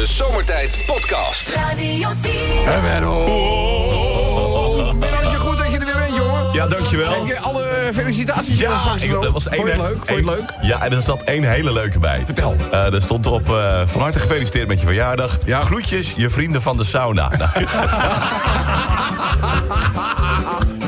De 0.00 0.06
Zomertijd 0.06 0.78
Podcast. 0.86 1.54
Radio 1.54 2.08
10. 2.20 2.32
En 2.66 2.82
Menno. 2.82 3.26
Goed 5.38 5.58
dat 5.58 5.70
je 5.70 5.78
er 5.78 5.84
weer 5.84 5.94
bent, 5.98 6.16
jongen. 6.16 6.52
Ja, 6.52 6.66
dankjewel. 6.66 7.12
Heb 7.12 7.26
je 7.26 7.40
alle 7.40 7.90
felicitaties 7.92 8.58
Ja, 8.58 8.80
ik, 9.00 9.10
dat 9.10 9.30
was 9.30 9.42
Vond 9.42 9.56
één, 9.56 9.64
je 9.64 9.70
het 9.70 9.80
leuk? 9.80 9.96
Vond 9.96 10.08
je 10.08 10.14
het 10.14 10.24
leuk? 10.24 10.52
Ja, 10.60 10.82
en 10.82 10.92
er 10.92 11.02
zat 11.02 11.22
één 11.22 11.42
hele 11.50 11.72
leuke 11.72 11.98
bij. 11.98 12.22
Vertel. 12.24 12.56
Eh, 12.70 12.94
er 12.94 13.02
stond 13.02 13.26
op 13.26 13.50
eh, 13.50 13.82
van 13.84 14.00
harte 14.00 14.18
gefeliciteerd 14.18 14.68
met 14.68 14.80
je 14.80 14.86
verjaardag. 14.86 15.38
Ja. 15.44 15.60
Groetjes, 15.60 16.12
je 16.16 16.30
vrienden 16.30 16.62
van 16.62 16.76
de 16.76 16.84
sauna. 16.84 17.30
Nou, 17.38 17.50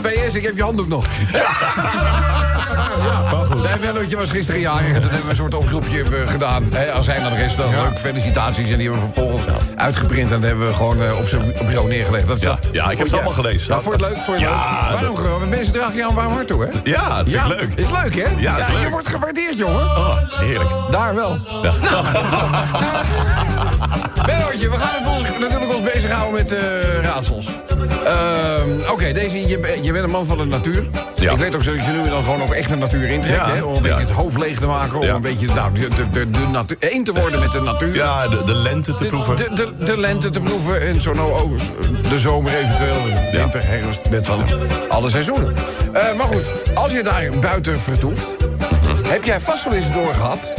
PS, 0.28 0.34
ik 0.34 0.42
heb 0.42 0.56
je 0.56 0.62
handdoek 0.62 0.88
nog. 0.88 1.06
Ja. 1.32 2.31
Nee, 3.62 3.72
Mennootje 3.80 4.16
was 4.16 4.30
gisteren 4.30 4.60
jarig 4.60 4.86
en 4.86 4.92
toen 5.00 5.02
hebben 5.02 5.22
we 5.22 5.28
een 5.30 5.36
soort 5.36 5.54
oproepje 5.54 6.02
eh, 6.02 6.28
gedaan. 6.30 6.72
Als 6.94 7.06
hij 7.06 7.18
de 7.18 7.36
rest 7.36 7.56
dan 7.56 7.70
leuk, 7.70 7.98
felicitaties. 7.98 8.70
En 8.70 8.78
die 8.78 8.88
hebben 8.90 9.06
we 9.06 9.12
vervolgens 9.12 9.44
uitgeprint 9.76 10.32
en 10.32 10.40
dat 10.40 10.48
hebben 10.48 10.66
we 10.68 10.74
gewoon 10.74 11.02
eh, 11.02 11.18
op 11.18 11.26
zijn 11.28 11.52
bureau 11.66 11.88
neergelegd. 11.88 12.26
Dat 12.26 12.36
is 12.36 12.42
Ja, 12.42 12.48
dat. 12.48 12.68
ja, 12.72 12.90
ik 12.90 12.98
heb 12.98 13.06
je- 13.06 13.12
allemaal 13.14 13.32
gelezen. 13.32 13.74
Ja, 13.74 13.80
vond 13.80 14.00
het 14.00 14.10
leuk? 14.10 14.16
Vond 14.24 14.38
je 14.38 14.44
het 14.46 14.54
Ja, 14.54 14.88
leuk? 14.90 14.98
Waarom 14.98 15.16
gewoon? 15.16 15.48
Mensen 15.48 15.72
dragen 15.72 16.02
aan 16.02 16.08
een 16.08 16.14
warm 16.14 16.32
hart 16.32 16.46
toe, 16.46 16.62
hè? 16.62 16.90
ja, 16.90 17.16
dat 17.16 17.30
Ja, 17.30 17.42
ik 17.44 17.48
leuk. 17.48 17.72
Is 17.74 17.90
leuk, 17.90 18.14
hè? 18.14 18.28
Ja, 18.38 18.58
is 18.58 18.66
Je 18.66 18.72
leuk. 18.72 18.90
wordt 18.90 19.08
gewaardeerd, 19.08 19.58
jongen. 19.58 19.80
Oh, 19.84 20.16
heerlijk. 20.40 20.70
Daar 20.90 21.14
wel. 21.14 21.38
Bennootje, 24.26 24.68
we 24.74 24.76
gaan 24.78 25.02
het 25.02 25.08
ons, 25.08 25.22
natuurlijk 25.40 25.74
ons 25.74 25.92
bezighouden 25.92 26.32
met 26.32 26.52
eh, 26.52 26.58
raadsels. 27.02 27.46
Ehm, 28.04 28.90
Oké, 28.90 29.12
deze, 29.12 29.48
je, 29.48 29.78
je 29.82 29.92
bent 29.92 30.04
een 30.04 30.10
man 30.10 30.24
van 30.24 30.38
de 30.38 30.44
natuur. 30.44 30.84
Ja. 31.14 31.32
Ik 31.32 31.38
weet 31.38 31.54
ook 31.56 31.62
zo 31.62 31.76
dat 31.76 31.86
je 31.86 31.92
nu 31.92 32.08
dan 32.08 32.22
gewoon 32.24 32.42
ook 32.42 32.52
echt 32.62 32.70
de 32.70 32.76
natuur 32.76 33.08
intrekt. 33.08 33.46
Ja. 33.46 33.54
Hè, 33.54 33.62
om 33.62 33.76
een 33.76 33.82
beetje 33.82 33.98
het 33.98 34.10
hoofd 34.10 34.38
leeg 34.38 34.58
te 34.58 34.66
maken. 34.66 35.00
Om 35.00 35.08
een 35.08 35.20
beetje 35.20 35.46
nou, 35.46 35.72
de, 35.72 35.88
de, 36.10 36.30
de, 36.30 36.46
natuur, 36.52 36.76
één 36.78 37.04
te 37.04 37.12
worden 37.12 37.40
met 37.40 37.52
de 37.52 37.60
natuur. 37.60 37.94
Ja, 37.94 38.28
de, 38.28 38.42
de 38.46 38.54
lente 38.54 38.94
te 38.94 39.04
proeven. 39.04 39.36
de, 39.36 39.50
de, 39.54 39.84
de 39.84 39.98
lente 39.98 40.30
te 40.30 40.40
proeven 40.40 40.82
en 40.82 41.02
zo 41.02 41.12
nou 41.12 41.32
ook 41.32 41.58
de 42.08 42.18
zomer 42.18 42.54
eventueel. 42.54 43.02
Winter, 43.32 43.64
herfst, 43.64 44.00
met 44.10 44.26
van 44.26 44.44
alle 44.88 45.10
seizoenen. 45.10 45.54
Eh, 45.92 46.14
maar 46.16 46.26
goed, 46.26 46.52
als 46.74 46.92
je 46.92 47.02
daar 47.02 47.30
buiten 47.40 47.80
vertoeft... 47.80 48.34
heb 49.02 49.24
jij 49.24 49.40
vast 49.40 49.64
wel 49.64 49.74
eens 49.74 49.92
doorgehad... 49.92 50.50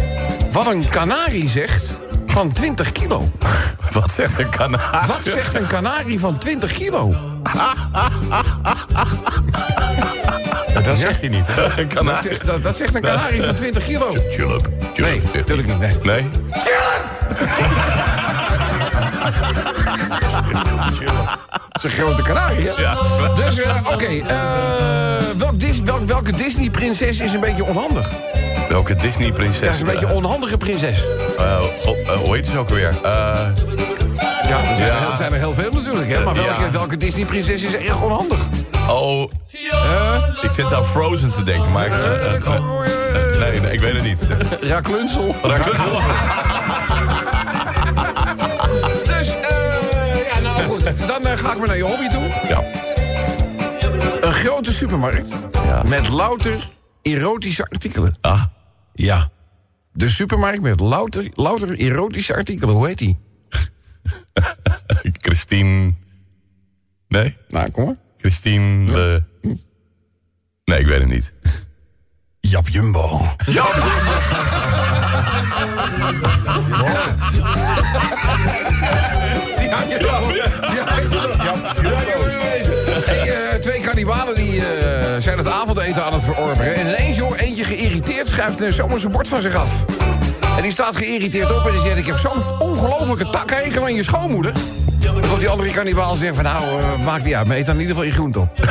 wat 0.52 0.68
een 0.68 0.90
kanarie 0.90 1.50
zegt 1.50 1.98
van 2.34 2.52
20 2.52 2.92
kilo. 2.92 3.31
Wat 3.92 4.12
zegt 4.12 4.39
een 4.39 4.50
kanaal? 4.50 5.06
Wat 5.08 5.23
zegt 5.23 5.56
een 5.56 5.67
kanarie 5.67 6.20
van 6.20 6.38
20 6.38 6.73
kilo? 6.73 7.14
Dat 10.84 10.98
zegt 10.98 11.20
hij 11.20 11.30
niet. 11.30 11.45
Dat 11.56 12.22
zegt, 12.23 12.45
dat, 12.45 12.64
dat 12.64 12.78
zegt 12.78 12.95
een 12.95 13.02
kanarie 13.02 13.44
van 13.44 13.56
20 13.56 13.86
kilo. 13.86 14.09
Chulp, 14.36 14.67
Nee, 14.95 15.22
zegt 15.22 15.31
hij. 15.31 15.40
natuurlijk 15.42 15.67
niet, 15.67 15.80
nee. 15.80 15.95
Nee? 16.03 16.30
Dat 21.72 21.84
is 21.84 21.84
een 21.84 21.90
grote 21.90 22.22
kanarie, 22.22 22.68
hè? 22.70 22.81
Ja. 22.81 22.97
Dus, 23.36 23.58
eh, 23.59 23.75
oké. 23.92 24.06
eh, 24.06 25.38
welk 25.38 25.59
Dis- 25.59 25.81
welk- 25.81 26.08
welke 26.08 26.31
Disney-prinses 26.34 27.20
is 27.20 27.34
een 27.34 27.40
beetje 27.40 27.64
onhandig? 27.66 28.09
Welke 28.69 28.95
Disney-prinses? 28.95 29.59
Ja, 29.61 29.69
is 29.73 29.80
een 29.80 29.86
beetje 29.88 30.06
een 30.06 30.11
onhandige 30.14 30.58
prinses. 30.58 31.03
Eh, 31.38 31.58
eh, 32.08 32.19
hoe 32.19 32.36
heet 32.36 32.45
ze 32.45 32.58
ook 32.58 32.69
alweer? 32.69 32.89
Eh, 33.03 33.47
Ja, 34.47 34.59
er 34.69 34.75
zijn, 34.75 34.88
Ja. 34.88 34.94
Er, 34.95 35.00
heel- 35.08 35.16
zijn 35.16 35.33
er 35.33 35.39
heel 35.39 35.53
veel 35.53 35.72
natuurlijk, 35.72 36.09
hè? 36.11 36.23
Maar 36.23 36.33
welke, 36.36 36.64
Ja. 36.64 36.72
welke 36.72 36.97
Disney-prinses 36.97 37.61
is 37.61 37.75
erg 37.75 38.02
onhandig? 38.02 38.39
oh, 38.89 39.31
ik 40.41 40.50
zit 40.53 40.73
aan 40.73 40.86
Frozen 40.86 41.30
te 41.30 41.44
denken, 41.44 41.72
maar... 41.72 41.86
ik- 41.86 41.91
eh, 41.91 42.06
eh, 42.06 42.34
eh, 42.36 42.56
eh, 42.56 43.39
nee, 43.39 43.59
nee, 43.61 43.72
ik 43.73 43.80
weet 43.80 43.94
het 43.94 44.03
niet. 44.03 44.28
Raklunzel. 44.72 45.36
Raklunzel. 45.44 46.00
Dus, 49.06 49.28
eh, 49.28 50.34
ja, 50.34 50.39
nou 50.39 50.64
goed. 50.64 50.84
Dan 51.08 51.25
eh, 51.25 51.38
ga 51.38 51.52
ik 51.52 51.58
maar 51.58 51.67
naar 51.67 51.78
je 51.78 51.84
hobby 51.84 52.08
toe. 52.08 52.23
Ja. 52.47 52.61
Een 54.22 54.31
grote 54.34 54.73
supermarkt 54.73 55.28
Ja. 55.66 55.81
met 55.86 56.07
louter 56.09 56.69
erotische 57.02 57.63
artikelen. 57.72 58.18
Ah, 58.22 58.41
Ja. 58.94 59.31
De 59.92 60.09
supermarkt 60.09 60.62
met 60.62 60.80
louter, 60.80 61.30
louter 61.34 61.80
erotische 61.80 62.36
artikelen. 62.36 62.76
Hoe 62.76 62.88
heet 62.88 62.98
die? 62.98 63.18
Christine... 65.26 65.94
Nee? 67.08 67.38
Nou, 67.48 67.72
kom 67.72 67.86
maar. 67.86 67.98
Christine... 68.18 68.92
Le... 68.92 69.24
Nee, 70.66 70.80
ik 70.80 70.86
weet 70.86 71.00
het 71.00 71.09
niet. 71.09 71.34
Jap 72.40 72.70
Jumbo. 72.70 73.20
Ja! 73.46 73.66
Die 79.58 79.70
had 79.70 79.90
je. 79.90 80.02
Hey, 83.06 83.59
twee 83.59 83.82
kannibalen 83.82 84.36
die 84.36 84.66
eh, 84.66 85.16
zijn 85.22 85.38
het 85.38 85.48
avondeten 85.48 86.03
aan 86.03 86.14
het 86.14 86.24
verorberen. 86.24 86.76
En 86.76 86.88
ineens, 86.88 87.18
joh, 87.18 87.40
geïrriteerd 87.63 88.28
schuift 88.28 88.62
uh, 88.62 88.72
zomaar 88.72 89.00
zijn 89.00 89.12
bord 89.12 89.28
van 89.28 89.41
zich 89.41 89.56
af. 89.56 89.72
En 90.57 90.62
die 90.62 90.72
staat 90.72 90.96
geïrriteerd 90.96 91.51
op 91.57 91.66
en 91.66 91.72
die 91.72 91.81
zegt... 91.81 91.97
ik 91.97 92.06
heb 92.06 92.18
zo'n 92.18 92.59
ongelofelijke 92.59 93.29
takhekel 93.29 93.84
aan 93.84 93.94
je 93.96 94.03
schoonmoeder. 94.03 94.53
Tot 95.29 95.40
die 95.40 95.50
andere 95.50 95.69
kannibaal 95.69 96.16
zegt 96.16 96.35
van... 96.35 96.44
nou, 96.44 96.63
eh, 96.63 97.03
maakt 97.06 97.23
niet 97.25 97.34
uit, 97.34 97.47
maar 97.47 97.57
eet 97.57 97.66
dan 97.66 97.75
in 97.75 97.81
ieder 97.81 97.96
geval 97.96 98.09
je 98.12 98.16
groente 98.16 98.40
op. 98.40 98.50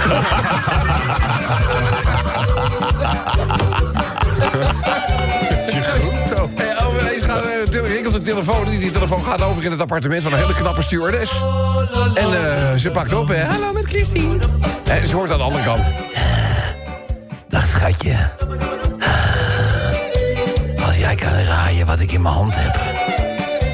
Je 5.66 5.82
groente. 5.82 6.48
Ineens 7.00 7.22
gaat, 7.22 7.42
de- 7.72 7.81
rinkelt 7.81 8.14
de 8.14 8.20
telefoon. 8.20 8.64
Die, 8.64 8.78
die 8.78 8.91
telefoon 8.91 9.22
gaat 9.22 9.42
over 9.42 9.64
in 9.64 9.70
het 9.70 9.81
appartement 9.81 10.22
van 10.22 10.32
een 10.32 10.38
hele 10.38 10.54
knappe 10.54 10.82
stewardess. 10.82 11.32
En 12.14 12.25
eh, 12.25 12.75
ze 12.76 12.91
pakt 12.91 13.12
op. 13.12 13.31
en 13.31 13.47
Hallo, 13.47 13.72
met 13.72 13.84
Christine. 13.84 14.36
En 14.84 15.06
ze 15.06 15.16
hoort 15.16 15.31
aan 15.31 15.38
de 15.38 15.44
andere 15.44 15.64
kant. 15.64 15.81
Dag, 17.48 17.66
schatje. 17.66 18.16
Kan 21.22 21.44
raaien 21.47 21.87
wat 21.87 22.00
ik 22.00 22.12
in 22.12 22.22
mijn 22.22 22.34
hand 22.34 22.53
heb... 22.56 22.81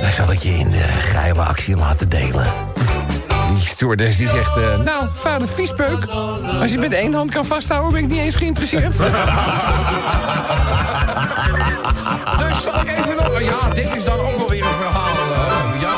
dan 0.02 0.12
zal 0.12 0.32
ik 0.32 0.38
je 0.38 0.48
in 0.48 0.70
de 0.70 0.78
geile 1.00 1.42
actie 1.42 1.76
laten 1.76 2.08
delen. 2.08 2.46
Die 3.54 3.66
stewardess 3.66 4.16
die 4.16 4.28
zegt... 4.28 4.56
eh, 4.56 4.78
nou, 4.78 5.06
vader 5.12 5.48
viespeuk. 5.48 6.04
Als 6.60 6.70
je 6.70 6.78
met 6.78 6.92
één 6.92 7.14
hand 7.14 7.30
kan 7.30 7.44
vasthouden, 7.44 7.92
ben 7.92 8.02
ik 8.02 8.08
niet 8.08 8.18
eens 8.18 8.34
geïnteresseerd. 8.34 8.96
Dus 12.38 12.62
zal 12.64 12.80
ik 12.80 12.88
even 12.88 13.14
nog... 13.16 13.40
Ja, 13.40 13.74
dit 13.74 13.94
is 13.96 14.04
dan 14.04 14.18
ook 14.20 14.36
wel 14.36 14.48
weer 14.48 14.62
een 14.62 14.74
verhaal. 14.74 15.14
ja. 15.80 15.94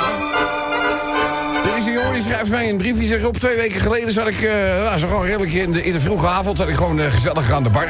Dit 1.62 1.72
is 1.78 1.86
een 1.86 1.92
jongen 1.92 2.12
die 2.12 2.22
schrijft 2.22 2.50
mij 2.50 2.68
een 2.68 2.76
brief. 2.76 2.98
Die 2.98 3.08
zegt, 3.08 3.24
op 3.24 3.38
twee 3.38 3.56
weken 3.56 3.80
geleden 3.80 4.12
zat 4.12 4.26
ik... 4.28 4.42
eh 4.42 4.52
nou, 4.84 4.98
zo 4.98 5.08
gewoon 5.08 5.26
redelijk 5.26 5.52
in 5.52 5.72
de, 5.72 5.82
in 5.82 5.92
de 5.92 6.00
vroege 6.00 6.26
avond... 6.26 6.56
zat 6.56 6.68
ik 6.68 6.74
gewoon 6.76 7.00
eh, 7.00 7.10
gezellig 7.10 7.52
aan 7.52 7.62
de 7.62 7.70
bar. 7.70 7.88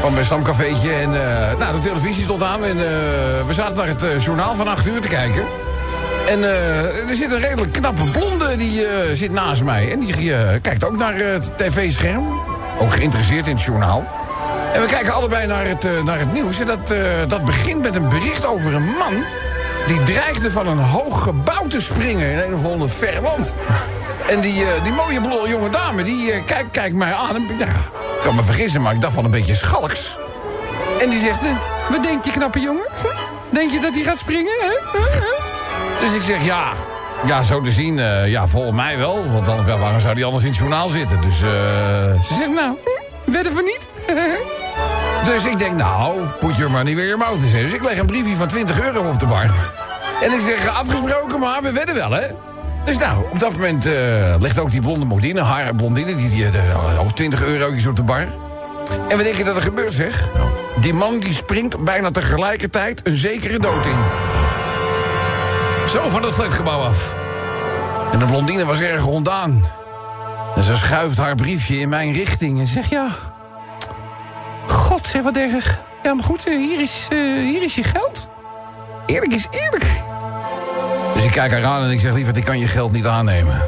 Van 0.00 0.12
mijn 0.12 0.24
stamcafeetje. 0.24 0.92
En 0.92 1.14
eh, 1.14 1.58
nou, 1.58 1.80
de 1.80 1.88
televisie 1.88 2.22
stond 2.22 2.42
aan. 2.42 2.64
En 2.64 2.78
eh, 2.78 2.84
we 3.46 3.52
zaten 3.52 3.76
naar 3.76 3.86
het 3.86 4.02
eh, 4.02 4.20
journaal 4.20 4.54
van 4.54 4.68
8 4.68 4.86
uur 4.86 5.00
te 5.00 5.08
kijken. 5.08 5.44
En 6.28 6.42
er 7.08 7.14
zit 7.14 7.30
een 7.30 7.40
redelijk 7.40 7.72
knappe 7.72 8.10
blonde 8.10 8.56
die 8.56 8.86
zit 9.12 9.32
naast 9.32 9.62
mij. 9.62 9.92
En 9.92 10.00
die 10.00 10.34
kijkt 10.62 10.84
ook 10.84 10.96
naar 10.96 11.14
het 11.14 11.58
tv-scherm. 11.58 12.40
Ook 12.78 12.94
geïnteresseerd 12.94 13.46
in 13.46 13.54
het 13.54 13.64
journaal. 13.64 14.06
En 14.72 14.80
we 14.80 14.86
kijken 14.86 15.12
allebei 15.12 15.46
naar 15.46 15.66
het, 15.66 16.04
naar 16.04 16.18
het 16.18 16.32
nieuws. 16.32 16.60
En 16.60 16.66
dat, 16.66 16.94
dat 17.28 17.44
begint 17.44 17.82
met 17.82 17.96
een 17.96 18.08
bericht 18.08 18.46
over 18.46 18.74
een 18.74 18.84
man... 18.84 19.24
die 19.86 20.02
dreigde 20.02 20.50
van 20.50 20.66
een 20.66 20.78
hoog 20.78 21.22
gebouw 21.22 21.66
te 21.66 21.80
springen 21.80 22.30
in 22.30 22.38
een 22.38 22.54
of 22.54 22.64
ander 22.64 22.88
ver 22.88 23.22
land. 23.22 23.54
En 24.28 24.40
die, 24.40 24.64
die 24.82 24.92
mooie 24.92 25.20
blonde 25.20 25.48
jonge 25.48 25.70
dame, 25.70 26.02
die 26.02 26.42
kijkt, 26.44 26.70
kijkt 26.70 26.96
mij 26.96 27.12
aan. 27.12 27.34
En, 27.34 27.46
ja, 27.58 27.74
kan 28.26 28.34
me 28.34 28.42
vergissen, 28.42 28.82
maar 28.82 28.94
ik 28.94 29.00
dacht 29.00 29.14
van 29.14 29.24
een 29.24 29.30
beetje 29.30 29.54
schalks. 29.54 30.16
En 31.00 31.10
die 31.10 31.20
zegt, 31.20 31.44
eh, 31.44 31.50
wat 31.90 32.02
denk 32.02 32.24
je 32.24 32.30
knappe 32.30 32.60
jongen? 32.60 32.86
Denk 33.50 33.70
je 33.70 33.80
dat 33.80 33.94
hij 33.94 34.02
gaat 34.02 34.18
springen? 34.18 34.52
Hè? 34.60 34.98
Huh? 34.98 35.12
Huh? 35.12 36.00
Dus 36.00 36.12
ik 36.12 36.22
zeg, 36.22 36.44
ja, 36.44 36.72
ja 37.26 37.42
zo 37.42 37.60
te 37.60 37.70
zien, 37.70 37.98
eh, 37.98 38.30
ja, 38.30 38.46
volgens 38.46 38.76
mij 38.76 38.98
wel. 38.98 39.30
Want 39.30 39.46
dan, 39.46 39.66
waarom 39.66 40.00
zou 40.00 40.14
hij 40.14 40.24
anders 40.24 40.44
in 40.44 40.48
het 40.48 40.58
journaal 40.58 40.88
zitten? 40.88 41.20
Dus 41.20 41.34
eh, 41.34 41.48
ze 42.22 42.34
zegt, 42.34 42.54
nou, 42.54 42.76
hm, 42.84 43.32
wedden 43.32 43.54
we 43.54 43.62
niet? 43.62 44.08
dus 45.32 45.44
ik 45.44 45.58
denk, 45.58 45.76
nou, 45.76 46.20
put 46.40 46.56
je 46.56 46.66
maar 46.66 46.84
niet 46.84 46.96
weer 46.96 47.06
je 47.06 47.16
in. 47.40 47.62
Dus 47.62 47.72
ik 47.72 47.82
leg 47.82 47.98
een 47.98 48.06
briefje 48.06 48.36
van 48.36 48.48
20 48.48 48.80
euro 48.80 49.08
op 49.08 49.18
de 49.18 49.26
bar. 49.26 49.50
En 50.22 50.32
ik 50.32 50.40
zeg, 50.40 50.78
afgesproken, 50.78 51.40
maar 51.40 51.62
we 51.62 51.72
wedden 51.72 51.94
wel, 51.94 52.10
hè? 52.10 52.26
Dus 52.86 52.98
nou, 52.98 53.24
op 53.30 53.38
dat 53.38 53.52
moment 53.52 53.86
eh, 53.86 54.34
legt 54.38 54.58
ook 54.58 54.70
die 54.70 54.80
blonde 54.80 55.04
modine, 55.04 55.40
haar 55.40 55.74
blondine, 55.74 56.16
die, 56.16 56.28
die 56.28 56.46
ook 56.98 57.12
20 57.12 57.42
euro's 57.42 57.86
op 57.86 57.96
de 57.96 58.02
bar. 58.02 58.26
En 59.08 59.16
wat 59.16 59.24
denk 59.24 59.34
je 59.34 59.44
dat 59.44 59.56
er 59.56 59.62
gebeurt, 59.62 59.92
zeg? 59.92 60.28
Die 60.80 60.94
man 60.94 61.18
die 61.18 61.32
springt 61.32 61.84
bijna 61.84 62.10
tegelijkertijd 62.10 63.00
een 63.04 63.16
zekere 63.16 63.58
dood 63.58 63.86
in. 63.86 63.98
Zo 65.88 66.08
van 66.08 66.22
het 66.22 66.32
flatgebouw 66.32 66.80
af. 66.80 67.14
En 68.12 68.18
de 68.18 68.24
blondine 68.24 68.64
was 68.64 68.80
erg 68.80 69.00
rondaan. 69.00 69.64
En 70.56 70.62
ze 70.62 70.76
schuift 70.76 71.18
haar 71.18 71.34
briefje 71.34 71.78
in 71.78 71.88
mijn 71.88 72.12
richting 72.12 72.60
en 72.60 72.66
zegt 72.66 72.90
ja. 72.90 73.08
God, 74.66 75.06
zeg 75.06 75.22
wat 75.22 75.36
erg. 75.36 75.78
Ja, 76.02 76.14
maar 76.14 76.24
goed, 76.24 76.46
eh, 76.46 76.56
hier 76.56 76.80
is, 76.80 77.06
eh, 77.08 77.18
hier 77.18 77.62
is 77.62 77.74
je 77.74 77.82
geld. 77.82 78.30
Eerlijk 79.06 79.32
is 79.32 79.46
eerlijk. 79.50 80.05
Kijk 81.36 81.52
haar 81.52 81.64
aan 81.64 81.82
en 81.82 81.90
ik 81.90 82.00
zeg, 82.00 82.14
lieverd, 82.14 82.36
ik 82.36 82.44
kan 82.44 82.58
je 82.58 82.66
geld 82.66 82.92
niet 82.92 83.06
aannemen. 83.06 83.62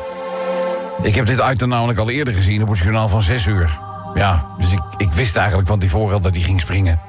Ik 1.03 1.15
heb 1.15 1.27
dit 1.27 1.43
item 1.53 1.69
namelijk 1.69 1.99
al 1.99 2.11
eerder 2.11 2.35
gezien 2.35 2.63
op 2.63 2.69
het 2.69 2.79
journaal 2.79 3.09
van 3.09 3.23
6 3.23 3.47
uur. 3.47 3.79
Ja, 4.15 4.47
dus 4.59 4.73
ik, 4.73 4.81
ik 4.97 5.13
wist 5.13 5.37
eigenlijk 5.37 5.69
van 5.69 5.79
tevoren 5.79 6.23
dat 6.23 6.35
hij 6.35 6.43
ging 6.43 6.61
springen. 6.61 7.01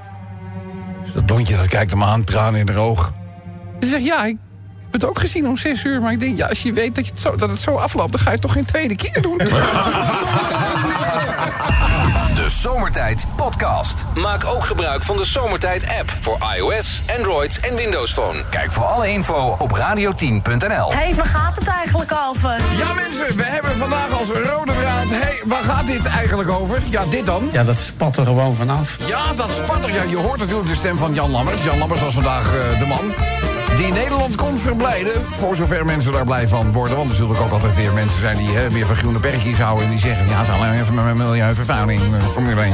Dus 1.04 1.14
dat 1.14 1.26
blondje 1.26 1.56
dat 1.56 1.68
kijkt 1.68 1.92
hem 1.92 2.04
aan, 2.04 2.24
tranen 2.24 2.60
in 2.60 2.66
de 2.66 2.78
oog. 2.78 3.14
Ze 3.80 3.88
zegt, 3.88 4.04
ja, 4.04 4.26
ik 4.26 4.38
heb 4.84 5.02
het 5.02 5.06
ook 5.06 5.20
gezien 5.20 5.48
om 5.48 5.58
6 5.58 5.84
uur. 5.84 6.02
Maar 6.02 6.12
ik 6.12 6.20
denk, 6.20 6.38
ja, 6.38 6.48
als 6.48 6.64
je 6.64 6.74
weet 6.74 6.96
dat, 6.96 7.06
je 7.06 7.12
het, 7.12 7.20
zo, 7.20 7.36
dat 7.36 7.50
het 7.50 7.60
zo 7.60 7.76
afloopt... 7.76 8.12
dan 8.12 8.22
ga 8.22 8.26
je 8.26 8.32
het 8.32 8.42
toch 8.42 8.54
geen 8.54 8.66
tweede 8.66 8.96
keer 8.96 9.22
doen? 9.22 9.38
De 12.50 12.56
Zomertijd 12.56 13.28
Podcast. 13.36 14.06
Maak 14.16 14.46
ook 14.46 14.63
gebruik 14.63 15.04
van 15.04 15.18
de 15.18 15.25
Zomertijd 15.25 15.88
app 16.00 16.18
voor 16.19 16.38
iOS, 16.56 17.01
Android 17.18 17.60
en 17.60 17.75
Windows 17.75 18.13
Phone. 18.13 18.44
Kijk 18.50 18.72
voor 18.72 18.84
alle 18.84 19.10
info 19.10 19.56
op 19.60 19.78
radio10.nl. 19.78 20.92
Hé, 20.92 20.98
hey, 20.98 21.16
waar 21.16 21.25
gaat 21.25 21.56
het 21.56 21.68
eigenlijk 21.68 22.12
over? 22.28 22.57
Ja, 22.78 22.94
mensen, 22.94 23.38
we 23.38 23.44
hebben 23.44 23.78
vandaag 23.78 24.19
als 24.19 24.30
rode 24.30 24.72
draad... 24.72 25.10
Hé, 25.10 25.18
hey, 25.18 25.42
waar 25.46 25.63
gaat 25.63 25.88
dit 25.88 26.06
eigenlijk 26.06 26.50
over? 26.50 26.81
Ja, 26.90 27.06
dit 27.06 27.25
dan. 27.25 27.50
Ja, 27.51 27.63
dat 27.63 27.78
spat 27.78 28.18
er 28.18 28.25
gewoon 28.25 28.56
vanaf. 28.56 28.98
Ja, 29.07 29.34
dat 29.34 29.52
spat 29.52 29.86
er. 29.86 29.94
Ja, 29.94 30.04
je 30.04 30.18
hoort 30.18 30.40
natuurlijk 30.40 30.69
de 30.69 30.75
stem 30.75 30.98
van 30.98 31.13
Jan 31.13 31.31
Lammers. 31.31 31.63
Jan 31.63 31.78
Lammers 31.78 32.02
was 32.02 32.13
vandaag 32.13 32.54
uh, 32.54 32.80
de 32.80 32.86
man 32.86 33.13
die 33.80 33.94
Nederland 33.94 34.36
kon 34.36 34.58
verblijden. 34.58 35.26
Voor 35.26 35.56
zover 35.56 35.86
mensen 35.86 36.12
daar 36.12 36.26
blij 36.26 36.48
van 36.48 36.72
worden. 36.72 36.98
Want 36.98 37.10
er 37.10 37.16
zullen 37.16 37.38
ook 37.38 37.52
altijd 37.52 37.76
weer 37.76 37.94
mensen 37.94 38.20
zijn 38.20 38.38
die 38.38 38.50
hè, 38.50 38.70
weer 38.70 38.86
van 38.86 38.96
groene 38.96 39.20
bergjes 39.20 39.58
houden. 39.58 39.86
En 39.86 39.92
die 39.92 40.00
zeggen, 40.00 40.28
ja, 40.30 40.42
is 40.42 40.50
alleen 40.50 40.74
even 40.74 40.94
met 40.94 41.04
mijn 41.04 41.18
milieuvervuiling, 41.18 42.02
uh, 42.02 42.28
Formule 42.31 42.62
1. 42.62 42.74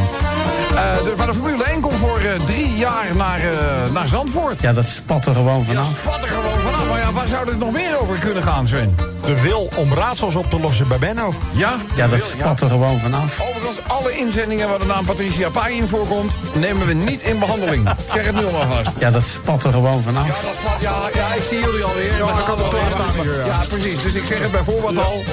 Uh, 0.73 1.03
dus, 1.03 1.15
maar 1.15 1.27
de 1.27 1.33
Formule 1.33 1.63
1 1.63 1.81
komt 1.81 1.93
voor 1.93 2.21
uh, 2.21 2.45
drie 2.45 2.75
jaar 2.75 3.05
naar, 3.15 3.39
uh, 3.39 3.93
naar 3.93 4.07
Zandvoort. 4.07 4.61
Ja, 4.61 4.73
dat 4.73 4.87
spat 4.87 5.25
er 5.25 5.35
gewoon 5.35 5.65
vanaf. 5.65 5.87
Ja, 5.87 5.99
spat 5.99 6.21
er 6.23 6.29
gewoon 6.29 6.59
vanaf. 6.59 6.74
Waar 7.15 7.27
zou 7.27 7.49
het 7.49 7.59
nog 7.59 7.71
meer 7.71 7.99
over 7.99 8.19
kunnen 8.19 8.43
gaan, 8.43 8.67
Sven? 8.67 8.95
De 9.21 9.41
wil 9.41 9.69
om 9.75 9.93
raadsels 9.93 10.35
op 10.35 10.49
te 10.49 10.59
lossen 10.59 10.87
bij 10.87 10.97
Benno. 10.97 11.33
Ja? 11.51 11.75
Ja, 11.95 12.07
dat 12.07 12.23
spat 12.23 12.61
er 12.61 12.69
gewoon 12.69 12.99
vanaf. 12.99 13.41
Overigens, 13.41 13.79
alle 13.87 14.17
inzendingen 14.17 14.69
waar 14.69 14.79
de 14.79 14.85
naam 14.85 15.05
Patricia 15.05 15.49
Pai 15.49 15.77
in 15.77 15.87
voorkomt... 15.87 16.35
nemen 16.55 16.87
we 16.87 16.93
niet 16.93 17.21
in 17.21 17.39
behandeling. 17.39 17.89
zeg 18.13 18.25
het 18.25 18.35
nu 18.35 18.45
al 18.45 18.51
maar 18.51 18.83
vast. 18.83 18.99
Ja, 18.99 19.11
dat 19.11 19.25
spat 19.25 19.63
er 19.63 19.71
gewoon 19.71 20.01
vanaf. 20.01 20.27
Ja, 20.27 20.47
dat 20.47 20.55
spat, 20.59 20.81
ja, 20.81 21.09
ja 21.13 21.33
ik 21.33 21.43
zie 21.43 21.59
jullie 21.59 21.83
alweer. 21.83 22.17
Ja, 22.17 22.25
ik 22.25 22.45
had 22.45 22.57
het 22.57 22.67
klaarstaan 22.67 23.21
hier. 23.21 23.37
Ja. 23.37 23.45
ja, 23.45 23.61
precies. 23.67 24.01
Dus 24.01 24.13
ik 24.13 24.25
zeg 24.25 24.39
het 24.39 24.51
bij 24.51 24.63
voorbaat 24.63 24.97
al. 24.97 25.23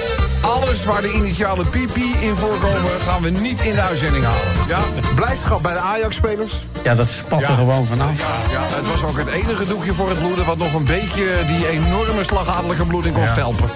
Alles 0.43 0.85
waar 0.85 1.03
de 1.03 1.13
initialen 1.13 1.69
PP 1.69 1.97
in 2.21 2.37
voorkomen... 2.37 3.01
gaan 3.01 3.23
we 3.23 3.31
niet 3.31 3.61
in 3.61 3.75
de 3.75 3.81
uitzending 3.81 4.25
halen. 4.25 4.41
Ja? 4.69 4.81
Blijdschap 5.15 5.63
bij 5.63 5.73
de 5.73 5.79
Ajax-spelers. 5.79 6.53
Ja, 6.83 6.95
dat 6.95 7.09
spat 7.09 7.41
er 7.41 7.55
gewoon 7.55 7.87
vanaf. 7.87 8.19
Ja, 8.19 8.61
ja, 8.61 8.77
het 8.77 8.87
was 8.87 9.05
ook 9.05 9.19
het 9.19 9.29
enige 9.29 9.67
doekje 9.67 9.95
voor 9.95 10.09
het 10.09 10.19
bloeden... 10.19 10.47
wat 10.47 10.59
nog 10.59 10.75
een 10.75 10.85
beetje 10.85 11.27
die 11.47 11.69
enorme 11.69 12.25
slagadelijke 12.25 12.87
bloeding 12.87 13.15
kon 13.15 13.27
stelpen. 13.27 13.69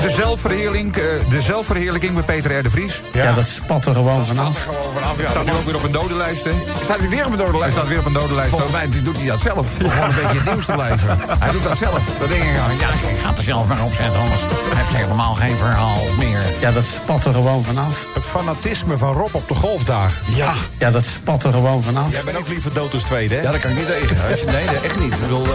De 0.00 0.10
zelfverheerlijking, 0.10 0.94
de 1.28 1.42
zelfverheerlijking 1.42 2.14
bij 2.14 2.22
Peter 2.22 2.58
R. 2.58 2.62
de 2.62 2.70
Vries. 2.70 3.02
Ja, 3.12 3.32
dat 3.32 3.46
spat 3.46 3.86
er 3.86 3.94
gewoon 3.94 4.26
vanaf. 4.26 4.64
Gewoon 4.64 4.92
vanaf 4.94 5.20
ja. 5.20 5.30
Staat 5.30 5.44
nu 5.44 5.52
ook 5.52 5.64
weer 5.64 5.76
op 5.76 5.82
een 5.82 5.92
dodenlijst, 5.92 6.44
hè? 6.44 6.50
Staat 6.82 6.98
hij 6.98 7.08
weer 7.08 7.26
op 7.26 7.32
een 7.32 7.38
dodenlijst? 7.38 7.62
Hij 7.64 7.72
staat 7.72 7.88
weer 7.88 7.98
op 7.98 8.04
een 8.04 8.12
dodenlijst. 8.12 8.50
Volgens 8.50 8.72
mij 8.72 8.88
doet 9.02 9.18
hij 9.18 9.26
dat 9.26 9.40
zelf. 9.40 9.66
Om 9.82 9.90
gewoon 9.90 10.08
een 10.08 10.14
beetje 10.14 10.36
het 10.36 10.52
nieuws 10.52 10.64
te 10.64 10.72
blijven. 10.72 11.18
Hij 11.38 11.52
doet 11.52 11.62
dat 11.62 11.78
zelf. 11.78 12.00
Dat 12.18 12.28
denk 12.28 12.42
ik 12.42 12.58
aan. 12.58 12.70
Ja, 12.78 12.88
ik 12.92 13.20
ga 13.20 13.28
het 13.28 13.38
er 13.38 13.44
zelf 13.44 13.66
maar 13.66 13.82
opzetten, 13.82 14.20
anders 14.20 14.40
heb 14.74 14.90
je 14.90 14.96
helemaal 14.96 15.34
geen 15.34 15.56
verhaal 15.56 15.98
meer. 16.18 16.42
Ja, 16.60 16.70
dat 16.70 16.84
spat 16.84 17.24
er 17.24 17.32
gewoon 17.32 17.64
vanaf. 17.64 18.06
Het 18.14 18.24
fanatisme 18.24 18.98
van 18.98 19.12
Rob 19.12 19.34
op 19.34 19.48
de 19.48 19.54
golfdagen. 19.54 20.34
Ja. 20.34 20.52
Ja, 20.78 20.90
dat 20.90 21.04
spat 21.04 21.44
er 21.44 21.52
gewoon 21.52 21.82
vanaf. 21.82 22.12
Jij 22.12 22.24
bent 22.24 22.36
ook 22.36 22.48
liever 22.48 22.72
dood 22.72 22.92
als 22.92 23.02
tweede, 23.02 23.34
hè? 23.34 23.42
Ja, 23.42 23.50
dat 23.50 23.60
kan 23.60 23.70
ik 23.70 23.76
niet 23.76 23.86
tegen. 23.86 24.16
Nee, 24.46 24.66
echt 24.84 24.98
niet. 24.98 25.14
Ik 25.14 25.20
bedoel, 25.20 25.46
uh, 25.46 25.52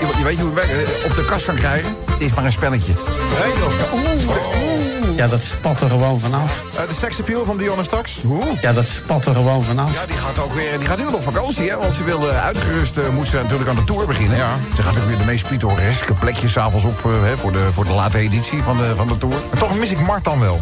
is, 0.00 0.18
je 0.18 0.24
weet 0.24 0.36
je 0.36 0.42
hoe 0.42 0.58
het 0.58 0.66
werkt? 0.66 1.04
Op 1.04 1.14
de 1.14 1.24
kast 1.24 1.44
van 1.44 1.54
krijgen, 1.54 1.96
het 2.18 2.24
is 2.24 2.34
maar 2.34 2.44
een 2.44 2.52
spelletje. 2.52 2.92
Joh. 2.92 5.16
Ja, 5.16 5.26
dat 5.26 5.42
spat 5.42 5.80
er 5.80 5.90
gewoon 5.90 6.20
vanaf. 6.20 6.62
Uh, 6.74 6.88
de 6.88 6.94
seksappeal 6.94 7.44
van 7.44 7.56
Dionne 7.56 7.82
Staks. 7.82 8.18
Oeh. 8.26 8.44
Ja, 8.60 8.72
dat 8.72 8.86
spat 8.86 9.26
er 9.26 9.34
gewoon 9.34 9.62
vanaf. 9.62 9.94
Ja, 9.94 10.06
die 10.06 10.16
gaat 10.16 10.38
ook 10.38 10.52
weer. 10.52 10.78
Die 10.78 10.88
gaat 10.88 10.98
nu 10.98 11.06
op 11.06 11.22
vakantie, 11.22 11.70
hè? 11.70 11.76
Want 11.76 11.94
ze 11.94 12.04
wil 12.04 12.28
uh, 12.28 12.44
uitgerust. 12.44 12.98
Uh, 12.98 13.08
moet 13.08 13.28
ze 13.28 13.36
natuurlijk 13.36 13.68
aan 13.68 13.74
de 13.74 13.84
tour 13.84 14.06
beginnen. 14.06 14.36
Ja. 14.36 14.48
Ze 14.76 14.82
gaat 14.82 14.98
ook 14.98 15.06
weer 15.06 15.18
de 15.18 15.24
meest 15.24 15.48
pittoreske 15.48 16.12
plekjes 16.12 16.52
s'avonds 16.52 16.84
op 16.84 17.02
hè, 17.02 17.36
voor, 17.36 17.52
de, 17.52 17.68
voor 17.72 17.84
de 17.84 17.92
late 17.92 18.18
editie 18.18 18.62
van 18.62 18.76
de, 18.76 18.94
van 18.94 19.08
de 19.08 19.18
tour. 19.18 19.34
Maar 19.50 19.60
toch 19.60 19.78
mis 19.78 19.90
ik 19.90 20.00
Mart 20.00 20.24
dan 20.24 20.40
wel. 20.40 20.60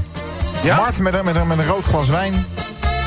Ja? 0.62 0.76
Mart 0.76 0.98
met 0.98 1.14
een, 1.14 1.24
met, 1.24 1.36
een, 1.36 1.46
met 1.46 1.58
een 1.58 1.66
rood 1.66 1.84
glas 1.84 2.08
wijn. 2.08 2.46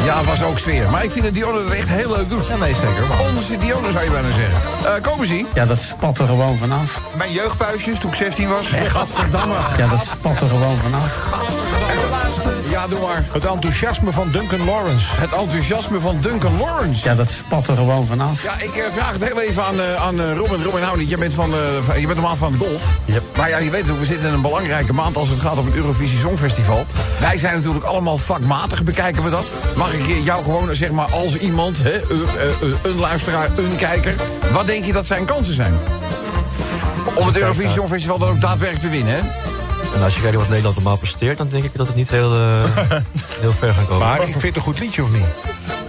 Ja, 0.03 0.23
was 0.23 0.43
ook 0.43 0.59
sfeer. 0.59 0.89
Maar 0.89 1.03
ik 1.03 1.11
vind 1.11 1.25
dat 1.25 1.33
Dionne 1.33 1.63
het 1.63 1.73
echt 1.73 1.89
heel 1.89 2.11
leuk 2.15 2.29
doet. 2.29 2.47
Ja, 2.47 2.55
nee, 2.55 2.75
zeker. 2.75 3.07
Maar... 3.07 3.19
Onze 3.19 3.57
Dionne 3.57 3.91
zou 3.91 4.03
je 4.03 4.11
bijna 4.11 4.31
zeggen. 4.31 4.59
Uh, 4.83 5.01
komen 5.01 5.27
ze? 5.27 5.45
Ja, 5.53 5.65
dat 5.65 5.81
spat 5.81 6.19
er 6.19 6.25
gewoon 6.25 6.57
vanaf. 6.57 7.01
Mijn 7.17 7.31
jeugdpuisjes 7.31 7.99
toen 7.99 8.11
ik 8.11 8.15
16 8.15 8.47
was. 8.49 8.71
Nee, 8.71 8.85
gadverdamme. 8.85 9.55
Ja, 9.77 9.87
dat 9.87 10.05
spat 10.05 10.41
er 10.41 10.47
gewoon 10.47 10.77
vanaf. 10.77 11.33
Laatste. 12.43 12.69
Ja, 12.69 12.87
doe 12.87 12.99
maar. 12.99 13.25
Het 13.31 13.45
enthousiasme 13.45 14.11
van 14.11 14.31
Duncan 14.31 14.65
Lawrence. 14.65 15.05
Het 15.15 15.33
enthousiasme 15.33 15.99
van 15.99 16.17
Duncan 16.21 16.57
Lawrence. 16.57 17.05
Ja, 17.05 17.15
dat 17.15 17.29
spat 17.29 17.67
er 17.67 17.75
gewoon 17.75 18.05
vanaf. 18.05 18.43
Ja, 18.43 18.53
ik 18.59 18.75
uh, 18.75 18.83
vraag 18.93 19.11
het 19.11 19.23
heel 19.23 19.41
even 19.41 19.63
aan, 19.63 19.75
uh, 19.75 19.95
aan 19.95 20.15
uh, 20.15 20.33
Robin. 20.33 20.63
Robin 20.63 20.83
Houding, 20.83 21.09
je 21.09 21.17
bent, 21.17 21.33
van, 21.33 21.49
je 21.99 22.05
bent 22.05 22.13
normaal 22.13 22.35
van 22.35 22.57
golf. 22.57 22.83
Yep. 23.05 23.23
Maar 23.37 23.49
ja, 23.49 23.57
je 23.57 23.69
weet 23.69 23.87
het, 23.87 23.99
we 23.99 24.05
zitten 24.05 24.27
in 24.27 24.33
een 24.33 24.41
belangrijke 24.41 24.93
maand 24.93 25.17
als 25.17 25.29
het 25.29 25.39
gaat 25.39 25.57
om 25.57 25.65
het 25.65 25.75
Eurovisie 25.75 26.19
Songfestival. 26.19 26.85
Wij 27.19 27.37
zijn 27.37 27.55
natuurlijk 27.55 27.85
allemaal 27.85 28.17
vakmatig, 28.17 28.83
bekijken 28.83 29.23
we 29.23 29.29
dat. 29.29 29.45
Mag 29.75 29.93
ik 29.93 30.23
jou 30.23 30.43
gewoon, 30.43 30.75
zeg 30.75 30.91
maar, 30.91 31.11
als 31.11 31.35
iemand, 31.35 31.83
hè, 31.83 32.01
een 32.83 32.99
luisteraar, 32.99 33.49
een 33.57 33.75
kijker... 33.75 34.15
wat 34.51 34.65
denk 34.65 34.85
je 34.85 34.93
dat 34.93 35.05
zijn 35.05 35.25
kansen 35.25 35.53
zijn? 35.53 35.73
Om 37.15 37.27
het 37.27 37.37
Eurovisie 37.37 37.71
Songfestival 37.71 38.17
dan 38.17 38.29
ook 38.29 38.41
daadwerkelijk 38.41 38.85
te 38.85 38.89
winnen, 38.89 39.15
hè? 39.15 39.46
En 39.95 40.03
als 40.03 40.15
je 40.15 40.21
kijkt 40.21 40.35
wat 40.35 40.47
Nederland 40.47 40.75
normaal 40.75 40.97
presteert... 40.97 41.37
dan 41.37 41.47
denk 41.47 41.63
ik 41.63 41.71
dat 41.75 41.87
het 41.87 41.95
niet 41.95 42.09
heel, 42.09 42.35
uh, 42.35 42.63
heel 43.41 43.53
ver 43.53 43.73
gaat 43.73 43.87
komen. 43.87 44.07
Maar 44.07 44.21
ik 44.21 44.25
vind 44.25 44.41
het 44.41 44.55
een 44.55 44.61
goed 44.61 44.79
liedje, 44.79 45.03
of 45.03 45.11
niet? 45.11 45.25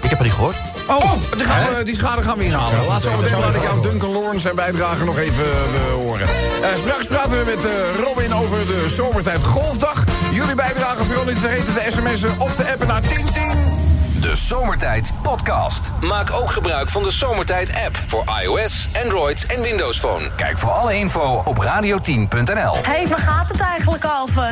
Ik 0.01 0.11
heb 0.11 0.19
het 0.19 0.23
niet 0.29 0.33
gehoord. 0.33 0.57
Oh, 0.87 1.13
die, 1.37 1.45
gaan 1.45 1.75
we, 1.75 1.83
die 1.85 1.95
schade 1.95 2.23
gaan 2.23 2.39
we 2.39 2.45
inhalen. 2.45 2.87
Laat 2.87 3.03
zo 3.03 3.17
meteen 3.21 3.39
laat 3.39 3.55
ik 3.55 3.63
jou 3.63 3.83
Duncan 3.83 4.11
Lawrence 4.11 4.41
zijn 4.41 4.55
bijdrage 4.55 5.05
nog 5.05 5.19
even 5.19 5.45
uh, 5.45 6.05
horen. 6.05 6.29
Uh, 6.63 6.67
straks 6.81 7.07
praten 7.07 7.31
we 7.31 7.57
met 7.57 7.65
uh, 7.65 7.73
Robin 8.05 8.35
over 8.35 8.67
de 8.67 8.89
zomertijd 8.89 9.45
golfdag. 9.45 10.05
Jullie 10.33 10.55
bijdrage 10.55 11.05
vooral 11.05 11.25
niet 11.25 11.39
vergeten 11.39 11.75
de 11.75 11.87
sms'en 11.91 12.41
of 12.41 12.57
de 12.57 12.71
appen 12.73 12.87
naar 12.87 13.03
1010. 13.03 13.78
De 14.21 14.37
Zomertijd 14.37 15.13
Podcast. 15.23 15.91
Maak 16.01 16.31
ook 16.31 16.51
gebruik 16.51 16.91
van 16.91 17.03
de 17.03 17.11
Zomertijd 17.11 17.73
app 17.87 18.03
voor 18.07 18.25
iOS, 18.43 18.89
Android 19.03 19.47
en 19.47 19.63
Windows 19.63 19.99
Phone. 19.99 20.31
Kijk 20.37 20.59
voor 20.59 20.71
alle 20.71 20.95
info 20.95 21.43
op 21.45 21.57
radio10.nl. 21.65 22.75
Hé, 22.75 22.81
hey, 22.83 23.09
waar 23.09 23.19
gaat 23.19 23.49
het 23.49 23.61
eigenlijk 23.61 24.05
over? 24.23 24.51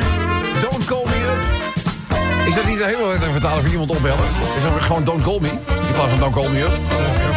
Don't 0.61 0.85
call 0.85 1.03
me 1.05 1.35
up. 1.35 1.45
Is 2.47 2.55
dat 2.55 2.65
niet 2.65 2.79
een 2.79 2.87
hele 2.87 3.07
letter 3.07 3.31
vertalen 3.31 3.61
voor 3.61 3.71
iemand 3.71 3.89
opbellen? 3.91 4.23
Is 4.57 4.63
dat 4.63 4.81
gewoon 4.81 5.03
don't 5.03 5.23
call 5.23 5.39
me? 5.39 5.47
In 5.47 5.93
plaats 5.93 6.09
van 6.09 6.19
don't 6.19 6.33
call 6.33 6.49
me 6.49 6.61
up? 6.61 6.77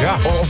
Ja. 0.01 0.15
Of 0.41 0.49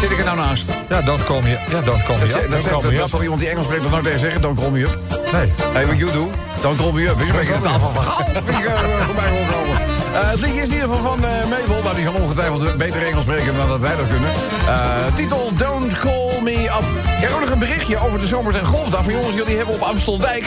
zit 0.00 0.10
ik 0.10 0.18
er 0.18 0.24
nou 0.24 0.36
naast? 0.36 0.70
Ja, 0.88 1.02
don't 1.02 1.24
call 1.24 1.40
me 1.42 1.52
up. 1.52 1.60
Ja, 1.68 1.80
don't 1.80 2.02
call 2.02 2.16
me 2.18 2.26
Dat, 2.26 2.42
up. 2.42 2.50
dat, 2.50 2.62
dat, 2.62 2.82
dat, 2.82 2.96
dat 2.96 3.10
zal 3.10 3.22
iemand 3.22 3.40
die 3.40 3.48
Engels 3.48 3.64
spreekt 3.64 3.82
dat 3.82 3.92
nou 3.92 4.02
tegen 4.02 4.20
zeggen. 4.20 4.40
Don't 4.40 4.60
call 4.60 4.70
me 4.70 4.80
up. 4.80 4.98
Nee. 5.32 5.52
Hey, 5.72 5.86
what 5.86 5.98
you 5.98 6.12
do? 6.12 6.30
Don't 6.62 6.78
call 6.78 6.92
me 6.92 7.08
up. 7.08 7.20
Is 7.20 7.28
een 7.28 7.36
beetje 7.36 7.52
de 7.52 7.60
taal 7.60 7.78
van. 7.78 8.04
Vind 8.44 8.58
ik 8.58 8.64
uh, 8.64 8.72
voorbij 9.06 9.28
horen 9.28 9.46
komen. 9.46 9.87
Uh, 10.18 10.30
het 10.30 10.42
is 10.42 10.46
in 10.46 10.72
ieder 10.72 10.88
geval 10.88 10.98
van 10.98 11.18
uh, 11.18 11.28
Mabel. 11.50 11.82
Nou, 11.82 11.94
die 11.94 12.04
zal 12.04 12.12
ongetwijfeld 12.12 12.76
beter 12.76 13.06
Engels 13.06 13.22
spreken 13.22 13.56
dan 13.56 13.68
dat 13.68 13.80
wij 13.80 13.96
dat 13.96 14.08
kunnen. 14.08 14.30
Uh, 14.64 15.14
titel 15.14 15.52
Don't 15.54 15.98
Call 15.98 16.40
Me 16.42 16.62
Up. 16.64 16.84
Heb 17.04 17.32
ook 17.32 17.40
nog 17.40 17.50
een 17.50 17.58
berichtje 17.58 17.98
over 17.98 18.18
de 18.18 18.26
Zomers- 18.26 18.56
en 18.56 18.64
Golfdag. 18.66 19.04
Van 19.04 19.12
jongens, 19.12 19.34
jullie 19.34 19.56
hebben 19.56 19.74
op 19.74 19.80
Amsteldijk 19.80 20.44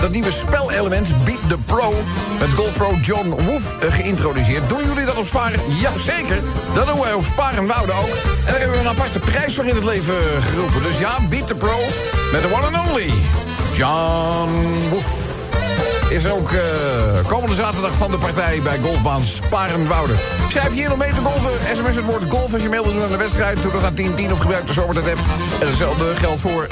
dat 0.00 0.10
nieuwe 0.10 0.30
spelelement 0.30 1.24
Beat 1.24 1.48
the 1.48 1.58
Pro... 1.58 1.94
met 2.38 2.48
golfpro 2.54 2.94
John 3.02 3.28
Woef 3.28 3.76
geïntroduceerd. 3.80 4.68
Doen 4.68 4.84
jullie 4.84 5.04
dat 5.04 5.16
op 5.16 5.26
Sparen? 5.26 5.60
Jazeker. 5.80 6.40
Dat 6.74 6.86
doen 6.86 7.00
wij 7.00 7.12
op 7.12 7.24
Sparen 7.24 7.66
Wouden 7.66 7.94
ook. 7.94 8.14
En 8.46 8.52
daar 8.52 8.58
hebben 8.58 8.78
we 8.78 8.84
een 8.84 8.90
aparte 8.90 9.18
prijs 9.18 9.54
voor 9.54 9.64
in 9.64 9.74
het 9.74 9.84
leven 9.84 10.14
geroepen. 10.42 10.82
Dus 10.82 10.98
ja, 10.98 11.18
Beat 11.28 11.46
the 11.46 11.54
Pro 11.54 11.78
met 12.32 12.42
de 12.42 12.48
one 12.52 12.78
and 12.78 12.90
only 12.90 13.10
John 13.74 14.50
Woef 14.90 15.31
is 16.12 16.28
ook 16.30 16.50
uh, 16.50 16.60
komende 17.26 17.54
zaterdag 17.54 17.92
van 17.92 18.10
de 18.10 18.18
partij 18.18 18.62
bij 18.62 18.78
golfbaan 18.82 19.22
Sparenwoude. 19.22 20.14
Schrijf 20.48 20.68
je 20.68 20.74
hier 20.74 20.88
nog 20.88 20.98
mee 20.98 21.10
te 21.10 21.20
golven. 21.20 21.76
SMS 21.76 21.96
het 21.96 22.04
woord 22.04 22.22
golf 22.28 22.52
als 22.52 22.62
je 22.62 22.68
mail 22.68 22.82
wil 22.82 22.92
doen 22.92 23.02
aan 23.02 23.08
de 23.08 23.16
wedstrijd. 23.16 23.62
Doe 23.62 23.72
dat 23.72 23.84
aan 23.84 23.94
1010 23.94 24.32
of 24.32 24.38
gebruik 24.38 24.66
de 24.66 24.72
zomertijd 24.72 25.08
app. 25.08 25.18
En 25.60 25.66
hetzelfde 25.66 26.16
geldt 26.16 26.40
voor 26.40 26.66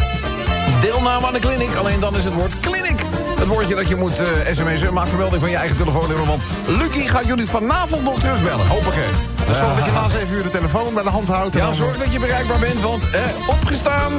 deelname 0.81 1.27
aan 1.27 1.33
de 1.33 1.39
clinic. 1.39 1.75
Alleen 1.75 2.01
dan 2.01 2.17
is 2.17 2.25
het 2.25 2.35
woord 2.35 2.61
clinic. 2.61 3.01
Het 3.39 3.49
woordje 3.49 3.75
dat 3.75 3.89
je 3.89 3.97
moet 3.97 4.21
uh, 4.21 4.53
sms'en. 4.53 4.93
Maak 4.93 5.09
vermelding 5.09 5.41
van 5.41 5.51
je 5.51 5.57
eigen 5.57 5.77
telefoonnummer. 5.77 6.27
Want 6.27 6.45
Lucky 6.67 7.07
gaat 7.07 7.27
jullie 7.27 7.47
vanavond 7.47 8.03
nog 8.03 8.21
terugbellen. 8.21 8.67
Hoppakee. 8.67 9.40
Dus 9.51 9.59
zorg 9.59 9.77
dat 9.77 9.85
je 9.85 9.93
na 9.93 10.09
7 10.09 10.35
uur 10.35 10.43
de 10.43 10.49
telefoon 10.49 10.95
bij 10.95 11.03
de 11.03 11.09
hand 11.09 11.29
houdt. 11.29 11.55
Ja, 11.55 11.73
zorg 11.73 11.99
dat 11.99 12.13
je 12.13 12.19
bereikbaar 12.19 12.59
bent, 12.59 12.81
want 12.81 13.11
eh, 13.11 13.21
opgestaan, 13.49 14.13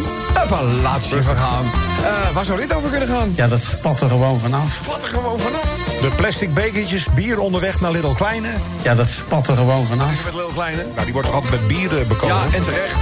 je 1.10 1.24
vergaan. 1.24 1.66
Uh, 2.00 2.30
waar 2.34 2.46
zou 2.46 2.60
dit 2.60 2.74
over 2.74 2.90
kunnen 2.90 3.08
gaan? 3.08 3.34
Ja, 3.36 3.48
dat 3.48 3.62
spat 3.62 4.02
er 4.02 4.10
gewoon 4.10 4.40
vanaf. 4.40 4.80
Spat 4.84 5.04
er 5.04 5.10
gewoon 5.10 5.40
vanaf. 5.40 5.76
De 6.02 6.10
plastic 6.16 6.54
bekertjes, 6.54 7.08
bier 7.16 7.40
onderweg 7.40 7.82
naar 7.82 7.92
Little 7.92 8.14
Kleine. 8.14 8.50
Ja, 8.82 8.96
dat 8.96 9.10
spat 9.10 9.48
er 9.48 9.56
gewoon 9.56 9.86
vanaf. 9.86 10.26
Met 10.26 10.34
Little 10.36 10.54
Kleine? 10.54 10.86
Nou, 10.94 11.04
die 11.04 11.14
wordt 11.14 11.28
toch 11.28 11.38
altijd 11.38 11.52
met 11.52 11.68
bier 11.68 12.00
uh, 12.00 12.08
bekomen? 12.08 12.36
Ja, 12.36 12.44
en 12.54 12.64
terecht. 12.64 12.96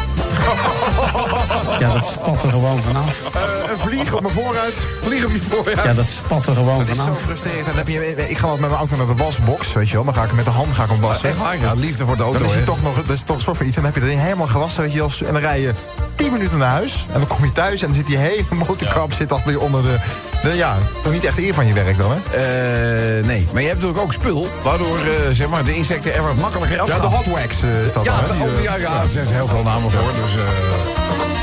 Ja, 1.79 1.94
dat 1.94 2.06
spat 2.06 2.44
er 2.44 2.50
gewoon 2.50 2.79
vanaf. 2.82 3.24
Eh, 3.34 3.41
een 3.72 3.79
vlieg 3.79 4.13
op 4.13 4.22
mijn 4.22 4.34
vooruit. 4.34 4.74
Vlieg 5.01 5.25
op 5.25 5.32
je 5.32 5.41
vooruit. 5.50 5.84
Ja, 5.84 5.94
dat 5.94 6.06
spat 6.08 6.46
er 6.48 6.53
gewoon 6.56 6.77
Dat 6.77 6.88
is 6.88 6.96
zo 6.98 7.03
vanaf. 7.03 7.20
frustrerend. 7.22 7.65
Dan 7.65 7.75
heb 7.75 7.88
je, 7.88 8.15
ik 8.29 8.38
ga 8.38 8.44
altijd 8.44 8.60
met 8.60 8.70
mijn 8.70 8.79
auto 8.82 8.96
naar 9.06 9.15
de 9.15 9.24
wasbox, 9.24 9.74
weet 9.74 9.89
je 9.89 9.96
wel. 9.96 10.03
Dan 10.03 10.13
ga 10.13 10.24
ik 10.24 10.32
met 10.34 10.46
de 10.46 10.51
hand 10.51 10.74
ga 10.74 10.84
ik 10.84 10.89
hem 10.89 11.00
wassen. 11.00 11.29
Echt? 11.29 11.38
Ja, 11.62 11.74
liefde 11.75 12.06
voor 12.06 12.18
de 12.18 12.24
auto, 12.24 12.39
Dan 12.39 12.48
is 12.58 12.65
toch 12.65 12.82
nog, 12.82 12.96
dat 12.96 13.10
is 13.10 13.24
toch 13.24 13.36
een 13.36 13.41
soort 13.41 13.58
van 13.58 13.65
iets. 13.65 13.75
En 13.77 13.84
dan 13.84 13.91
heb 13.91 14.01
je 14.01 14.08
dat 14.08 14.15
ding 14.15 14.25
helemaal 14.27 14.48
gewassen, 14.48 14.84
weet 14.84 14.91
je 14.94 14.98
wel. 15.00 15.10
En 15.27 15.34
dan 15.34 15.41
rij 15.41 15.62
je 15.62 15.74
10 16.19 16.31
minuten 16.31 16.57
naar 16.57 16.69
huis. 16.69 17.05
En 17.11 17.19
dan 17.19 17.27
kom 17.27 17.45
je 17.45 17.51
thuis 17.51 17.81
en 17.81 17.88
dan 17.88 17.95
zit 17.95 18.07
die 18.07 18.17
hele 18.17 18.43
motorkrab 18.67 19.13
zit 19.13 19.31
alweer 19.31 19.59
onder 19.59 19.81
de, 19.83 19.97
de... 20.43 20.55
Ja, 20.55 20.77
toch 21.03 21.11
niet 21.11 21.23
echt 21.23 21.38
eer 21.38 21.53
van 21.53 21.67
je 21.67 21.73
werk 21.73 21.97
dan, 21.97 22.11
hè? 22.11 22.17
Eh, 22.17 23.25
nee, 23.25 23.47
maar 23.53 23.61
je 23.61 23.67
hebt 23.67 23.81
natuurlijk 23.81 24.05
ook 24.05 24.13
spul... 24.13 24.47
waardoor 24.63 24.97
eh, 24.97 25.31
zeg 25.31 25.49
maar, 25.49 25.63
de 25.63 25.75
insecten 25.75 26.13
er 26.13 26.23
wat 26.23 26.35
makkelijker 26.35 26.79
afgaan. 26.79 27.01
Ja, 27.01 27.09
de 27.09 27.15
hot 27.15 27.25
wax 27.25 27.61
eh, 27.61 27.85
is 27.85 27.93
dat 27.93 28.05
Ja, 28.05 28.21
dan, 28.21 28.25
hè? 28.25 28.31
Die, 28.31 28.41
oh, 28.41 28.57
eh, 28.57 28.63
ja, 28.63 28.75
ja, 28.75 29.01
er 29.01 29.09
zijn 29.09 29.27
heel 29.27 29.47
veel 29.47 29.63
namen 29.63 29.91
voor. 29.91 30.11
Dus, 30.23 30.35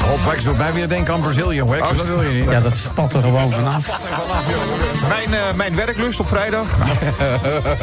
hot 0.07 0.25
wax 0.25 0.45
doet 0.45 0.59
mij 0.59 0.73
weer 0.73 0.89
denken 0.89 1.15
aan 1.15 1.21
Brazilian 1.21 1.67
wax. 1.69 1.81
Oh, 1.91 1.97
dat 1.97 2.07
wil 2.07 2.23
je 2.23 2.41
niet. 2.41 2.51
Ja, 2.51 2.61
dat 2.61 2.75
spat 2.77 3.15
er 3.15 3.23
gewoon 3.23 3.51
vanaf. 3.53 3.87
Pat 3.87 4.05
er 4.05 4.11
vanaf, 4.11 4.43
joh. 4.51 5.09
Mijn, 5.09 5.35
eh, 5.35 5.55
mijn 5.55 5.77
werklust 5.77 6.21
op 6.21 6.29
vrijdag. 6.29 6.67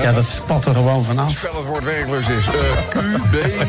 Ja, 0.01 0.11
dat 0.11 0.27
spat 0.27 0.65
er 0.65 0.73
gewoon 0.73 1.03
vanaf. 1.05 1.31
Spel 1.31 1.55
het 1.55 1.65
woord 1.65 1.83
werkloos 1.83 2.27
is. 2.29 2.45
Eh, 2.45 2.53
Q, 2.89 2.93
B, 3.31 3.35
eh, 3.35 3.59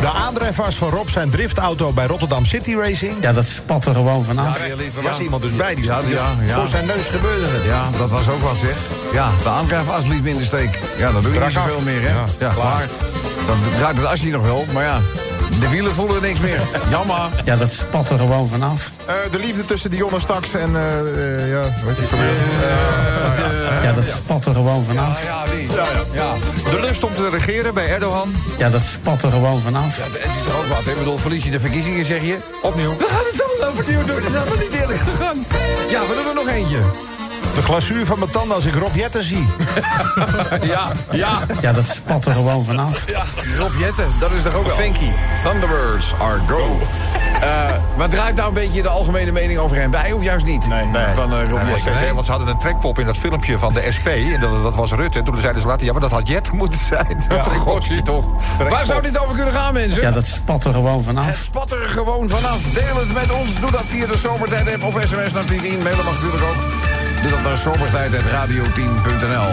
De 0.00 0.10
aandrijfvast 0.26 0.78
van 0.78 0.90
Rob 0.90 1.08
zijn 1.08 1.30
driftauto 1.30 1.92
bij 1.92 2.06
Rotterdam 2.06 2.44
City 2.44 2.74
Racing. 2.74 3.12
Ja, 3.20 3.32
dat 3.32 3.46
spat 3.46 3.86
er 3.86 3.94
gewoon 3.94 4.24
vanaf. 4.24 4.58
Er 4.64 5.02
was 5.02 5.18
iemand 5.18 5.42
dus 5.42 5.52
bij 5.56 5.74
die 5.74 5.84
Ja, 5.84 5.92
stond 5.94 6.08
dus 6.10 6.18
ja, 6.20 6.34
ja. 6.46 6.54
voor 6.54 6.68
zijn 6.68 6.86
neus 6.86 7.08
gebeurde 7.08 7.46
het. 7.46 7.66
Ja, 7.66 7.82
dat 7.98 8.10
was 8.10 8.28
ook 8.28 8.40
wat 8.42 8.56
zeg. 8.56 8.76
Ja, 9.12 9.28
de 9.42 9.48
aandrijfas 9.48 10.06
liet 10.06 10.22
me 10.22 10.30
in 10.30 10.36
de 10.36 10.44
steek. 10.44 10.78
Ja, 10.98 11.12
dan 11.12 11.22
doe 11.22 11.32
je 11.32 11.40
niet 11.40 11.52
zoveel 11.52 11.76
af. 11.76 11.84
meer, 11.84 12.00
hè? 12.02 12.08
Ja, 12.08 12.24
Ja, 12.38 12.50
klaar. 12.54 12.86
Dan 13.46 13.58
draait 13.78 13.96
het 13.96 14.06
asje 14.06 14.28
nog 14.28 14.42
wel, 14.42 14.64
maar 14.72 14.84
ja, 14.84 15.00
de 15.60 15.68
wielen 15.68 15.92
voelen 15.94 16.22
niks 16.22 16.40
meer. 16.40 16.60
Jammer. 16.90 17.28
Ja, 17.44 17.56
dat 17.56 17.72
spat 17.72 18.10
er 18.10 18.18
gewoon 18.18 18.48
vanaf. 18.48 18.90
Eh, 19.06 19.14
de 19.30 19.38
liefde 19.38 19.64
tussen 19.64 19.90
Dionne 19.90 20.20
Staks 20.20 20.54
en... 20.54 20.76
eh 20.76 20.98
eh, 20.98 21.50
ja, 21.50 21.62
weet 21.84 21.96
je, 21.96 22.02
probeer. 22.02 22.34
Ja, 23.82 23.92
dat 23.92 24.04
spat 24.06 24.46
er 24.46 24.54
gewoon 24.54 24.84
vanaf. 24.86 25.24
Ja, 25.24 25.44
die. 25.44 25.68
Ja, 26.12 26.34
De 26.70 26.80
lust 26.80 27.04
om 27.04 27.14
te 27.14 27.28
regeren 27.30 27.74
bij 27.74 27.88
Erdogan. 27.88 28.34
Ja, 28.58 28.68
dat 28.70 28.82
spat 28.82 29.22
er 29.22 29.30
gewoon 29.30 29.60
vanaf. 29.60 29.96
Ja, 29.98 30.04
het 30.04 30.14
is 30.36 30.42
toch 30.44 30.56
ook 30.58 30.66
wat, 30.66 30.84
hè? 30.84 30.90
Ik 30.90 30.98
bedoel, 30.98 31.18
verlies 31.18 31.44
je 31.44 31.50
de 31.50 31.60
verkiezingen, 31.60 32.04
zeg 32.04 32.22
je? 32.22 32.36
Opnieuw. 32.62 32.96
We 32.96 33.06
gaan 33.08 33.24
het 33.32 33.42
allemaal 33.44 33.68
overnieuw 33.68 34.04
doen. 34.04 34.16
Het 34.16 34.24
is 34.24 34.32
helemaal 34.32 34.58
niet 34.58 34.74
eerlijk 34.74 34.98
gegaan. 34.98 35.44
Ja, 35.88 36.00
we 36.06 36.14
doen 36.14 36.26
er 36.28 36.34
nog 36.34 36.48
eentje. 36.48 36.78
De 37.60 37.66
glazuur 37.66 38.06
van 38.06 38.18
mijn 38.18 38.30
tanden 38.30 38.54
als 38.54 38.64
ik 38.64 38.74
Rob 38.74 38.94
Jetten 38.94 39.22
zie. 39.22 39.46
Ja, 40.60 40.88
ja, 41.10 41.38
Ja, 41.60 41.72
dat 41.72 41.84
spat 41.88 42.24
er 42.26 42.32
gewoon 42.32 42.64
vanaf. 42.64 43.08
ja. 43.10 43.22
Rob 43.58 43.70
Jetten, 43.78 44.06
dat 44.20 44.32
is 44.32 44.42
toch 44.42 44.54
ook 44.54 44.66
wel... 44.66 44.76
Funky. 44.76 45.10
Thunderbirds 45.42 46.14
are 46.18 46.38
go. 46.46 46.78
Eh 47.40 47.48
maar 47.96 48.08
draait 48.08 48.36
daar 48.36 48.46
een 48.46 48.54
beetje 48.54 48.82
de 48.82 48.88
algemene 48.88 49.32
mening 49.32 49.58
overheen 49.58 49.90
bij, 49.90 50.12
of 50.12 50.22
juist 50.22 50.46
niet? 50.46 50.66
Nee. 50.68 50.84
Nee. 50.84 51.04
Van 51.14 51.32
eh 51.34 51.48
Rob 51.48 51.62
Nee, 51.62 51.72
Jetten, 51.74 51.92
nee, 51.92 52.02
nee? 52.02 52.12
want 52.14 52.24
ze 52.26 52.30
hadden 52.30 52.48
een 52.50 52.58
trekpop 52.58 52.98
in 52.98 53.06
dat 53.06 53.16
filmpje 53.16 53.58
van 53.58 53.74
de 53.74 53.86
SP. 53.96 54.06
En 54.06 54.40
dat, 54.40 54.62
dat 54.62 54.76
was 54.76 54.92
Rutte. 54.92 55.18
En 55.18 55.24
toen 55.24 55.40
zeiden 55.40 55.62
ze 55.62 55.68
later, 55.68 55.86
ja, 55.86 55.92
maar 55.92 56.00
dat 56.00 56.10
had 56.10 56.28
Jet 56.28 56.52
moeten 56.52 56.78
zijn. 56.78 57.24
Oh, 57.32 57.44
Godje 57.46 58.02
toch. 58.02 58.24
Waar 58.68 58.84
zou 58.86 59.02
dit 59.02 59.18
over 59.18 59.34
kunnen 59.34 59.54
gaan, 59.54 59.72
mensen? 59.72 60.02
Ja, 60.02 60.10
dat 60.10 60.26
spat 60.26 60.64
er 60.64 60.72
gewoon 60.72 60.96
Het 60.96 61.04
vanaf. 61.04 61.36
spat 61.42 61.70
er 61.72 61.88
gewoon 61.88 62.28
vanaf. 62.28 62.60
Deel 62.74 62.96
het 62.96 63.12
met 63.12 63.30
ons. 63.32 63.60
Doe 63.60 63.70
dat 63.70 63.84
via 63.84 64.06
de 64.06 64.18
Zomertijd-app 64.18 64.82
of 64.84 64.92
sms 64.92 65.32
naar 65.32 65.46
1010. 65.46 65.82
Mailen 65.82 66.04
mag 66.04 66.14
natuurlijk 66.14 66.42
ook. 66.42 66.62
Doe 67.22 67.30
dat 67.30 67.42
naar 67.42 67.56
zomertijd.radio10.nl. 67.56 69.52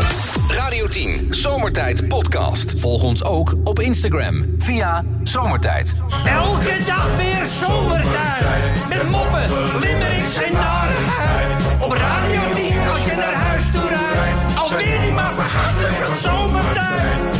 Radio 0.55 0.87
10, 0.87 1.27
Zomertijd 1.29 2.07
Podcast. 2.07 2.79
Volg 2.79 3.03
ons 3.03 3.23
ook 3.23 3.55
op 3.63 3.79
Instagram 3.79 4.45
via 4.57 5.03
Zomertijd. 5.23 5.95
Elke 6.25 6.77
dag 6.85 7.17
weer 7.17 7.45
zomertijd. 7.65 8.43
Met 8.89 9.09
moppen, 9.09 9.49
limmerings 9.79 10.35
en 10.35 10.53
narigheid. 10.53 11.81
Op 11.81 11.91
Radio 11.91 12.41
10 12.55 12.87
als 12.89 13.05
je 13.05 13.13
naar 13.15 13.33
huis 13.33 13.71
toe 13.71 13.87
rijdt. 13.87 14.57
Alweer 14.57 15.01
die 15.01 15.11
maar 15.11 15.33
vergasten 15.33 15.93
van 15.93 16.31
zomertijd. 16.31 17.36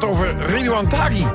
Gaat 0.00 0.10
over 0.10 0.34
Ridouan 0.46 0.86
Taghi. 0.88 1.26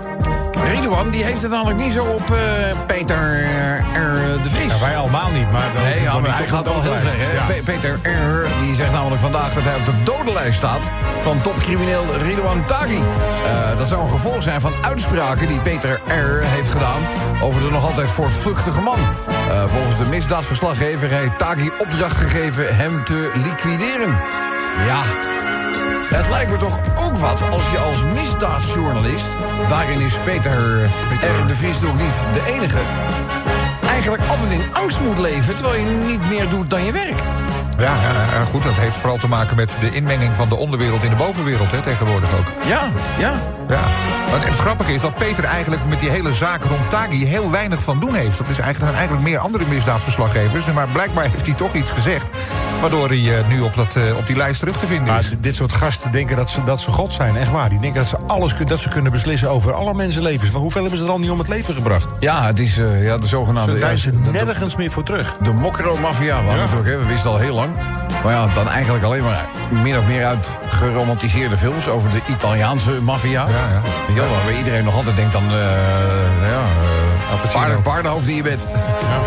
Ridouan 0.74 1.10
die 1.10 1.24
heeft 1.24 1.42
het 1.42 1.52
namelijk 1.52 1.80
niet 1.80 1.94
zo 1.94 2.04
op 2.04 2.32
eh, 2.32 2.38
Peter 2.86 3.44
eh, 3.44 4.44
de 4.44 4.50
Vries. 4.50 4.74
Ja, 4.74 4.80
wij 4.80 4.98
allemaal 4.98 5.32
niet, 5.32 5.52
maar 5.52 5.70
dan 5.74 5.84
Nee, 5.84 6.02
ja, 6.02 6.20
maar 6.20 6.38
hij 6.38 6.48
gaat 6.48 6.68
wel 6.68 6.82
heel 6.82 6.96
ver. 6.96 7.10
hè? 7.18 7.34
Ja. 7.34 7.46
Pe- 7.46 7.62
Peter 7.64 8.00
R. 8.04 8.48
die 8.62 8.76
zegt 8.76 8.92
namelijk 8.92 9.22
vandaag 9.22 9.54
dat 9.54 9.64
hij 9.64 9.76
op 9.76 9.86
de 9.86 10.04
dodenlijst 10.04 10.58
staat... 10.58 10.90
van 11.22 11.42
topcrimineel 11.42 12.06
Ridouan 12.24 12.66
Taghi. 12.66 12.96
Eh, 13.46 13.78
dat 13.78 13.88
zou 13.88 14.02
een 14.02 14.10
gevolg 14.10 14.44
zijn 14.44 14.62
van 14.62 14.74
uitspraken 14.82 15.48
die 15.48 15.60
Peter 15.60 16.02
R. 16.08 16.42
heeft 16.44 16.70
gedaan... 16.72 17.02
over 17.42 17.62
de 17.62 17.70
nog 17.72 17.86
altijd 17.86 18.10
voortvluchtige 18.10 18.82
man. 18.82 19.00
Eh, 19.50 19.64
volgens 19.68 19.98
de 19.98 20.06
misdaadverslaggever 20.06 21.10
heeft 21.10 21.38
Taghi 21.38 21.70
opdracht 21.80 22.18
gegeven 22.18 22.76
hem 22.76 23.04
te 23.04 23.32
liquideren. 23.44 24.16
Ja, 24.86 25.02
het 26.18 26.30
lijkt 26.30 26.52
me 26.52 26.58
toch 26.58 26.80
ook 27.06 27.18
wat 27.18 27.42
als 27.52 27.72
je 27.72 27.78
als 27.78 28.04
misdaadjournalist... 28.14 29.26
daarin 29.70 30.00
is 30.00 30.18
Peter, 30.24 30.84
R. 30.84 31.48
de 31.48 31.56
Vries 31.56 31.84
ook 31.84 32.00
niet 32.00 32.34
de 32.34 32.52
enige... 32.52 32.78
eigenlijk 33.88 34.24
altijd 34.30 34.52
in 34.52 34.74
angst 34.74 35.00
moet 35.00 35.20
leven... 35.20 35.56
terwijl 35.56 35.80
je 35.80 35.86
niet 35.86 36.30
meer 36.30 36.50
doet 36.50 36.70
dan 36.70 36.84
je 36.84 36.92
werk. 36.92 37.41
Ja, 37.82 38.44
goed, 38.50 38.64
dat 38.64 38.74
heeft 38.74 38.96
vooral 38.96 39.18
te 39.18 39.28
maken 39.28 39.56
met 39.56 39.78
de 39.80 39.92
inmenging 39.96 40.36
van 40.36 40.50
de 40.50 40.56
onderwereld 40.56 41.04
in 41.04 41.10
de 41.10 41.16
bovenwereld, 41.16 41.72
hè, 41.72 41.82
tegenwoordig 41.82 42.30
ook. 42.34 42.52
Ja, 42.68 42.82
ja. 43.20 43.34
Ja. 43.70 43.80
Maar 44.32 44.46
het 44.46 44.58
grappige 44.60 44.94
is 44.94 45.02
dat 45.02 45.16
Peter 45.16 45.44
eigenlijk 45.44 45.82
met 45.88 46.00
die 46.00 46.10
hele 46.10 46.34
zaak 46.34 46.64
rond 46.64 46.90
Taghi 46.90 47.26
heel 47.26 47.52
weinig 47.52 47.84
van 47.84 48.00
doen 48.00 48.16
heeft. 48.16 48.38
Dat 48.38 48.50
is 48.50 48.60
eigenlijk, 48.60 48.78
zijn 48.78 48.94
eigenlijk 48.96 49.24
meer 49.24 49.38
andere 49.40 49.64
misdaadverslaggevers. 49.70 50.66
Maar 50.66 50.88
blijkbaar 50.88 51.24
heeft 51.24 51.46
hij 51.46 51.56
toch 51.56 51.74
iets 51.74 51.90
gezegd. 51.90 52.26
Waardoor 52.82 53.08
hij 53.08 53.38
eh, 53.38 53.48
nu 53.48 53.62
op, 53.62 53.76
dat, 53.76 53.96
eh, 53.96 54.18
op 54.18 54.28
die 54.28 54.36
lijst 54.36 54.60
terug 54.60 54.78
te 54.78 54.88
vinden 54.88 55.08
Maar 55.08 55.20
is. 55.20 55.30
dit 55.40 55.56
soort 55.56 55.72
gasten 55.74 56.12
denken 56.12 56.36
dat 56.36 56.50
ze, 56.50 56.64
dat 56.64 56.80
ze 56.82 56.92
God 56.92 57.14
zijn, 57.14 57.38
echt 57.38 57.52
waar. 57.52 57.70
Die 57.70 57.80
denken 57.80 58.00
dat 58.00 58.10
ze 58.10 58.18
alles 58.28 58.54
kun- 58.54 58.66
dat 58.66 58.80
ze 58.80 58.90
kunnen 58.90 59.12
beslissen 59.12 59.50
over 59.50 59.74
alle 59.74 59.94
mensenlevens. 59.94 60.50
Van 60.52 60.62
hoeveel 60.62 60.82
hebben 60.82 61.00
ze 61.00 61.06
er 61.06 61.12
al 61.12 61.20
niet 61.20 61.30
om 61.30 61.40
het 61.40 61.48
leven 61.48 61.74
gebracht? 61.76 62.08
Ja, 62.20 62.46
het 62.46 62.60
is 62.60 62.78
eh, 62.78 63.04
ja, 63.04 63.18
de 63.18 63.28
zogenaamde... 63.28 63.80
Daar 63.80 63.92
er 64.06 64.12
de, 64.24 64.32
nergens 64.32 64.76
meer 64.76 64.92
voor 64.92 65.04
terug. 65.04 65.36
de 65.42 65.54
hadden 66.46 66.56
Ja. 66.56 66.62
het 66.62 66.80
ook, 66.80 66.86
hè, 66.86 66.98
we 66.98 67.06
wisten 67.06 67.30
al 67.32 67.38
heel 67.38 67.54
lang. 67.56 67.70
Maar 68.24 68.34
ja, 68.34 68.48
dan 68.54 68.70
eigenlijk 68.70 69.04
alleen 69.04 69.24
maar 69.24 69.46
min 69.70 69.98
of 69.98 70.06
meer 70.06 70.26
uit 70.26 70.48
geromantiseerde 70.70 71.58
films... 71.58 71.88
over 71.88 72.10
de 72.10 72.22
Italiaanse 72.28 72.92
maffia. 73.02 73.48
Ja, 73.48 73.82
ja. 74.08 74.14
Wel, 74.14 74.30
waar 74.46 74.58
iedereen 74.58 74.84
nog 74.84 74.96
altijd 74.96 75.16
denkt 75.16 75.36
aan... 75.36 75.44
eh 75.44 76.50
ja, 76.50 76.62
Al 77.32 77.38
eh 77.44 77.52
paarden, 77.54 77.82
paardenhoofd 77.82 78.26
die 78.26 78.36
je 78.36 78.44
bent. 78.44 78.66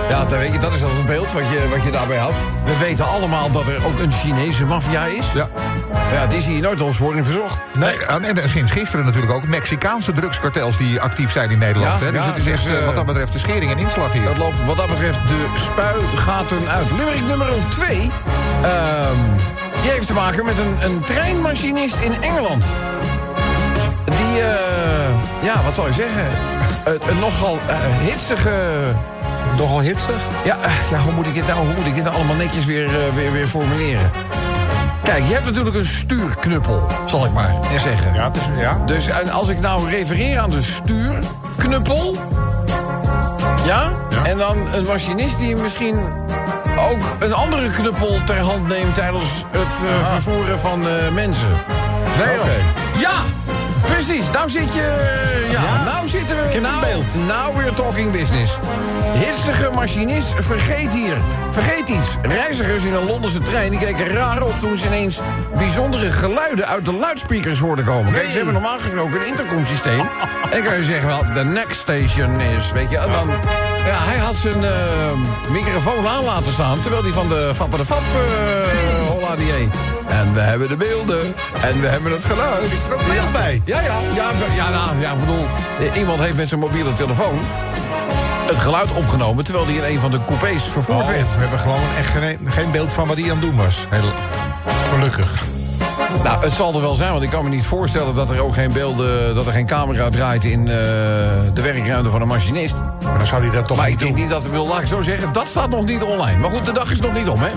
Ja, 0.08 0.24
dan 0.24 0.38
weet 0.38 0.52
je, 0.52 0.58
dat 0.58 0.72
is 0.72 0.80
dan 0.80 0.90
een 0.90 1.06
beeld 1.06 1.32
wat 1.32 1.42
je, 1.42 1.68
wat 1.74 1.82
je 1.82 1.90
daarbij 1.90 2.16
had. 2.16 2.32
We 2.64 2.76
weten 2.78 3.06
allemaal 3.06 3.50
dat 3.50 3.66
er 3.66 3.86
ook 3.86 3.98
een 3.98 4.12
Chinese 4.12 4.66
maffia 4.66 5.04
is. 5.04 5.24
Ja. 5.34 5.48
Ja, 6.12 6.26
die 6.26 6.42
zie 6.42 6.54
je 6.54 6.60
nooit 6.60 6.80
in 6.98 7.24
verzocht. 7.24 7.62
Nee, 7.72 8.06
en, 8.06 8.24
en 8.24 8.48
sinds 8.48 8.70
gisteren 8.70 9.04
natuurlijk 9.04 9.32
ook 9.32 9.46
Mexicaanse 9.46 10.12
drugskartels 10.12 10.76
die 10.76 11.00
actief 11.00 11.32
zijn 11.32 11.50
in 11.50 11.58
Nederland. 11.58 12.00
Ja, 12.00 12.06
hè? 12.06 12.12
Dus 12.12 12.20
ja, 12.20 12.26
het 12.26 12.36
is 12.36 12.46
echt, 12.46 12.64
dus, 12.64 12.72
eh, 12.72 12.78
eh, 12.78 12.84
wat 12.84 12.94
dat 12.94 13.06
betreft 13.06 13.32
de 13.32 13.38
schering 13.38 13.70
en 13.70 13.78
inslag 13.78 14.12
hier. 14.12 14.24
Dat 14.24 14.36
loopt 14.36 14.64
wat 14.64 14.76
dat 14.76 14.88
betreft 14.88 15.18
de 15.28 15.46
spuigaten 15.54 16.68
uit. 16.68 16.90
Limerick 16.90 17.26
nummer 17.26 17.48
2. 17.70 17.96
die 19.82 19.90
heeft 19.90 20.06
te 20.06 20.12
maken 20.12 20.44
met 20.44 20.54
een, 20.58 20.90
een 20.90 21.00
treinmachinist 21.00 21.96
in 21.98 22.22
Engeland. 22.22 22.64
Die, 24.04 24.40
eh, 24.40 25.42
ja, 25.42 25.62
wat 25.64 25.74
zal 25.74 25.86
je 25.86 25.92
zeggen? 25.92 26.26
Een, 26.84 27.00
een 27.08 27.18
nogal 27.18 27.58
hitsige... 28.00 28.52
Nogal 29.56 29.80
hitsig. 29.80 30.22
Ja, 30.44 30.56
ja 30.90 30.98
hoe, 30.98 31.12
moet 31.12 31.26
ik 31.26 31.34
het 31.34 31.46
nou, 31.46 31.58
hoe 31.58 31.74
moet 31.74 31.86
ik 31.86 31.94
dit 31.94 32.04
nou 32.04 32.16
allemaal 32.16 32.36
netjes 32.36 32.64
weer, 32.64 32.88
weer, 33.14 33.32
weer 33.32 33.46
formuleren? 33.46 34.10
Kijk, 35.04 35.24
je 35.26 35.32
hebt 35.32 35.44
natuurlijk 35.44 35.76
een 35.76 35.84
stuurknuppel, 35.84 36.86
zal 37.06 37.24
ik 37.24 37.32
maar 37.32 37.54
zeggen. 37.82 38.14
Ja, 38.14 38.24
het 38.24 38.36
is, 38.36 38.42
ja. 38.58 38.82
Dus 38.86 39.06
en 39.06 39.30
als 39.30 39.48
ik 39.48 39.60
nou 39.60 39.88
refereer 39.88 40.38
aan 40.38 40.50
de 40.50 40.62
stuurknuppel. 40.62 42.16
Ja? 43.66 43.90
En 44.24 44.38
dan 44.38 44.74
een 44.74 44.84
machinist 44.84 45.38
die 45.38 45.56
misschien 45.56 45.98
ook 46.78 46.98
een 47.18 47.32
andere 47.32 47.70
knuppel 47.70 48.24
ter 48.24 48.38
hand 48.38 48.68
neemt 48.68 48.94
tijdens 48.94 49.44
het 49.50 49.88
eh, 49.88 50.08
vervoeren 50.12 50.58
van 50.58 50.88
eh, 50.88 51.12
mensen. 51.14 51.50
Nee, 52.18 52.40
Oké. 52.40 52.56
Ja! 52.98 53.43
Precies, 53.86 54.30
nou 54.30 54.50
zit 54.50 54.74
je. 54.74 54.92
Ja, 55.50 55.60
Ja? 55.62 55.82
nou 55.84 56.08
zitten 56.08 56.36
we. 56.36 56.60
nou, 56.60 56.80
beeld. 56.80 57.14
Now 57.26 57.56
we're 57.56 57.74
talking 57.74 58.12
business. 58.12 58.58
Hitsige 59.14 59.70
machinist 59.74 60.34
vergeet 60.38 60.92
hier. 60.92 61.16
Vergeet 61.50 61.88
iets. 61.88 62.16
Reizigers 62.22 62.84
in 62.84 62.94
een 62.94 63.06
Londense 63.06 63.38
trein 63.40 63.70
die 63.70 63.78
keken 63.78 64.06
raar 64.06 64.42
op 64.42 64.58
toen 64.58 64.76
ze 64.76 64.86
ineens 64.86 65.20
bijzondere 65.58 66.10
geluiden 66.12 66.66
uit 66.66 66.84
de 66.84 66.92
luidspeakers 66.92 67.58
hoorden 67.58 67.84
komen. 67.84 68.12
Kijk, 68.12 68.28
ze 68.28 68.36
hebben 68.36 68.52
normaal 68.52 68.78
gesproken 68.78 69.20
een 69.20 69.26
intercomsysteem. 69.26 70.00
en 70.00 70.50
dan 70.50 70.62
kan 70.62 70.76
je 70.76 70.84
zeggen 70.84 71.06
wel, 71.08 71.22
the 71.34 71.44
next 71.44 71.80
station 71.80 72.40
is. 72.40 72.72
Weet 72.72 72.90
je, 72.90 72.98
en 72.98 73.10
dan 73.12 73.28
Ja, 73.86 73.98
hij 73.98 74.18
had 74.18 74.36
zijn 74.36 74.64
eh, 74.64 74.70
microfoon 75.48 76.06
aan 76.06 76.24
laten 76.24 76.52
staan... 76.52 76.80
terwijl 76.80 77.02
hij 77.02 77.12
van 77.12 77.28
de 77.28 77.50
Fappa 77.54 77.76
de 77.76 77.84
Fap 77.84 77.98
uh, 77.98 79.08
Holla 79.08 79.36
die. 79.36 79.93
En 80.08 80.34
we 80.34 80.40
hebben 80.40 80.68
de 80.68 80.76
beelden. 80.76 81.20
En 81.62 81.80
we 81.80 81.86
hebben 81.86 82.12
het 82.12 82.24
geluid. 82.24 82.72
Is 82.72 82.78
er 82.88 82.94
ook 82.94 83.06
beeld 83.14 83.32
bij? 83.32 83.62
Ja, 83.64 83.80
ja. 83.80 83.94
Ja, 84.14 84.30
ja, 84.56 84.70
nou, 84.70 85.00
ja 85.00 85.12
ik 85.12 85.20
bedoel... 85.20 85.46
eh, 85.80 85.96
Iemand 86.00 86.20
heeft 86.20 86.36
met 86.36 86.48
zijn 86.48 86.60
mobiele 86.60 86.92
telefoon... 86.92 87.38
het 88.46 88.58
geluid 88.58 88.92
opgenomen... 88.92 89.44
terwijl 89.44 89.66
hij 89.66 89.74
in 89.74 89.84
een 89.94 90.00
van 90.00 90.10
de 90.10 90.18
coupés 90.26 90.62
vervoerd 90.62 91.00
Oh, 91.02 91.06
werd. 91.08 91.34
we 91.34 91.40
hebben 91.40 91.58
gewoon 91.58 91.80
echt 91.98 92.08
geen, 92.10 92.38
geen 92.48 92.70
beeld 92.70 92.92
van 92.92 93.06
wat 93.08 93.16
hij 93.16 93.24
aan 93.24 93.30
het 93.30 93.40
doen 93.40 93.56
was. 93.56 93.86
Heel, 93.90 94.12
gelukkig. 94.90 95.42
Nou, 96.24 96.42
het 96.44 96.52
zal 96.52 96.74
er 96.74 96.80
wel 96.80 96.94
zijn, 96.94 97.10
want 97.10 97.22
ik 97.22 97.30
kan 97.30 97.44
me 97.44 97.50
niet 97.50 97.64
voorstellen... 97.66 98.14
dat 98.14 98.30
er 98.30 98.40
ook 98.42 98.54
geen 98.54 98.72
beelden... 98.72 99.34
dat 99.34 99.46
er 99.46 99.52
geen 99.52 99.66
camera 99.66 100.08
draait 100.10 100.44
in 100.44 100.60
eh, 100.60 100.74
de 101.54 101.60
werkruimte 101.62 102.10
van 102.10 102.20
een 102.22 102.28
machinist. 102.28 102.74
Maar 103.02 103.18
dan 103.18 103.26
zou 103.26 103.42
hij 103.42 103.50
dat 103.50 103.66
toch 103.66 103.76
Maar 103.76 103.86
niet 103.86 103.94
ik 103.94 104.00
denk 104.00 104.12
doen. 104.16 104.22
niet 104.24 104.30
dat, 104.34 104.48
wil, 104.50 104.66
laat 104.66 104.80
ik 104.80 104.86
zo 104.86 105.00
zeggen, 105.00 105.32
dat 105.32 105.46
staat 105.46 105.70
nog 105.70 105.84
niet 105.84 106.02
online. 106.02 106.38
Maar 106.38 106.50
goed, 106.50 106.64
de 106.64 106.72
dag 106.72 106.90
is 106.90 107.00
nog 107.00 107.12
niet 107.14 107.28
om, 107.28 107.38
hè? 107.40 107.48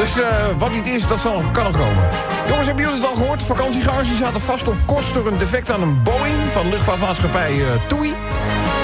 Dus 0.00 0.20
eh, 0.20 0.28
wat 0.58 0.72
niet 0.72 0.86
is, 0.86 1.06
dat 1.06 1.20
zal, 1.20 1.32
nog- 1.32 1.50
kan 1.50 1.64
nog 1.64 1.72
komen. 1.76 2.04
Jongens, 2.48 2.66
hebben 2.66 2.84
jullie 2.84 3.00
het 3.00 3.08
al 3.10 3.16
gehoord? 3.16 3.42
Vakantiegangers 3.42 4.08
die 4.08 4.16
zaten 4.16 4.40
vast 4.40 4.68
op 4.68 4.76
kost 4.86 5.14
door 5.14 5.26
een 5.26 5.38
defect 5.38 5.70
aan 5.70 5.82
een 5.82 6.02
Boeing... 6.02 6.36
van 6.52 6.68
luchtvaartmaatschappij 6.68 7.50
eh 7.50 7.66
TUI. 7.86 8.14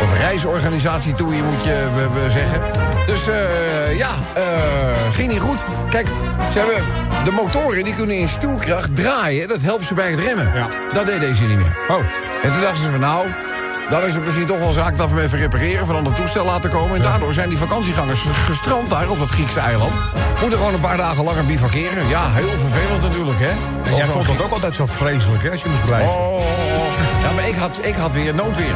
Of 0.02 0.18
reisorganisatie 0.18 1.14
TUI, 1.14 1.42
moet 1.42 1.64
je 1.64 1.88
eh, 2.24 2.30
zeggen. 2.30 2.60
Dus 3.06 3.28
eh, 3.28 3.98
ja, 3.98 4.10
ging 5.12 5.32
niet 5.32 5.40
goed. 5.40 5.64
Kijk, 5.90 6.06
ze 6.52 6.58
hebben 6.58 6.84
de 7.24 7.30
motoren 7.30 7.84
die 7.84 7.94
kunnen 7.94 8.16
in 8.16 8.28
stuwkracht 8.28 8.96
draaien. 8.96 9.48
Dat 9.48 9.62
helpt 9.62 9.86
ze 9.86 9.94
bij 9.94 10.10
het 10.10 10.20
remmen. 10.20 10.50
Ja. 10.54 10.68
Dat 10.92 11.06
deed 11.06 11.20
deze 11.20 11.42
niet 11.44 11.56
meer. 11.56 11.76
Oh, 11.88 11.98
En 12.42 12.52
toen 12.52 12.60
dachten 12.60 12.84
ze 12.84 12.90
van 12.90 13.00
nou, 13.00 13.26
dan 13.90 14.02
is 14.04 14.14
het 14.14 14.24
misschien 14.24 14.46
toch 14.46 14.58
wel 14.58 14.72
zaak 14.72 14.96
dat 14.96 15.10
we 15.10 15.16
hem 15.16 15.24
even 15.24 15.38
repareren... 15.38 15.86
van 15.86 15.96
ander 15.96 16.14
toestel 16.14 16.44
laten 16.44 16.70
komen. 16.70 16.96
En 16.96 17.02
daardoor 17.02 17.34
zijn 17.34 17.48
die 17.48 17.58
vakantiegangers 17.58 18.20
gestrand 18.44 18.90
daar 18.90 19.08
op 19.08 19.18
dat 19.18 19.28
Griekse 19.28 19.60
eiland. 19.60 19.94
Moeten 20.40 20.58
gewoon 20.58 20.74
een 20.74 20.80
paar 20.80 20.96
dagen 20.96 21.24
langer 21.24 21.44
bivakeren. 21.46 22.08
Ja, 22.08 22.22
heel 22.32 22.48
vervelend 22.48 23.02
natuurlijk, 23.02 23.38
hè? 23.40 23.50
en 23.90 23.96
jij 23.96 24.06
vond 24.06 24.26
dat 24.26 24.42
ook 24.42 24.52
altijd 24.52 24.74
zo 24.76 24.86
vreselijk, 24.86 25.42
hè, 25.42 25.50
als 25.50 25.62
je 25.62 25.68
moest 25.68 25.84
blijven. 25.84 26.10
Oh, 26.10 26.26
oh, 26.26 26.36
oh. 26.36 27.22
Ja, 27.22 27.32
maar 27.34 27.48
ik 27.48 27.54
had, 27.54 27.78
ik 27.82 27.94
had 27.94 28.12
weer 28.12 28.34
noodweer. 28.34 28.74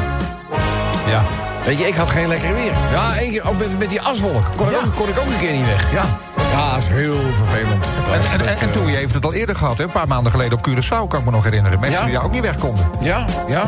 Ja. 1.06 1.22
Weet 1.64 1.78
je, 1.78 1.86
ik 1.86 1.94
had 1.94 2.08
geen 2.08 2.28
lekker 2.28 2.54
weer. 2.54 2.72
Ja, 2.92 3.16
één 3.16 3.30
keer 3.30 3.48
ook 3.48 3.58
met, 3.58 3.78
met 3.78 3.88
die 3.88 4.00
aswolk. 4.00 4.44
Kon, 4.56 4.68
ik 4.68 4.76
ook, 4.76 4.94
kon 4.96 5.08
ik 5.08 5.18
ook 5.18 5.26
een 5.26 5.38
keer 5.38 5.52
niet 5.52 5.66
weg. 5.66 5.92
Ja, 5.92 6.04
ja 6.52 6.76
is 6.78 6.88
heel 6.88 7.18
vervelend. 7.32 7.86
En, 8.12 8.40
en, 8.40 8.48
en, 8.48 8.58
en 8.58 8.70
Toei 8.70 8.94
heeft 8.94 9.14
het 9.14 9.24
al 9.24 9.32
eerder 9.32 9.56
gehad, 9.56 9.78
hè? 9.78 9.84
een 9.84 9.90
paar 9.90 10.08
maanden 10.08 10.32
geleden 10.32 10.58
op 10.58 10.68
Curaçao, 10.68 11.08
kan 11.08 11.18
ik 11.18 11.24
me 11.24 11.30
nog 11.30 11.44
herinneren. 11.44 11.80
Mensen 11.80 11.98
Ja? 12.00 12.04
die 12.06 12.14
daar 12.14 12.24
ook 12.24 12.32
niet 12.32 12.42
weg 12.42 12.56
konden. 12.58 12.90
Ja, 13.00 13.24
ja. 13.48 13.62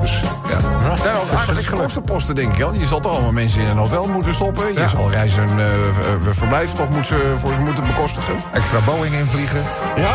Dus, 0.00 0.20
ja. 0.48 0.58
Ja, 1.04 1.38
aardige 1.48 1.72
kostenposten, 1.72 2.34
denk 2.34 2.52
ik. 2.52 2.58
wel. 2.58 2.72
Je 2.74 2.86
zal 2.86 3.00
toch 3.00 3.12
allemaal 3.12 3.32
mensen 3.32 3.60
in 3.60 3.66
een 3.68 3.76
hotel 3.76 4.06
moeten 4.06 4.34
stoppen. 4.34 4.66
Je 4.72 4.80
Ja. 4.80 4.88
zal 4.88 5.10
reizen 5.10 5.42
en 5.42 6.34
verblijf 6.34 6.72
toch 6.72 6.88
moet 6.90 7.06
ze, 7.06 7.34
voor 7.38 7.54
ze 7.54 7.60
moeten 7.60 7.86
bekostigen. 7.86 8.34
Extra 8.52 8.78
Boeing 8.84 9.14
invliegen. 9.14 9.62
Ja, 9.96 10.14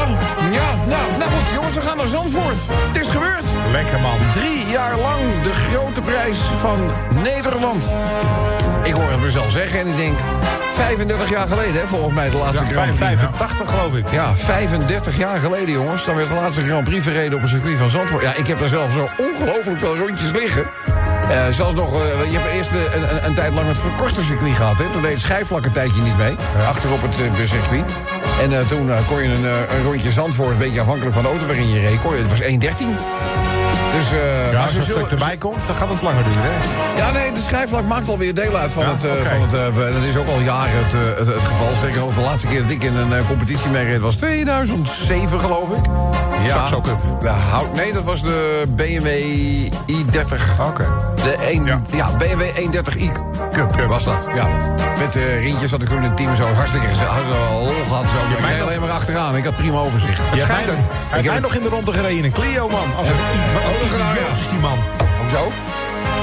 ja. 0.52 0.70
Nou, 0.88 1.04
nou 1.18 1.32
goed, 1.32 1.50
jongens, 1.54 1.76
we 1.76 1.82
gaan 1.82 1.98
naar 1.98 2.08
Zandvoort. 2.08 2.56
Het 2.92 3.02
is 3.02 3.08
gebeurd. 3.12 3.44
Lekker 3.72 4.00
man. 4.02 4.18
Drie 4.34 4.66
jaar 4.72 4.98
lang 4.98 5.20
de 5.44 5.54
grote 5.54 6.02
prijs 6.02 6.38
van 6.62 6.80
Nederland. 7.24 7.94
Ik 8.84 8.94
hoor 8.94 9.10
het 9.10 9.20
mezelf 9.22 9.52
zeggen 9.52 9.80
en 9.80 9.88
ik 9.88 9.98
denk... 9.98 10.18
35 10.76 11.30
jaar 11.30 11.48
geleden, 11.48 11.74
hè, 11.74 11.88
volgens 11.88 12.14
mij 12.14 12.30
de 12.30 12.38
laatste 12.38 12.64
Ja, 12.64 12.70
Grand 12.70 12.96
Prix. 12.96 13.00
85 13.00 13.70
geloof 13.70 13.96
ik. 13.96 14.12
Ja, 14.12 14.36
35 14.36 15.18
jaar 15.18 15.40
geleden, 15.40 15.72
jongens. 15.72 16.06
Dan 16.06 16.16
werd 16.16 16.28
de 16.28 16.34
laatste 16.34 16.64
Grand 16.64 16.84
Prix 16.84 17.04
verreden 17.04 17.38
op 17.38 17.44
een 17.44 17.50
circuit 17.50 17.78
van 17.78 17.90
Zandvoort. 17.90 18.24
Ja, 18.24 18.34
ik 18.36 18.48
heb 18.48 18.60
daar 18.60 18.68
zelf 18.68 18.92
zo 18.92 19.08
ongelooflijk 19.18 19.80
veel 19.80 19.98
rondjes 19.98 20.32
liggen. 20.32 20.66
Eh, 21.30 21.38
zelfs 21.52 21.76
nog, 21.76 21.94
eh, 21.94 22.32
je 22.32 22.38
hebt 22.38 22.54
eerst 22.54 22.72
eh, 22.72 22.96
een, 22.96 23.16
een, 23.16 23.26
een 23.26 23.34
tijd 23.34 23.54
lang 23.54 23.68
het 23.68 23.78
verkorte 23.78 24.24
circuit 24.24 24.56
gehad. 24.56 24.78
Hè? 24.78 24.86
Toen 24.92 25.02
deed 25.02 25.12
het 25.12 25.22
schijfvlak 25.22 25.66
een 25.66 25.72
tijdje 25.72 26.02
niet 26.02 26.18
mee. 26.18 26.36
Achterop 26.68 27.02
het 27.02 27.40
eh, 27.40 27.46
circuit. 27.46 27.84
En 28.42 28.68
toen 28.68 28.92
kon 29.08 29.24
je 29.24 29.30
een, 29.30 29.46
een 29.78 29.84
rondje 29.84 30.12
Zandvoort, 30.12 30.52
een 30.52 30.58
beetje 30.58 30.80
afhankelijk 30.80 31.14
van 31.14 31.24
de 31.24 31.30
auto 31.30 31.46
waarin 31.46 31.70
je 31.70 31.80
reed, 31.80 32.02
kon 32.02 32.16
je, 32.16 32.22
het 32.22 32.30
was 32.30 32.42
1.13. 32.42 33.55
Dus, 33.98 34.12
eh, 34.12 34.52
Ja, 34.52 34.62
als 34.64 34.72
er 34.72 34.78
een 34.78 34.84
zullen- 34.86 35.06
stuk 35.06 35.20
erbij 35.20 35.38
komt, 35.38 35.58
dan 35.68 35.76
gaat 35.76 35.90
het 35.90 36.02
langer 36.02 36.24
duren, 36.24 36.42
hè? 36.44 36.98
ja, 36.98 37.12
nee, 37.12 37.32
de 37.32 37.42
schijfvlak 37.42 37.86
maakt 37.86 38.08
alweer 38.10 38.34
deel 38.34 38.56
uit 38.58 38.72
van 38.72 38.84
Ja, 38.84 38.92
het... 38.92 39.04
eh, 39.04 39.12
oké. 39.12 39.30
van 39.30 39.42
het 39.42 39.54
eh, 39.54 39.94
dat 39.94 40.04
is 40.04 40.18
ook 40.18 40.28
al 40.28 40.40
jaren 40.40 40.72
het, 40.86 40.94
eh, 40.94 41.00
het, 41.18 41.28
het 41.28 41.44
geval. 41.46 41.76
Zeker 41.76 42.02
ook 42.04 42.16
de 42.16 42.22
laatste 42.22 42.48
keer 42.48 42.62
dat 42.62 42.72
ik 42.72 42.84
in 42.84 42.96
een 42.96 43.14
eh, 43.14 43.28
competitie 43.28 43.70
meereed 43.70 44.00
was 44.00 44.16
2007, 44.16 45.40
geloof 45.40 45.70
ik. 45.70 45.84
Saxo 46.48 46.82
Cup. 46.82 46.98
De 47.22 47.28
hout, 47.28 47.74
nee, 47.74 47.94
dat 47.94 48.04
was 48.04 48.22
de 48.22 48.64
BMW 48.76 49.08
i30. 49.92 50.60
Oké. 50.68 50.86
De 51.16 51.52
een, 51.52 51.66
ja. 51.66 51.82
Ja. 51.92 52.08
BMW 52.18 52.42
130i 52.42 53.12
Cup 53.52 53.86
was 53.88 54.04
dat. 54.04 54.28
Ja. 54.36 54.48
Met 55.00 55.16
uh, 55.16 55.40
Rientjes 55.42 55.72
had 55.72 55.82
ik 55.82 55.88
toen 55.90 55.98
in 55.98 56.04
het 56.04 56.18
team 56.18 56.36
zo 56.36 56.44
hartstikke 56.54 56.88
lol 57.50 57.68
gehad. 57.88 58.06
Zo. 58.06 58.34
Ik 58.34 58.42
mij 58.42 58.50
reed 58.50 58.60
nog- 58.60 58.68
alleen 58.68 58.80
maar 58.82 58.90
achteraan. 58.92 59.36
Ik 59.36 59.44
had 59.44 59.56
prima 59.56 59.78
overzicht. 59.78 60.22
Je 60.34 60.40
schijnt 60.40 60.66
hebt 60.66 60.68
dat- 60.68 60.76
mij- 60.78 60.86
Hij 61.10 61.20
heeft 61.22 61.34
het- 61.34 61.42
nog 61.42 61.54
in 61.56 61.64
de 61.64 61.70
ronde 61.70 61.92
gereden 61.92 62.18
in 62.18 62.24
een 62.24 62.32
Clio, 62.32 62.68
man. 62.70 62.96
Als 62.98 63.08
een 63.08 63.14
ja. 63.16 64.36
is 64.36 64.50
die 64.50 64.60
man. 64.60 64.78
Hoezo? 65.22 65.52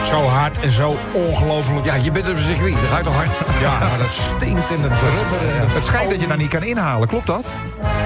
Zo 0.04 0.28
hard 0.28 0.60
en 0.60 0.72
zo 0.72 0.96
ongelooflijk. 1.12 1.84
Ja, 1.86 1.94
je 1.94 2.10
bent 2.10 2.28
op 2.30 2.36
een 2.36 2.42
circuit. 2.42 2.72
Dan 2.74 2.88
ga 2.90 2.96
je 2.98 3.04
toch 3.04 3.14
hard. 3.14 3.28
Ja, 3.60 3.78
maar 3.78 3.98
dat 3.98 4.10
stinkt 4.36 4.70
en 4.74 4.82
dat 4.82 4.98
drubberen. 4.98 5.70
Het 5.72 5.84
schijnt 5.84 6.10
dat 6.10 6.20
je 6.20 6.26
daar 6.26 6.36
niet 6.36 6.48
kan 6.50 6.62
inhalen, 6.62 7.08
klopt 7.08 7.26
dat? 7.26 7.46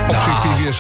Op 0.09 0.13
Nou. 0.13 0.25
circuit 0.25 0.57
via 0.57 0.73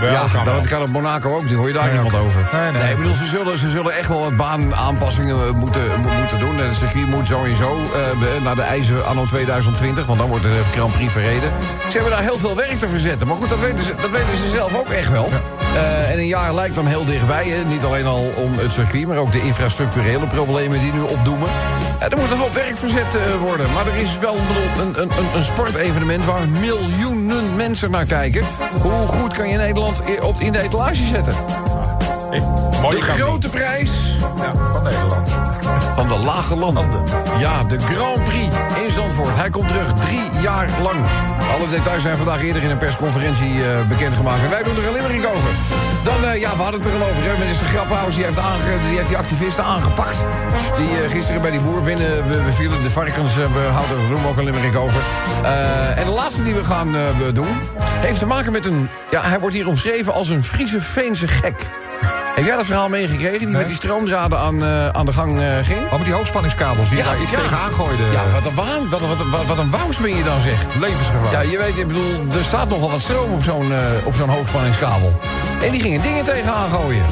Ja, 0.00 0.24
kan 0.32 0.44
dat 0.44 0.66
kan 0.68 0.82
op 0.82 0.88
Monaco 0.88 1.34
ook 1.34 1.44
niet. 1.44 1.54
Hoor 1.54 1.66
je 1.66 1.72
daar 1.72 1.84
Nee, 1.84 1.94
iemand 1.94 2.14
oké. 2.14 2.22
over? 2.22 2.48
Nee, 2.52 2.72
nee. 2.82 2.90
ik 2.90 2.96
bedoel, 2.96 3.14
ze 3.14 3.26
zullen, 3.26 3.58
ze 3.58 3.70
zullen 3.70 3.92
echt 3.96 4.08
wel 4.08 4.20
wat 4.20 4.36
baanaanpassingen 4.36 5.36
eh, 5.46 5.50
moeten, 5.52 5.82
mo- 6.02 6.12
moeten 6.20 6.38
doen. 6.38 6.58
En 6.60 6.68
het 6.68 6.76
circuit 6.76 7.06
moet 7.06 7.26
sowieso 7.26 7.70
eh, 7.94 8.18
be- 8.18 8.38
naar 8.42 8.54
de 8.54 8.62
eisen 8.62 9.06
anno 9.06 9.24
2020, 9.24 10.06
want 10.06 10.18
dan 10.18 10.28
wordt 10.28 10.42
de 10.44 10.60
Grand 10.72 10.92
Prix 10.92 11.12
verreden. 11.12 11.50
Ze 11.88 11.92
hebben 11.98 12.10
daar 12.10 12.22
heel 12.22 12.38
veel 12.38 12.56
werk 12.56 12.78
te 12.78 12.88
verzetten. 12.88 13.26
Maar 13.26 13.36
goed, 13.36 13.48
dat 13.48 13.60
weten 13.60 13.84
ze, 13.84 13.94
dat 14.00 14.10
weten 14.10 14.36
ze 14.44 14.50
zelf 14.50 14.74
ook 14.78 14.88
echt 14.88 15.10
wel. 15.10 15.28
Eh, 15.74 16.10
en 16.12 16.18
een 16.18 16.26
jaar 16.26 16.54
lijkt 16.54 16.74
dan 16.74 16.86
heel 16.86 17.04
dichtbij. 17.04 17.46
Hè. 17.48 17.64
Niet 17.64 17.84
alleen 17.84 18.06
al 18.06 18.32
om 18.36 18.52
het 18.58 18.72
circuit, 18.72 19.06
maar 19.06 19.16
ook 19.16 19.32
de 19.32 19.42
infrastructurele 19.42 20.26
problemen 20.26 20.80
die 20.80 20.92
nu 20.92 21.00
opdoemen. 21.00 21.48
Eh, 21.98 22.12
er 22.12 22.18
moet 22.18 22.30
een 22.30 22.38
hoop 22.38 22.54
werk 22.54 22.76
verzet 22.76 23.16
eh, 23.16 23.40
worden. 23.40 23.72
Maar 23.72 23.86
er 23.86 23.96
is 23.96 24.18
wel 24.18 24.36
een, 24.36 24.80
een, 24.80 25.02
een, 25.02 25.10
een 25.34 25.42
sportevenement 25.42 26.24
waar 26.24 26.48
miljoenen 26.48 27.56
mensen 27.56 27.90
naar 27.90 28.06
kijken. 28.06 28.42
Hoe 28.82 28.92
goed 28.92 29.32
kan 29.32 29.48
je 29.48 29.56
Nederland 29.56 30.02
op, 30.20 30.40
in 30.40 30.52
de 30.52 30.60
etalage 30.60 31.04
zetten? 31.04 31.34
De 32.90 33.00
grote 33.00 33.48
prijs 33.48 33.90
Ja, 34.36 34.52
van 34.72 34.82
Nederland. 34.82 35.30
van 35.94 36.08
de 36.08 36.16
lage 36.24 36.56
landen. 36.56 36.84
Ja, 37.38 37.64
de 37.64 37.80
Grand 37.80 38.24
Prix 38.24 38.56
in 38.84 38.92
Zandvoort. 38.92 39.36
Hij 39.36 39.50
komt 39.50 39.68
terug 39.68 39.92
drie 39.92 40.40
jaar 40.40 40.68
lang. 40.82 41.00
Alle 41.54 41.68
details 41.68 42.02
zijn 42.02 42.16
vandaag 42.16 42.42
eerder 42.42 42.62
in 42.62 42.70
een 42.70 42.78
persconferentie 42.78 43.64
eh, 43.64 43.88
bekendgemaakt. 43.88 44.42
En 44.42 44.50
wij 44.50 44.62
doen 44.62 44.76
er 44.76 44.86
een 44.86 44.92
limmering 44.92 45.24
over. 45.26 45.50
Dan, 46.02 46.24
eh, 46.24 46.40
ja, 46.40 46.56
we 46.56 46.62
hadden 46.62 46.80
het 46.80 46.90
er 46.90 47.00
al 47.00 47.08
over. 47.08 47.22
Hè. 47.22 47.38
Minister 47.38 47.66
Grappenhuis 47.66 48.14
die 48.14 48.24
heeft, 48.24 48.36
die 48.88 48.96
heeft 48.96 49.08
die 49.08 49.16
activisten 49.16 49.64
aangepakt. 49.64 50.16
Die 50.76 51.02
eh, 51.02 51.10
gisteren 51.10 51.40
bij 51.40 51.50
die 51.50 51.60
boer 51.60 51.82
binnen 51.82 52.28
we, 52.28 52.42
we 52.42 52.52
vielen. 52.52 52.82
De 52.82 52.90
varkens, 52.90 53.34
we 53.34 53.68
houden 53.72 53.96
er 53.98 54.28
ook 54.28 54.36
een 54.36 54.44
limmering 54.44 54.76
over. 54.76 55.00
En 55.96 56.04
de 56.04 56.10
laatste 56.10 56.42
die 56.42 56.54
we 56.54 56.64
gaan 56.64 56.96
doen... 57.34 57.58
heeft 57.80 58.18
te 58.18 58.26
maken 58.26 58.52
met 58.52 58.66
een... 58.66 58.88
Ja, 59.10 59.22
hij 59.22 59.40
wordt 59.40 59.56
hier 59.56 59.68
omschreven 59.68 60.12
als 60.12 60.28
een 60.28 60.42
Friese 60.42 60.80
Veense 60.80 61.28
gek. 61.28 61.66
Heb 62.36 62.44
jij 62.44 62.56
dat 62.56 62.66
verhaal 62.66 62.88
meegekregen? 62.88 63.38
Die 63.38 63.48
met 63.56 63.66
die 63.66 63.74
stroomdraden 63.76 64.38
aan, 64.38 64.62
eh, 64.64 64.88
aan 64.88 65.06
de 65.06 65.12
gang 65.12 65.40
eh, 65.40 65.46
ging? 65.62 65.84
Oh, 65.84 65.92
met 65.96 66.04
die 66.04 66.14
hoogspanningskabels 66.14 66.88
die 66.88 67.02
daar 67.02 67.20
iets 67.22 67.30
tegenaan 67.30 67.72
gooiden. 67.72 68.12
Ja, 68.12 68.22
wat 68.32 68.44
een 68.46 68.54
waan, 68.54 68.88
wat, 68.88 69.00
wat, 69.00 69.20
een- 69.20 69.30
wat, 69.30 69.44
wat 69.46 69.58
een 69.58 69.70
wous 69.70 69.96
ben 69.98 70.16
je 70.16 70.22
dan 70.22 70.40
zeg. 70.40 70.66
Levensgevaar. 70.80 71.32
Ja, 71.32 71.40
je 71.40 71.58
weet, 71.58 71.78
ik 71.78 71.86
bedoel, 71.86 72.26
er 72.38 72.44
staat 72.44 72.68
nogal 72.68 72.90
wat 72.90 73.00
stroom 73.00 73.32
op 73.32 73.42
zo'n 73.42 73.72
eh, 73.72 73.78
op 74.04 74.14
zo'n 74.14 74.28
hoogspanningskabel. 74.28 75.20
En 75.62 75.70
die 75.70 75.80
gingen 75.80 76.02
dingen 76.02 76.24
tegenaan 76.24 76.70
gooien. 76.70 77.04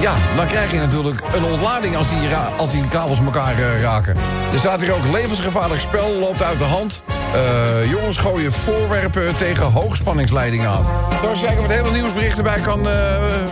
Ja, 0.00 0.14
dan 0.36 0.46
krijg 0.46 0.72
je 0.72 0.78
natuurlijk 0.78 1.22
een 1.34 1.44
ontlading 1.44 1.96
als 1.96 2.08
die, 2.08 2.34
als 2.56 2.70
die 2.70 2.88
kabels 2.88 3.18
elkaar 3.18 3.58
eh, 3.58 3.80
raken. 3.82 4.16
Er 4.52 4.58
staat 4.58 4.80
hier 4.80 4.92
ook 4.92 5.04
levensgevaarlijk 5.12 5.80
spel, 5.80 6.18
loopt 6.18 6.42
uit 6.42 6.58
de 6.58 6.64
hand. 6.64 7.02
Eh, 7.34 7.90
jongens 7.90 8.18
gooien 8.18 8.52
voorwerpen 8.52 9.36
tegen 9.36 9.64
hoogspanningsleiding 9.64 10.66
aan. 10.66 10.86
Zal 11.20 11.30
eens 11.30 11.40
kijken 11.40 11.58
of 11.58 11.66
het 11.66 11.76
hele 11.76 11.90
nieuwsbericht 11.90 12.36
erbij 12.36 12.60
kan 12.60 12.88
eh, 12.88 12.94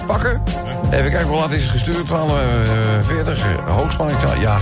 pakken. 0.07 0.43
Even 0.91 1.11
kijken, 1.11 1.29
hoe 1.29 1.37
laat 1.37 1.53
is 1.53 1.63
het 1.63 1.71
gestuurd? 1.71 2.09
1240, 2.09 3.45
uh, 3.47 3.77
hoogspanning. 3.77 4.19
Ja. 4.41 4.59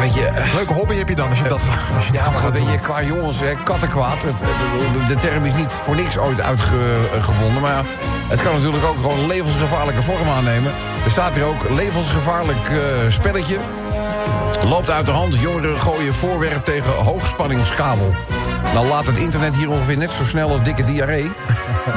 Ja, 0.00 0.12
weet 0.12 0.14
je... 0.14 0.24
eh, 0.26 0.54
Leuke 0.54 0.72
hobby 0.72 0.94
heb 0.94 1.08
je 1.08 1.14
dan 1.14 1.28
als 1.28 1.38
je 1.38 1.48
dat, 1.48 1.60
als 1.96 2.06
je 2.06 2.12
ja, 2.12 2.22
dat 2.24 2.32
maar 2.32 2.40
gaat 2.42 2.52
weet 2.52 2.62
doen. 2.62 2.70
je, 2.72 2.78
qua 2.78 3.02
jongens, 3.02 3.40
hè, 3.40 3.52
kattenkwaad. 3.64 4.22
Het, 4.22 4.32
het- 4.40 5.06
de, 5.06 5.14
de 5.14 5.20
term 5.20 5.44
is 5.44 5.54
niet 5.54 5.72
voor 5.72 5.94
niks 5.94 6.18
ooit 6.18 6.40
uitgevonden. 6.40 7.60
Maar 7.62 7.72
ja, 7.72 7.82
het 8.28 8.42
kan 8.42 8.54
natuurlijk 8.54 8.84
ook 8.84 8.96
gewoon 9.00 9.26
levensgevaarlijke 9.26 10.02
vorm 10.02 10.28
aannemen. 10.28 10.72
Er 11.04 11.10
staat 11.10 11.34
hier 11.34 11.44
ook 11.44 11.68
levensgevaarlijk 11.70 12.68
eh, 12.70 12.78
spelletje. 13.08 13.56
Loopt 14.68 14.90
uit 14.90 15.06
de 15.06 15.12
hand. 15.12 15.34
Jongeren 15.40 15.80
gooien 15.80 16.14
voorwerp 16.14 16.64
tegen 16.64 16.92
hoogspanningskabel. 16.92 18.14
Nou 18.74 18.86
laat 18.86 19.06
het 19.06 19.18
internet 19.18 19.54
hier 19.56 19.70
ongeveer 19.70 19.96
net 19.96 20.10
zo 20.10 20.24
snel 20.24 20.50
als 20.50 20.62
dikke 20.62 20.84
diarree. 20.84 21.32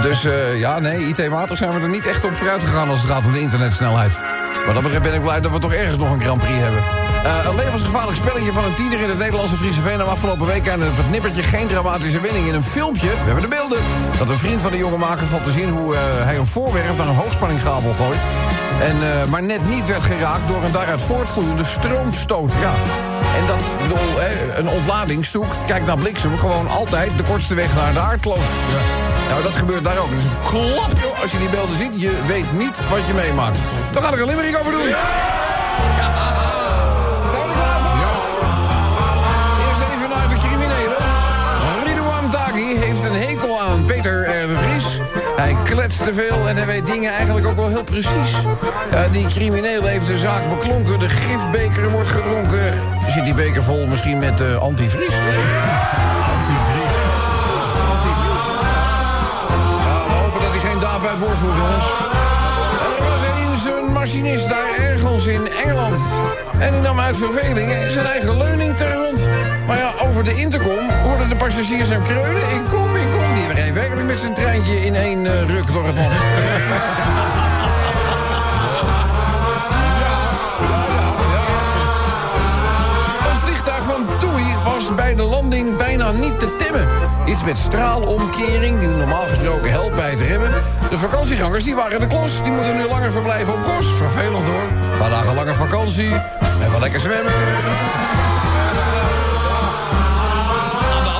Dus 0.01 0.25
eh, 0.25 0.59
ja, 0.59 0.79
nee, 0.79 1.07
IT-matig 1.07 1.57
zijn 1.57 1.71
we 1.71 1.79
er 1.79 1.89
niet 1.89 2.05
echt 2.07 2.23
op 2.23 2.35
vooruit 2.35 2.63
gegaan 2.63 2.89
als 2.89 3.01
het 3.01 3.09
gaat 3.11 3.25
om 3.25 3.31
de 3.31 3.39
internetsnelheid. 3.41 4.19
Wat 4.65 4.73
dat 4.73 4.83
betreft 4.83 5.03
ben 5.03 5.13
ik 5.13 5.21
blij 5.21 5.41
dat 5.41 5.51
we 5.51 5.59
toch 5.59 5.73
ergens 5.73 5.97
nog 5.97 6.11
een 6.11 6.21
Grand 6.21 6.39
Prix 6.41 6.57
hebben. 6.59 6.83
Eh, 7.23 7.45
een 7.49 7.55
levensgevaarlijk 7.55 8.17
spelletje 8.17 8.51
van 8.51 8.63
een 8.63 8.73
tiener 8.73 8.99
in 8.99 9.09
het 9.09 9.17
Nederlandse 9.17 9.55
Friese 9.55 9.81
Veen... 9.81 9.97
nam 9.97 10.07
afgelopen 10.07 10.47
week 10.47 10.69
aan 10.69 10.81
het 10.81 11.09
nippertje 11.11 11.43
geen 11.43 11.67
dramatische 11.67 12.19
winning. 12.19 12.47
In 12.47 12.53
een 12.53 12.63
filmpje, 12.63 13.07
we 13.07 13.25
hebben 13.25 13.41
de 13.41 13.47
beelden... 13.47 13.79
dat 14.17 14.29
een 14.29 14.37
vriend 14.37 14.61
van 14.61 14.71
de 14.71 14.77
jonge 14.77 14.97
maker 14.97 15.27
valt 15.27 15.43
te 15.43 15.51
zien... 15.51 15.69
hoe 15.69 15.95
eh, 15.95 16.01
hij 16.23 16.37
een 16.37 16.45
voorwerp 16.45 16.97
naar 16.97 17.07
een 17.07 17.15
hoogspanninggabel 17.15 17.93
gooit. 17.93 18.19
En, 18.79 18.95
eh, 19.01 19.25
maar 19.25 19.43
net 19.43 19.69
niet 19.69 19.87
werd 19.87 20.01
geraakt 20.01 20.47
door 20.47 20.63
een 20.63 20.71
daaruit 20.71 21.01
voortvloeiende 21.01 21.63
stroomstoot. 21.63 22.53
Ja. 22.53 22.73
En 23.39 23.47
dat, 23.47 23.61
bedoel, 23.81 24.19
hè, 24.19 24.57
een 24.57 24.69
ontladingsstoek, 24.69 25.55
kijk 25.65 25.85
naar 25.85 25.97
bliksem... 25.97 26.37
gewoon 26.37 26.69
altijd 26.69 27.17
de 27.17 27.23
kortste 27.23 27.55
weg 27.55 27.75
naar 27.75 27.93
de 27.93 27.99
aardkloot. 27.99 28.49
Nou, 29.29 29.43
dat 29.43 29.51
gebeurt 29.51 29.83
daar 29.83 29.97
ook. 29.97 30.09
Dus 30.09 30.23
klap, 30.43 30.91
joh, 31.01 31.21
als 31.21 31.31
je 31.31 31.37
die 31.37 31.49
beelden 31.49 31.77
ziet, 31.77 32.01
je 32.01 32.21
weet 32.27 32.51
niet 32.57 32.89
wat 32.89 33.07
je 33.07 33.13
meemaakt. 33.13 33.57
Daar 33.91 34.03
ga 34.03 34.13
ik 34.13 34.19
een 34.19 34.27
limerick 34.27 34.57
over 34.57 34.71
doen. 34.71 34.95
Kletst 45.73 46.03
te 46.03 46.13
veel 46.13 46.47
en 46.47 46.55
hij 46.55 46.65
weet 46.65 46.85
dingen 46.85 47.11
eigenlijk 47.11 47.47
ook 47.47 47.55
wel 47.55 47.67
heel 47.67 47.83
precies. 47.83 48.31
Ja, 48.91 49.07
die 49.07 49.27
crimineel 49.27 49.83
heeft 49.83 50.07
de 50.07 50.17
zaak 50.17 50.41
beklonken. 50.49 50.99
De 50.99 51.09
gifbeker 51.09 51.89
wordt 51.89 52.07
gedronken. 52.07 52.81
Zit 53.07 53.23
die 53.23 53.33
beker 53.33 53.63
vol 53.63 53.87
misschien 53.87 54.17
met 54.17 54.41
eh, 54.41 54.55
antivries? 54.55 55.15
Antivries. 56.37 56.95
Antivries. 57.93 58.45
Ja, 59.85 59.97
we 60.07 60.13
hopen 60.21 60.41
dat 60.41 60.51
hij 60.51 60.69
geen 60.69 60.79
daad 60.79 61.01
bij 61.01 61.09
het 61.09 61.19
woord 61.19 61.37
voert, 61.37 61.57
jongens. 61.57 61.85
Er 62.97 63.03
was 63.11 63.21
eens 63.41 63.65
een 63.65 63.91
machinist 63.91 64.49
daar 64.49 64.69
ergens 64.79 65.25
in 65.25 65.47
Engeland. 65.63 66.01
En 66.59 66.71
die 66.71 66.81
nam 66.81 66.99
uit 66.99 67.17
verveling 67.17 67.71
zijn 67.89 68.05
eigen 68.05 68.37
leuning 68.37 68.75
ter 68.75 68.87
grond. 68.87 69.27
Maar 69.67 69.77
ja, 69.77 69.93
over 70.07 70.23
de 70.23 70.35
intercom 70.35 70.89
hoorden 71.03 71.29
de 71.29 71.35
passagiers 71.35 71.89
hem 71.89 72.03
kreunen. 72.03 72.41
Kom, 72.69 72.82
werkelijk 73.73 74.07
met 74.07 74.19
zijn 74.19 74.33
treintje 74.33 74.85
in 74.85 74.95
één 74.95 75.25
eh, 75.25 75.47
ruk 75.47 75.67
door 75.67 75.85
het 75.85 75.95
land. 75.95 76.11
Een 83.29 83.39
vliegtuig 83.39 83.83
van 83.83 84.05
TUI 84.19 84.55
was 84.63 84.95
bij 84.95 85.15
de 85.15 85.23
landing 85.23 85.77
bijna 85.77 86.11
niet 86.11 86.39
te 86.39 86.55
temmen. 86.55 86.87
Iets 87.25 87.43
met 87.43 87.57
straalomkering, 87.57 88.79
die 88.79 88.89
normaal 88.89 89.23
gesproken 89.23 89.71
helpt 89.71 89.95
bij 89.95 90.09
het 90.09 90.21
remmen. 90.21 90.51
De 90.89 90.97
vakantiegangers 90.97 91.63
die 91.63 91.75
waren 91.75 91.99
de 91.99 92.07
klos. 92.07 92.43
Die 92.43 92.51
moeten 92.51 92.75
nu 92.75 92.87
langer 92.87 93.11
verblijven 93.11 93.53
op 93.53 93.63
kost. 93.63 93.89
Vervelend 93.89 94.45
hoor. 94.45 94.67
Een 94.91 94.99
paar 94.99 95.09
dagen 95.09 95.35
langer 95.35 95.55
vakantie. 95.55 96.13
En 96.61 96.71
wel 96.71 96.79
lekker 96.79 96.99
zwemmen. 96.99 97.33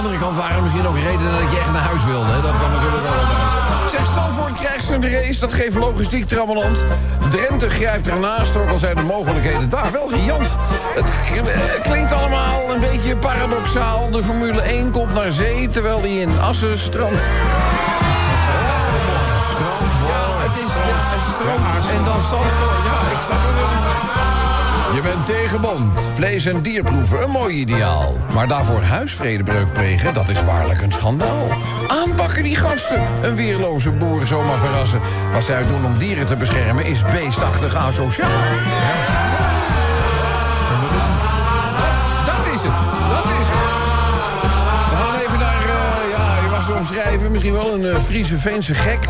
Andere 0.03 0.23
kant 0.23 0.37
waren 0.37 0.55
er 0.55 0.61
misschien 0.61 0.87
ook 0.87 0.97
redenen 0.97 1.31
dat 1.41 1.51
je 1.51 1.59
echt 1.59 1.71
naar 1.71 1.81
huis 1.81 2.05
wilde. 2.05 2.31
Hè? 2.31 2.41
Dat 2.41 2.59
kan 2.59 2.71
natuurlijk 2.71 3.03
wel 3.03 3.13
altijd. 3.13 3.91
Zeg, 3.91 4.05
Zandvoort 4.13 4.53
krijgt 4.53 4.85
zijn 4.85 5.11
race, 5.11 5.39
dat 5.39 5.53
geeft 5.53 5.75
logistiek 5.75 6.25
trammeland. 6.27 6.85
Drenthe 7.29 7.69
grijpt 7.69 8.07
ernaast, 8.07 8.55
ook 8.55 8.69
al 8.69 8.79
zijn 8.79 8.95
de 8.95 9.03
mogelijkheden 9.03 9.69
daar 9.69 9.91
wel 9.91 10.09
riant. 10.13 10.55
Het, 10.95 11.05
klinkt 11.81 12.11
allemaal 12.11 12.73
een 12.73 12.79
beetje 12.79 13.15
paradoxaal. 13.15 14.09
De 14.11 14.23
Formule 14.23 14.61
1 14.61 14.91
komt 14.91 15.13
naar 15.13 15.31
zee, 15.31 15.69
terwijl 15.69 16.01
die 16.01 16.21
in 16.21 16.39
Assen 16.39 16.79
strandt. 16.79 17.21
Strand, 19.51 19.91
ja, 20.07 20.25
het 20.45 20.55
is 20.63 20.73
ja, 20.73 20.99
het 21.15 21.23
strand 21.35 21.91
en 21.97 22.03
dan 22.03 22.21
Zandvoort. 22.21 22.83
Ja, 22.85 23.15
ik 23.15 23.21
snap 23.23 23.39
het 23.43 23.55
wel. 23.55 24.12
Je 24.93 25.01
bent 25.01 25.25
tegen 25.25 25.61
bond, 25.61 26.01
vlees- 26.15 26.45
en 26.45 26.61
dierproeven, 26.61 27.23
een 27.23 27.29
mooi 27.29 27.55
ideaal. 27.55 28.17
Maar 28.33 28.47
daarvoor 28.47 28.81
huisvredebreuk 28.81 29.73
plegen, 29.73 30.13
dat 30.13 30.29
is 30.29 30.43
waarlijk 30.43 30.81
een 30.81 30.91
schandaal. 30.91 31.47
Aanpakken 31.87 32.43
die 32.43 32.55
gasten, 32.55 33.01
een 33.21 33.35
weerloze 33.35 33.91
boer 33.91 34.27
zomaar 34.27 34.57
verrassen. 34.57 34.99
Wat 35.33 35.43
zij 35.43 35.63
doen 35.67 35.85
om 35.85 35.97
dieren 35.97 36.27
te 36.27 36.35
beschermen 36.35 36.85
is 36.85 37.01
beestachtig 37.01 37.75
asociaal. 37.75 38.29
Dat 42.25 42.53
is 42.53 42.61
het, 42.61 42.73
dat 43.09 43.25
is 43.25 43.47
het. 43.47 43.63
We 44.89 44.95
gaan 44.95 45.15
even 45.15 45.39
naar, 45.39 45.61
eh, 45.61 46.09
ja, 46.17 46.43
je 46.43 46.49
mag 46.49 46.63
ze 46.63 46.73
omschrijven, 46.73 47.31
misschien 47.31 47.53
wel 47.53 47.73
een 47.73 47.85
eh, 47.85 47.99
Friese 47.99 48.37
Veense 48.37 48.75
gek. 48.75 49.05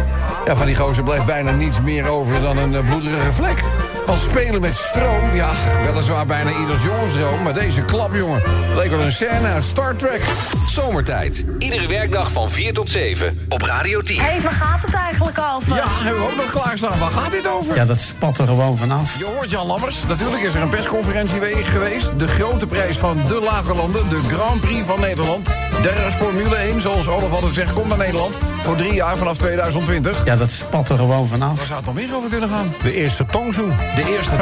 Ja, 0.45 0.55
van 0.55 0.65
die 0.65 0.75
gozer 0.75 1.03
blijft 1.03 1.25
bijna 1.25 1.51
niets 1.51 1.81
meer 1.81 2.07
over 2.07 2.41
dan 2.41 2.57
een 2.57 2.75
eh, 2.75 2.85
bloederige 2.85 3.33
vlek. 3.33 3.63
Want 4.05 4.21
spelen 4.21 4.61
met 4.61 4.75
stroom, 4.75 5.35
ja, 5.35 5.49
weliswaar 5.83 6.25
bijna 6.25 6.49
ieders 6.59 6.83
jongensdroom... 6.83 7.41
maar 7.43 7.53
deze 7.53 7.81
klapjongen 7.81 8.41
leek 8.75 8.89
wel 8.89 8.99
een 8.99 9.11
scène 9.11 9.47
uit 9.47 9.63
Star 9.63 9.95
Trek. 9.95 10.23
Zomertijd. 10.67 11.45
Iedere 11.59 11.87
werkdag 11.87 12.31
van 12.31 12.49
4 12.49 12.73
tot 12.73 12.89
7 12.89 13.45
op 13.49 13.61
Radio 13.61 14.01
10. 14.01 14.19
Hé, 14.21 14.41
waar 14.41 14.51
gaat 14.51 14.81
het 14.85 14.93
eigenlijk 14.93 15.37
over? 15.55 15.75
Ja, 15.75 15.83
hebben 15.87 16.21
we 16.23 16.29
ook 16.31 16.35
nog 16.35 16.51
klaarstaan. 16.51 16.99
Waar 16.99 17.11
gaat 17.11 17.31
dit 17.31 17.47
over? 17.47 17.75
Ja, 17.75 17.85
dat 17.85 17.99
spat 17.99 18.37
er 18.37 18.45
gewoon 18.47 18.77
vanaf. 18.77 19.17
Je 19.17 19.25
hoort 19.25 19.49
Jan 19.49 19.67
Lammers. 19.67 19.95
Natuurlijk 20.07 20.41
is 20.41 20.55
er 20.55 20.61
een 20.61 20.69
persconferentie 20.69 21.39
we- 21.39 21.59
geweest. 21.63 22.11
De 22.19 22.27
grote 22.27 22.65
prijs 22.65 22.97
van 22.97 23.17
de 23.27 23.39
Lage 23.39 23.75
Landen. 23.75 24.09
De 24.09 24.21
Grand 24.23 24.61
Prix 24.61 24.85
van 24.85 24.99
Nederland. 24.99 25.49
Der 25.83 26.11
Formule 26.17 26.55
1, 26.55 26.81
zoals 26.81 27.07
Olaf 27.07 27.31
altijd 27.33 27.53
zegt, 27.53 27.73
komt 27.73 27.87
naar 27.87 27.97
Nederland. 27.97 28.37
Voor 28.61 28.75
drie 28.75 28.93
jaar 28.93 29.17
vanaf 29.17 29.37
2020. 29.37 30.25
Ja, 30.25 30.35
dat 30.35 30.51
spat 30.51 30.89
er 30.89 30.97
gewoon 30.97 31.27
vanaf. 31.27 31.57
Waar 31.57 31.65
zou 31.65 31.77
het 31.77 31.85
nog 31.85 31.95
meer 31.95 32.15
over 32.15 32.29
kunnen 32.29 32.49
gaan? 32.49 32.73
De 32.83 32.93
eerste 32.93 33.25
tongzoen. 33.25 33.73
De 33.95 34.15
eerste. 34.17 34.35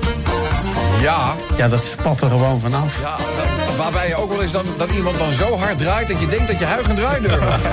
ja, 1.06 1.32
Ja, 1.56 1.68
dat 1.68 1.82
spat 1.84 2.20
er 2.20 2.28
gewoon 2.28 2.60
vanaf. 2.60 3.00
ja 3.00 3.16
dat- 3.16 3.61
waarbij 3.76 4.08
je 4.08 4.16
ook 4.16 4.30
wel 4.30 4.42
eens 4.42 4.52
dan, 4.52 4.64
dat 4.76 4.90
iemand 4.90 5.18
dan 5.18 5.32
zo 5.32 5.56
hard 5.56 5.78
draait... 5.78 6.08
dat 6.08 6.20
je 6.20 6.28
denkt 6.28 6.46
dat 6.46 6.58
je 6.58 6.64
huig 6.64 6.88
en 6.88 6.94
draai 6.94 7.20
durft. 7.20 7.38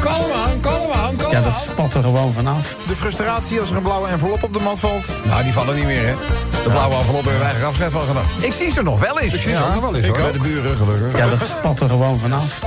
kalm 0.00 0.32
aan, 0.32 0.60
kalm 0.60 0.90
aan, 0.90 1.16
kalm 1.16 1.30
Ja, 1.30 1.40
dat 1.40 1.56
spat 1.70 1.94
er 1.94 2.02
gewoon 2.02 2.32
vanaf. 2.32 2.76
De 2.86 2.96
frustratie 2.96 3.60
als 3.60 3.70
er 3.70 3.76
een 3.76 3.82
blauwe 3.82 4.08
envelop 4.08 4.42
op 4.42 4.54
de 4.54 4.60
mat 4.60 4.78
valt. 4.78 5.08
Nou, 5.24 5.42
die 5.42 5.52
vallen 5.52 5.76
niet 5.76 5.84
meer, 5.84 6.06
hè? 6.06 6.14
De 6.64 6.70
blauwe 6.70 6.94
envelop 6.94 7.22
hebben 7.22 7.40
wij 7.40 7.50
eigen 7.50 7.66
afscheid 7.66 7.92
van 7.92 8.06
gedaan. 8.06 8.24
Ik 8.40 8.52
zie 8.52 8.70
ze 8.70 8.82
nog 8.82 9.00
wel 9.00 9.18
eens. 9.20 9.34
Ik 9.34 9.40
zie 9.40 9.54
ze 9.54 9.62
ook 9.64 9.74
nog 9.74 9.80
wel 9.80 9.94
eens, 9.94 10.06
hoor. 10.06 10.16
bij 10.16 10.32
de 10.32 10.38
buren, 10.38 10.76
gelukkig. 10.76 11.18
Ja, 11.18 11.28
dat 11.28 11.42
spat 11.58 11.80
er 11.80 11.88
gewoon 11.88 12.18
vanaf. 12.18 12.60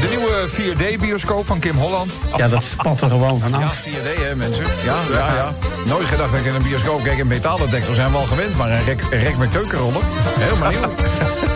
De 0.00 0.08
nieuwe 0.08 0.48
4D-bioscoop 0.48 1.46
van 1.46 1.58
Kim 1.58 1.76
Holland. 1.76 2.12
Ja, 2.36 2.48
dat 2.48 2.62
spat 2.62 3.00
er 3.00 3.08
gewoon 3.08 3.34
Ja, 3.34 3.40
vanaf. 3.40 3.86
4D, 3.86 4.22
hè, 4.22 4.34
mensen. 4.36 4.64
Ja, 4.84 4.96
ja, 5.10 5.26
ja. 5.34 5.52
Nooit 5.86 6.06
gedacht 6.06 6.30
dat 6.30 6.40
ik 6.40 6.46
in 6.46 6.54
een 6.54 6.62
bioscoop 6.62 7.02
keek. 7.02 7.18
Een 7.18 7.26
metaldetector 7.26 7.94
zijn 7.94 8.10
we 8.10 8.16
al 8.16 8.22
gewend, 8.22 8.56
maar 8.56 8.70
een 8.70 8.84
rek, 8.84 9.00
een 9.10 9.20
rek 9.20 9.36
met 9.36 9.48
keukenrollen. 9.48 10.02
Helemaal 10.38 10.70
nieuw. 10.70 10.80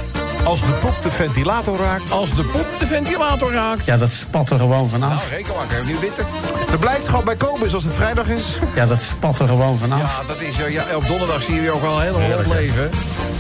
Als 0.45 0.61
de 0.61 0.73
poep 0.73 1.03
de 1.03 1.11
ventilator 1.11 1.79
raakt. 1.79 2.11
Als 2.11 2.35
de 2.35 2.45
poep 2.45 2.67
de 2.79 2.87
ventilator 2.87 3.53
raakt. 3.53 3.85
Ja, 3.85 3.97
dat 3.97 4.11
spat 4.13 4.51
er 4.51 4.59
gewoon 4.59 4.77
Nou, 4.79 4.89
vanaf. 4.89 5.31
reken 5.31 5.55
maar, 5.55 5.67
nu 5.87 5.97
witte. 6.01 6.23
De 6.71 6.77
blijdschap 6.79 7.25
bij 7.25 7.37
Kobus 7.37 7.75
als 7.75 7.85
het 7.85 7.95
vrijdag 7.95 8.29
is. 8.29 8.59
Ja, 8.75 8.87
dat 8.87 9.01
spat 9.01 9.39
er 9.39 9.49
gewoon 9.49 9.79
vanaf. 9.79 9.99
Ja, 10.19 10.27
dat 10.27 10.41
is, 10.41 10.61
eh, 10.61 10.73
ja, 10.73 10.85
op 10.95 11.07
donderdag 11.07 11.43
zie 11.43 11.63
je 11.63 11.71
ook 11.71 11.81
wel 11.81 11.95
een 11.97 12.01
hele 12.03 12.35
rond 12.35 12.47
leven. 12.47 12.91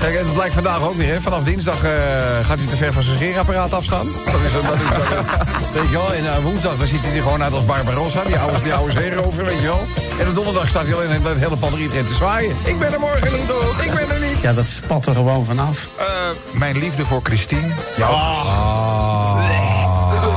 Kijk, 0.01 0.15
en 0.15 0.25
dat 0.25 0.35
blijkt 0.35 0.55
vandaag 0.55 0.83
ook 0.83 0.97
weer, 0.97 1.12
hè. 1.15 1.21
Vanaf 1.21 1.43
dinsdag 1.43 1.85
eh, 1.85 1.91
gaat 2.43 2.59
hij 2.59 2.67
te 2.67 2.77
ver 2.77 2.93
van 2.93 3.03
zijn 3.03 3.17
scheerapparaat 3.17 3.73
afstaan. 3.73 4.07
Dat 4.07 4.35
is, 4.47 4.53
dat 4.53 4.62
is, 4.62 4.88
dat 4.99 5.03
is- 5.03 5.71
weet 5.81 5.88
je 5.91 5.97
wel, 5.97 6.12
en 6.15 6.27
eh, 6.35 6.38
woensdag 6.43 6.77
dan 6.77 6.87
ziet 6.87 7.01
hij 7.03 7.17
er 7.17 7.23
gewoon 7.23 7.43
uit 7.43 7.53
als 7.53 7.65
Barbarossa, 7.65 8.23
die 8.27 8.38
oude, 8.38 8.62
die 8.62 8.75
oude 8.75 8.93
zeerover, 8.93 9.45
weet 9.45 9.61
je 9.61 9.67
wel. 9.67 9.87
En 10.20 10.29
op 10.29 10.35
donderdag 10.35 10.68
staat 10.68 10.87
hij 10.87 10.94
alleen 10.94 11.11
in 11.11 11.22
het 11.22 11.38
hele 11.38 11.57
padriet 11.57 11.90
te 11.90 12.14
zwaaien. 12.14 12.57
Ik 12.64 12.79
ben 12.79 12.92
er 12.92 13.01
morgen 13.01 13.33
niet, 13.33 13.48
toch? 13.48 13.83
Ik 13.83 13.94
ben 13.94 14.11
er 14.11 14.29
niet. 14.29 14.40
Ja, 14.40 14.53
dat 14.53 14.66
spat 14.66 15.07
er 15.07 15.14
gewoon 15.14 15.44
vanaf. 15.44 15.88
Eh, 15.96 16.07
mijn 16.51 16.79
liefde 16.79 17.05
voor 17.05 17.20
Christine. 17.22 17.68
Ja. 17.96 18.09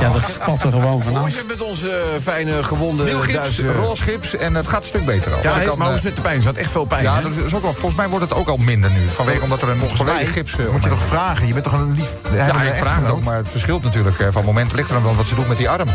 Ja, 0.00 0.08
dat 0.12 0.22
spat 0.30 0.62
er 0.62 0.72
gewoon 0.72 0.90
Hoe 0.92 1.02
vanaf. 1.02 1.26
is 1.26 1.36
het 1.36 1.46
met 1.46 1.62
onze 1.62 1.90
eh, 1.90 1.96
fijne 2.22 2.62
gewonde 2.62 3.04
Nieuw 3.04 3.20
gips, 3.20 3.60
roze 3.60 4.02
gips 4.02 4.36
en 4.36 4.54
het 4.54 4.66
gaat 4.68 4.80
een 4.82 4.88
stuk 4.88 5.04
beter 5.04 5.32
al. 5.34 5.38
Ja, 5.42 5.54
Dus 5.54 5.64
kan, 5.66 5.78
maar 5.78 5.86
hoe 5.86 5.86
eh, 5.86 5.90
is 5.90 5.94
het 5.94 6.04
met 6.04 6.16
de 6.16 6.22
pijn? 6.22 6.36
Er 6.36 6.42
zat 6.42 6.56
echt 6.56 6.70
veel 6.70 6.84
pijn, 6.84 7.02
ja, 7.02 7.20
dat 7.20 7.32
is 7.46 7.54
ook 7.54 7.62
wel, 7.62 7.72
volgens 7.72 7.94
mij 7.94 8.08
wordt 8.08 8.24
het 8.24 8.34
ook 8.38 8.48
al 8.48 8.56
minder 8.56 8.90
nu. 8.90 9.08
Vanwege 9.08 9.42
omdat 9.42 9.62
er 9.62 9.68
een 9.68 9.78
volledig 9.78 10.32
gips... 10.32 10.56
eh, 10.58 10.66
moet 10.72 10.82
je 10.82 10.88
toch 10.88 11.04
vragen? 11.04 11.46
Je 11.46 11.52
bent 11.52 11.64
toch 11.64 11.72
een 11.72 11.92
lief... 11.94 12.08
Ja, 12.32 12.62
ik 12.62 12.74
vraag 12.74 12.96
het 13.00 13.10
ook, 13.10 13.24
maar 13.24 13.36
het 13.36 13.48
verschilt 13.48 13.82
natuurlijk. 13.82 14.20
eh, 14.20 14.26
Van 14.30 14.44
moment 14.44 14.72
ligt 14.72 14.90
er 14.90 15.02
dan 15.02 15.16
wat 15.16 15.26
ze 15.26 15.34
doet 15.34 15.48
met 15.48 15.56
die 15.56 15.68
arm. 15.68 15.88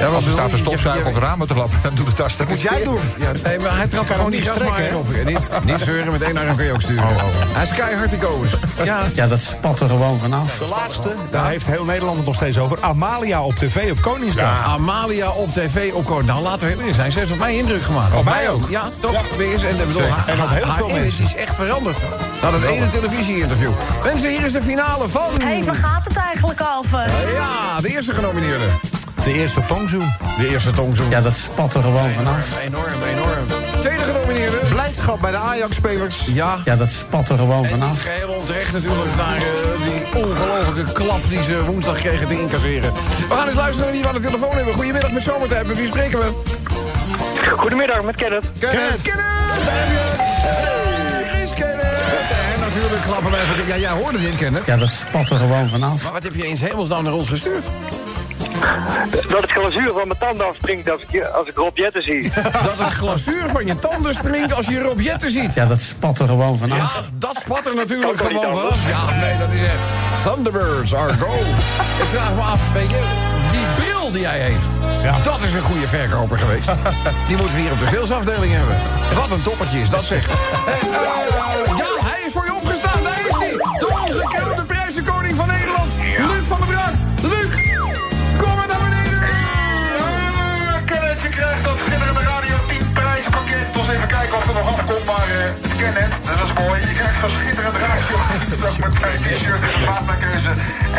Ja, 0.00 0.06
Als 0.06 0.24
er 0.24 0.30
staat 0.30 0.44
je? 0.44 0.50
te 0.50 0.58
stofzuigen 0.58 1.10
Je- 1.10 1.16
of 1.16 1.22
ramen 1.22 1.46
te 1.46 1.54
lappen, 1.54 1.78
dan 1.82 1.94
doet 1.94 2.06
het 2.08 2.18
hartstikke 2.18 2.52
moet 2.52 2.60
jij 2.62 2.82
doen. 2.82 3.00
Ja, 3.18 3.30
nee, 3.44 3.58
maar 3.58 3.76
hij 3.76 3.86
trapt 3.86 4.10
gewoon 4.10 4.30
die 4.30 4.42
gasmaaier 4.42 4.96
op. 4.96 5.12
En 5.12 5.26
Niet, 5.26 5.38
niet 5.64 5.80
zeuren, 5.80 6.12
met 6.12 6.22
één 6.22 6.36
arm 6.36 6.56
kun 6.56 6.64
je 6.64 6.72
ook 6.72 6.80
sturen. 6.82 7.04
Hij 7.52 7.62
is 7.62 7.70
keihard 7.70 8.10
te. 8.10 8.16
Ja, 8.84 9.02
Ja, 9.14 9.26
dat 9.26 9.40
spat 9.40 9.80
er 9.80 9.88
gewoon 9.88 10.18
vanaf. 10.18 10.58
De 10.58 10.66
laatste, 10.66 11.14
daar 11.30 11.48
heeft 11.48 11.66
heel 11.66 11.84
Nederland 11.84 12.16
het 12.16 12.26
nog 12.26 12.34
steeds 12.34 12.58
over. 12.58 12.78
Amalia 13.08 13.42
op 13.42 13.54
tv 13.54 13.90
op 13.90 14.00
Koningsdag. 14.02 14.64
Amalia 14.64 15.30
op 15.30 15.52
tv 15.52 15.92
op 15.92 16.04
Koord. 16.04 16.26
Nou, 16.26 16.42
laten 16.42 16.60
we 16.60 16.66
heel 16.66 16.78
eerlijk 16.78 16.96
zijn. 16.96 17.12
Ze 17.12 17.18
heeft 17.18 17.30
op 17.32 17.38
mij 17.38 17.56
indruk 17.56 17.82
gemaakt. 17.82 18.14
Op 18.14 18.24
mij 18.24 18.48
ook. 18.50 18.68
Ja, 18.70 18.90
toch? 19.00 19.36
Weer 19.36 19.52
eens. 19.52 19.62
En, 19.62 19.78
ik 19.80 19.86
bedoel, 19.86 20.02
haar- 20.02 20.28
En 20.28 20.42
op 20.42 20.48
heel 20.48 20.64
haar 20.64 20.76
veel 20.76 20.86
image 20.88 21.00
mensen. 21.00 21.24
is 21.24 21.34
echt 21.34 21.54
veranderd. 21.54 21.96
Na 22.42 22.50
dat 22.50 22.62
ene 22.62 22.90
televisie-interview. 22.90 23.70
Mensen, 24.04 24.28
hier 24.28 24.44
is 24.44 24.52
de 24.52 24.62
finale 24.62 25.08
van... 25.08 25.30
Hé, 25.44 25.64
waar 25.64 25.74
gaat 25.74 26.04
het 26.04 26.16
eigenlijk 26.16 26.60
over? 26.78 26.98
Ja, 27.34 27.80
de 27.80 27.88
eerste 27.88 28.12
genomineerde. 28.12 28.64
De 29.24 29.32
eerste 29.32 29.60
tongzoen. 29.66 30.12
De 30.38 30.48
eerste 30.48 30.70
tongzoen. 30.70 31.10
Ja, 31.10 31.20
dat 31.20 31.36
spat 31.36 31.74
er 31.74 31.82
gewoon 31.82 32.10
vanaf. 32.16 32.46
Enorm, 32.62 32.84
enorm. 33.14 33.46
tweede 33.80 34.02
genomineerde. 34.04 34.56
Blijdschap 34.68 35.20
bij 35.20 35.30
de 35.30 35.36
Ajax-spelers. 35.36 36.26
Ja. 36.32 36.58
Ja, 36.64 36.76
dat 36.76 36.90
spat 36.90 37.28
er 37.28 37.38
gewoon 37.38 37.64
vanaf. 37.64 38.02
Geheel 38.02 38.28
onterecht 38.28 38.72
natuurlijk 38.72 39.16
naar 39.16 39.36
eh, 39.36 39.42
ongelofelijke 40.14 40.92
klap 40.92 41.22
die 41.28 41.42
ze 41.42 41.64
woensdag 41.64 41.98
kregen 41.98 42.28
te 42.28 42.40
incasseren. 42.40 42.92
We 43.28 43.34
gaan 43.34 43.46
eens 43.46 43.56
luisteren 43.56 43.80
naar 43.84 43.92
wie 43.92 44.02
we 44.02 44.08
aan 44.08 44.14
de 44.14 44.20
telefoon 44.20 44.54
hebben. 44.56 44.74
Goedemiddag 44.74 45.12
met 45.12 45.22
Zomertijd. 45.22 45.66
Met 45.66 45.76
wie 45.76 45.86
spreken 45.86 46.18
we? 46.18 46.32
Goedemiddag, 47.56 48.02
met 48.02 48.16
Kenneth. 48.16 48.44
Kenneth. 48.58 49.02
Kenneth, 49.02 49.26
Chris 51.28 51.52
Kenneth. 51.52 51.86
En 52.54 52.60
natuurlijk 52.60 53.02
klappen 53.02 53.30
we 53.30 53.36
even. 53.36 53.66
Ja, 53.66 53.76
jij 53.76 53.90
hoorde 53.90 54.20
dit, 54.20 54.36
Kenneth. 54.36 54.66
Ja, 54.66 54.76
dat 54.76 54.90
spat 54.90 55.30
er 55.30 55.38
gewoon 55.38 55.68
vanaf. 55.68 56.02
Maar 56.02 56.12
wat 56.12 56.22
heb 56.22 56.34
je 56.34 56.48
in 56.48 56.56
hemelsnaam 56.56 57.04
naar 57.04 57.12
ons 57.12 57.28
gestuurd? 57.28 57.64
Dat 59.28 59.40
het 59.42 59.50
glazuur 59.50 59.92
van 59.92 60.06
mijn 60.08 60.18
tanden 60.18 60.46
afspringt 60.46 60.90
als 60.90 61.00
ik, 61.08 61.24
als 61.24 61.48
ik 61.48 61.56
Rob 61.56 61.76
Jetten 61.76 62.02
zie. 62.02 62.22
Dat 62.42 62.78
het 62.78 62.92
glazuur 62.92 63.48
van 63.48 63.66
je 63.66 63.78
tanden 63.78 64.14
springt 64.14 64.52
als 64.54 64.66
je 64.66 64.80
Rob 64.80 65.00
Jetten 65.00 65.30
ziet. 65.30 65.54
Ja, 65.54 65.66
dat 65.66 65.80
spat 65.80 66.18
er 66.18 66.26
gewoon 66.26 66.52
Ja, 66.52 66.58
vanaf. 66.58 67.10
dat 67.14 67.36
spat 67.44 67.66
er 67.66 67.74
natuurlijk 67.74 68.18
gewoon 68.18 68.42
vanaf. 68.42 68.88
Ja, 68.88 69.20
nee, 69.20 69.38
dat 69.38 69.48
is 69.52 69.60
echt... 69.62 70.24
Thunderbirds 70.24 70.94
are 70.94 71.16
gold. 71.18 71.40
Ik 72.02 72.06
vraag 72.12 72.34
me 72.34 72.40
af, 72.40 72.72
weet 72.72 72.90
je, 72.90 73.00
die 73.50 73.84
bril 73.84 74.10
die 74.10 74.26
hij 74.26 74.38
heeft... 74.38 74.76
Dat 75.24 75.38
is 75.44 75.54
een 75.54 75.60
goede 75.62 75.86
verkoper 75.86 76.38
geweest. 76.38 76.68
Die 77.28 77.36
moeten 77.36 77.54
we 77.54 77.60
hier 77.60 77.72
op 77.72 77.78
de 77.78 77.86
salesafdeling 77.92 78.52
hebben. 78.52 78.76
Wat 79.14 79.30
een 79.30 79.42
toppertje 79.42 79.80
is 79.80 79.88
dat 79.88 80.04
zeg. 80.04 80.26
Hey, 80.66 80.74
eh, 80.74 81.66
ja, 81.66 81.67
Kijken 94.28 94.48
of 94.50 94.56
er 94.56 94.64
nog 94.64 94.78
afkomt, 94.78 95.04
maar 95.04 95.28
uh, 95.36 95.78
Kenneth, 95.78 96.12
dat 96.28 96.38
is 96.44 96.52
mooi. 96.62 96.80
Je 96.80 96.94
krijgt 96.98 97.20
zo'n 97.20 97.30
schitterend 97.30 97.76
Radio 97.76 98.02
10 98.48 98.58
zomertijd 98.58 99.18
t-shirt 99.22 99.62
in 99.62 99.80
de 99.80 99.86
maat 99.86 100.06
naar 100.06 100.16
keuze. 100.16 100.50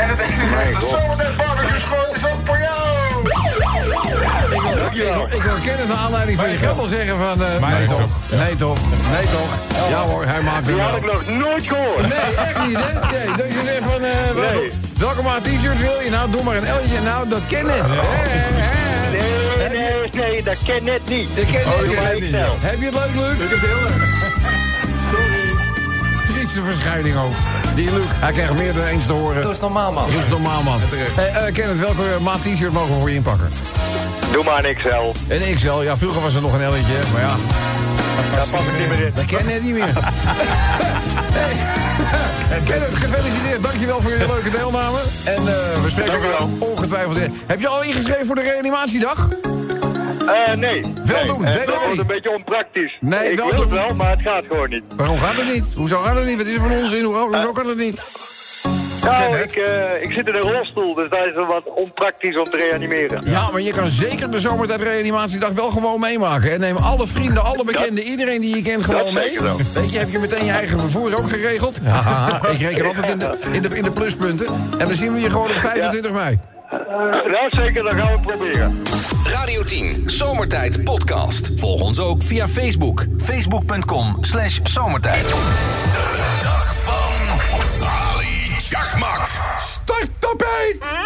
En 0.02 0.10
het 0.10 0.20
enige, 0.20 0.80
de 0.80 0.88
zomertijd 0.98 1.38
barbecue 1.38 1.80
schoon 1.80 2.16
is 2.16 2.26
ook 2.26 2.42
voor 2.46 2.60
jou. 2.68 2.88
Ik 4.92 5.02
wil, 5.02 5.26
ik, 5.26 5.44
ik 5.44 5.62
Kenneth 5.64 5.88
naar 5.88 5.98
aanleiding 5.98 6.40
van 6.40 6.50
je 6.50 6.70
al 6.70 6.86
zeggen 6.86 7.18
van... 7.18 7.44
eh, 7.44 7.70
nee, 7.78 7.88
toch, 7.88 8.10
nee 8.30 8.56
toch, 8.56 8.80
nee 9.14 9.26
toch. 9.38 9.52
Ja 9.90 10.02
hoor, 10.02 10.26
hij 10.26 10.42
maakt 10.42 10.66
Die 10.66 10.76
hem 10.76 10.84
had 10.90 10.98
ik 10.98 11.06
nog 11.14 11.28
nooit 11.28 11.68
gehoord. 11.68 12.02
Nee, 12.02 12.36
echt 12.48 12.68
niet, 12.68 12.78
hè? 12.80 12.92
Nee, 13.16 13.28
dat 13.38 13.48
je 13.56 13.62
zegt 13.66 13.84
van... 13.92 14.04
eh, 14.04 14.58
welke 14.98 15.22
maat 15.22 15.44
t-shirt 15.44 15.80
wil 15.80 16.00
je? 16.04 16.10
Nou, 16.10 16.32
doe 16.32 16.44
maar 16.44 16.56
een 16.56 16.64
L'tje. 16.84 17.02
Nou, 17.02 17.30
dat 17.30 17.46
ken 17.48 17.68
het. 17.70 18.79
Nee, 19.72 19.80
nee, 19.80 20.10
nee, 20.32 20.44
dat 20.44 20.56
ken 20.64 20.84
net 20.84 21.02
niet. 21.08 21.30
Ik 21.34 21.48
ken 21.48 21.62
Oh, 21.66 21.78
het. 21.80 22.20
niet. 22.22 22.32
Heb 22.60 22.80
je 22.80 22.86
het 22.86 22.94
leuk, 22.94 23.16
Luc? 23.16 23.34
Ik 23.34 23.40
heb 23.40 23.50
het 23.50 23.60
heel 23.60 23.82
leuk. 23.90 24.08
Sorry. 25.12 25.48
Trieste 26.26 26.62
verschijning 26.64 27.16
ook. 27.18 27.32
Die 27.76 27.92
Luc, 27.94 28.04
hij 28.10 28.32
krijgt 28.32 28.54
meer 28.54 28.74
dan 28.74 28.84
eens 28.86 29.06
te 29.06 29.12
horen. 29.14 29.42
Dat 29.44 29.52
is 29.52 29.60
normaal, 29.60 29.92
man. 29.92 30.06
Dat 30.12 30.24
is 30.24 30.30
normaal, 30.30 30.64
man. 30.64 30.80
Hey, 30.92 31.28
eh, 31.48 31.54
Kenneth, 31.54 31.80
welke 31.80 32.04
maat 32.22 32.42
t-shirt 32.44 32.72
mogen 32.74 32.94
we 32.94 33.00
voor 33.00 33.10
je 33.10 33.16
inpakken? 33.16 33.48
Doe 34.32 34.44
maar 34.44 34.66
een 34.66 34.76
XL. 34.76 35.34
Een 35.34 35.56
XL. 35.56 35.82
Ja, 35.82 35.98
vroeger 35.98 36.22
was 36.22 36.36
er 36.36 36.42
nog 36.42 36.54
een 36.54 36.60
L'tje, 36.70 37.00
maar 37.14 37.22
ja. 37.22 37.36
Daar 38.36 38.48
pas 38.48 38.60
ik 38.60 38.80
niet 38.80 38.88
meer 38.90 39.06
in. 39.06 39.12
Dat 39.16 39.26
ken 39.26 39.46
net 39.46 39.64
niet 39.64 39.74
meer. 39.74 39.94
hey. 41.40 41.56
Kenneth, 42.70 42.96
gefeliciteerd. 42.96 43.64
Dankjewel 43.64 44.02
voor 44.02 44.12
je 44.12 44.18
leuke 44.18 44.50
deelname. 44.50 44.98
En 45.26 45.36
eh, 45.36 45.84
we 45.84 45.90
spreken 45.90 46.14
elkaar 46.14 46.30
wel. 46.30 46.50
ongetwijfeld. 46.60 47.18
weer. 47.18 47.30
Heb 47.46 47.60
je 47.60 47.68
al 47.68 47.84
ingeschreven 47.84 48.26
voor 48.26 48.36
de 48.36 48.42
reanimatiedag? 48.42 49.28
Eh, 50.34 50.54
nee. 50.54 50.82
Wel 51.06 51.18
nee. 51.18 51.26
doen, 51.28 51.46
Eh, 51.46 51.54
www. 51.56 51.66
dat 51.66 51.84
wordt 51.86 52.00
een 52.00 52.08
beetje 52.08 52.32
onpraktisch. 52.36 52.98
Nee, 53.00 53.32
ik 53.32 53.38
wel 53.38 53.50
wil 53.50 53.60
het 53.60 53.70
wel, 53.70 53.96
maar 53.96 54.10
het 54.10 54.22
gaat 54.22 54.44
gewoon 54.50 54.70
niet. 54.70 54.84
Waarom 54.96 55.18
gaat 55.20 55.38
het 55.38 55.54
niet? 55.54 55.66
Hoezo 55.76 55.98
gaat 56.00 56.16
het 56.16 56.26
niet? 56.26 56.38
Wat 56.38 56.46
is 56.46 56.54
er 56.56 56.60
van 56.62 56.72
onzin? 56.72 57.04
Hoe, 57.04 57.16
hoezo 57.16 57.52
kan 57.52 57.68
het 57.68 57.78
niet? 57.78 58.04
Nou, 59.04 59.38
ik, 59.38 59.52
eh, 59.56 60.02
ik 60.02 60.12
zit 60.12 60.28
in 60.28 60.36
een 60.36 60.42
rolstoel, 60.42 60.94
dus 60.94 61.10
dat 61.10 61.20
is 61.28 61.34
wel 61.34 61.46
wat 61.46 61.64
onpraktisch 61.76 62.38
om 62.38 62.44
te 62.44 62.58
reanimeren. 62.58 63.22
Ja, 63.26 63.52
maar 63.52 63.62
je 63.62 63.72
kan 63.72 63.90
zeker 63.90 64.32
de 64.32 64.40
zomertijd 64.40 64.82
reanimatiedag 64.82 65.50
wel 65.50 65.70
gewoon 65.70 66.00
meemaken. 66.00 66.52
En 66.52 66.60
neem 66.60 66.76
alle 66.78 67.08
vrienden, 67.08 67.44
alle 67.44 67.64
bekenden, 67.64 68.04
iedereen 68.04 68.42
die 68.42 68.56
je 68.56 68.62
kent 68.62 68.84
gewoon 68.84 69.04
Dat 69.04 69.12
mee. 69.14 69.24
zeker 69.24 69.44
wel. 69.44 69.58
Weet 69.74 69.92
je, 69.92 70.00
heb 70.00 70.10
je 70.10 70.20
meteen 70.20 70.46
je 70.46 70.52
eigen 70.52 70.80
vervoer 70.80 71.18
ook 71.18 71.30
geregeld? 71.30 71.78
Haha, 71.84 72.48
ik 72.50 72.60
reken 72.60 72.86
altijd 72.86 73.10
in 73.10 73.18
de, 73.20 73.38
in, 73.52 73.62
de, 73.62 73.70
in 73.76 73.84
de 73.84 73.92
pluspunten. 73.92 74.48
En 74.78 74.88
dan 74.88 74.98
zien 74.98 75.14
we 75.14 75.20
je 75.20 75.30
gewoon 75.30 75.50
op 75.52 75.58
25 75.60 76.12
mei. 76.12 76.40
Nou, 76.90 77.48
zeker, 77.50 77.84
dan 77.84 77.92
gaan 77.92 78.12
we 78.12 78.20
proberen. 78.22 78.84
Radio 79.24 79.64
10 79.64 80.04
Zomertijd 80.06 80.84
Podcast. 80.84 81.52
Volg 81.56 81.82
ons 81.82 82.00
ook 82.00 82.24
via 82.24 82.48
Facebook. 82.48 83.06
Facebook.com 83.18 84.18
slash 84.22 84.60
zomertijd. 84.64 85.28
De 85.28 86.40
dag 86.44 86.76
van 86.76 87.88
Ali 87.88 88.50
Chakmak. 88.60 89.28
Starttapijt! 89.60 90.86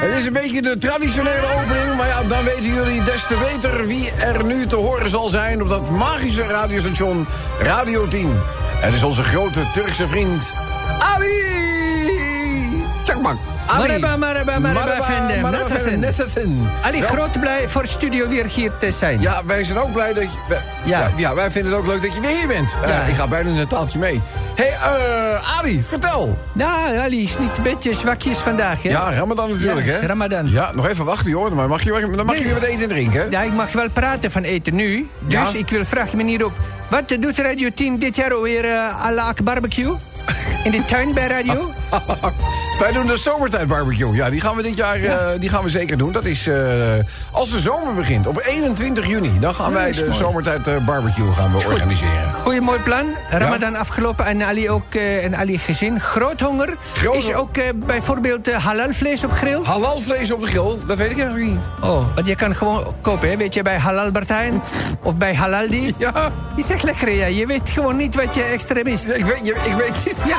Het 0.00 0.14
is 0.14 0.26
een 0.26 0.32
beetje 0.32 0.62
de 0.62 0.78
traditionele 0.78 1.46
opening, 1.60 1.96
maar 1.96 2.06
ja, 2.06 2.22
dan 2.22 2.44
weten 2.44 2.74
jullie 2.74 3.04
des 3.04 3.26
te 3.26 3.36
beter 3.50 3.86
wie 3.86 4.10
er 4.10 4.44
nu 4.44 4.66
te 4.66 4.76
horen 4.76 5.10
zal 5.10 5.28
zijn 5.28 5.62
op 5.62 5.68
dat 5.68 5.90
magische 5.90 6.42
radiostation 6.42 7.26
Radio 7.60 8.08
10. 8.08 8.32
Het 8.80 8.94
is 8.94 9.02
onze 9.02 9.22
grote 9.22 9.70
Turkse 9.72 10.06
vriend 10.06 10.52
Ali 10.98 11.75
Ali. 13.66 13.98
Maraba, 13.98 14.16
maraba, 14.16 14.58
maraba, 14.60 14.96
efendim, 14.96 16.00
nasılsın? 16.00 16.68
Ali, 16.84 17.00
groot 17.02 17.40
blij 17.40 17.68
voor 17.68 17.86
studio 17.86 18.28
weer 18.28 18.44
hier 18.46 18.70
te 18.78 18.90
zijn. 18.90 19.20
Ja, 19.20 19.42
wij 19.46 19.64
zijn 19.64 19.78
ook 19.78 19.92
blij 19.92 20.12
dat 20.12 20.22
je... 20.22 20.38
wij- 20.48 20.62
Ja. 20.84 21.00
ja. 21.00 21.10
ja, 21.16 21.34
wij 21.34 21.50
vinden 21.50 21.72
het 21.72 21.80
ook 21.80 21.86
leuk 21.86 22.02
dat 22.02 22.14
je 22.14 22.20
weer 22.20 22.36
hier 22.36 22.46
bent. 22.46 22.70
Ja. 22.86 23.00
Eh, 23.02 23.08
ik 23.08 23.14
ga 23.14 23.26
bijna 23.26 23.50
een 23.60 23.66
taaltje 23.66 23.98
mee. 23.98 24.20
Hé, 24.54 24.64
hey, 24.64 24.96
eh, 25.34 25.58
Ali, 25.58 25.82
vertel. 25.82 26.38
Nou, 26.52 26.98
Ali 26.98 27.22
is 27.22 27.38
niet 27.38 27.56
een 27.56 27.62
beetje 27.62 27.94
zwakjes 27.94 28.38
vandaag, 28.38 28.82
hè? 28.82 28.88
Ja, 28.88 29.10
Ramadan 29.12 29.50
natuurlijk, 29.50 29.86
Ja, 29.86 29.92
hè? 29.92 30.06
Ramadan. 30.06 30.50
Ja, 30.50 30.70
nog 30.74 30.88
even 30.88 31.04
wachten, 31.04 31.30
joh. 31.30 31.52
Maar 31.52 31.68
mag 31.68 31.82
je, 31.82 32.10
dan 32.16 32.26
mag 32.26 32.36
je 32.38 32.44
weer 32.44 32.54
wat 32.54 32.62
eten 32.62 32.82
en 32.82 32.88
drinken? 32.88 33.30
Ja, 33.30 33.42
ik 33.42 33.52
mag 33.52 33.72
wel 33.72 33.90
praten 33.90 34.30
van 34.30 34.42
eten 34.42 34.74
nu. 34.74 35.08
Dus 35.20 35.52
ik 35.52 35.68
wil 35.70 35.84
vragen 35.84 36.16
meneer 36.16 36.44
op. 36.44 36.52
Wat 36.88 37.08
doet 37.20 37.38
Radio 37.38 37.68
10 37.74 37.98
dit 37.98 38.16
jaar 38.16 38.32
alweer 38.34 38.64
uh, 38.64 39.04
à 39.04 39.10
la 39.12 39.32
barbecue? 39.44 39.94
In 40.64 40.70
de 40.70 40.84
tuin 40.84 41.14
bij 41.14 41.26
radio? 41.26 41.72
Wij 42.80 42.92
doen 42.92 43.06
de 43.06 43.16
zomertijd 43.16 43.66
barbecue. 43.66 44.14
Ja, 44.14 44.30
die 44.30 44.40
gaan 44.40 44.56
we 44.56 44.62
dit 44.62 44.76
jaar 44.76 44.96
eh, 45.02 45.16
die 45.40 45.48
gaan 45.48 45.62
we 45.64 45.70
zeker 45.70 45.98
doen. 45.98 46.12
Dat 46.12 46.24
is 46.24 46.46
eh, 46.46 46.56
als 47.30 47.50
de 47.50 47.60
zomer 47.60 47.94
begint. 47.94 48.26
Op 48.26 48.42
21 48.44 49.06
juni. 49.06 49.38
Dan 49.40 49.54
gaan 49.54 49.72
wij 49.72 49.88
is 49.88 49.96
de 49.96 50.04
mooi. 50.04 50.16
zomertijd 50.16 50.66
eh, 50.66 50.76
barbecue 50.84 51.32
gaan 51.32 51.50
we 51.52 51.64
organiseren. 51.66 52.32
Goeie 52.42 52.60
mooi 52.60 52.78
plan. 52.78 53.06
Ramadan 53.30 53.76
afgelopen 53.76 54.26
en 54.26 54.42
Ali 54.42 54.70
ook 54.70 54.94
en 54.94 55.36
Ali 55.36 55.58
gezin. 55.58 56.00
Groot 56.00 56.40
honger. 56.40 56.76
Groot 56.92 57.16
is 57.16 57.34
ook 57.34 57.50
bijvoorbeeld 57.86 58.52
halal 58.52 58.92
vlees 58.92 59.24
op 59.24 59.32
grill? 59.32 59.60
Halal 59.62 60.00
vlees 60.00 60.32
op 60.32 60.40
de 60.40 60.46
grill, 60.46 60.76
dat 60.86 60.96
weet 60.96 61.10
ik 61.10 61.18
eigenlijk 61.18 61.50
niet. 61.50 61.60
Oh, 61.80 62.14
want 62.14 62.26
je 62.26 62.34
kan 62.34 62.54
gewoon 62.54 62.94
kopen, 63.00 63.28
hè? 63.28 63.36
weet 63.36 63.54
je, 63.54 63.62
bij 63.62 63.78
Halal 63.78 64.10
Bartijn 64.10 64.62
of 65.02 65.16
bij 65.16 65.34
Halaldi. 65.34 65.94
Ja, 65.98 66.30
Die 66.56 66.64
zegt 66.64 66.82
lekker, 66.82 67.10
ja. 67.10 67.26
Je 67.26 67.46
weet 67.46 67.70
gewoon 67.70 67.96
niet 67.96 68.14
wat 68.14 68.34
je 68.34 68.42
extra 68.42 68.80
mist. 68.84 69.06
ik 69.08 69.24
weet, 69.24 69.40
je- 69.46 69.56
ik 69.64 69.74
weet 69.74 69.94
niet. 70.04 70.16
Ja. 70.26 70.36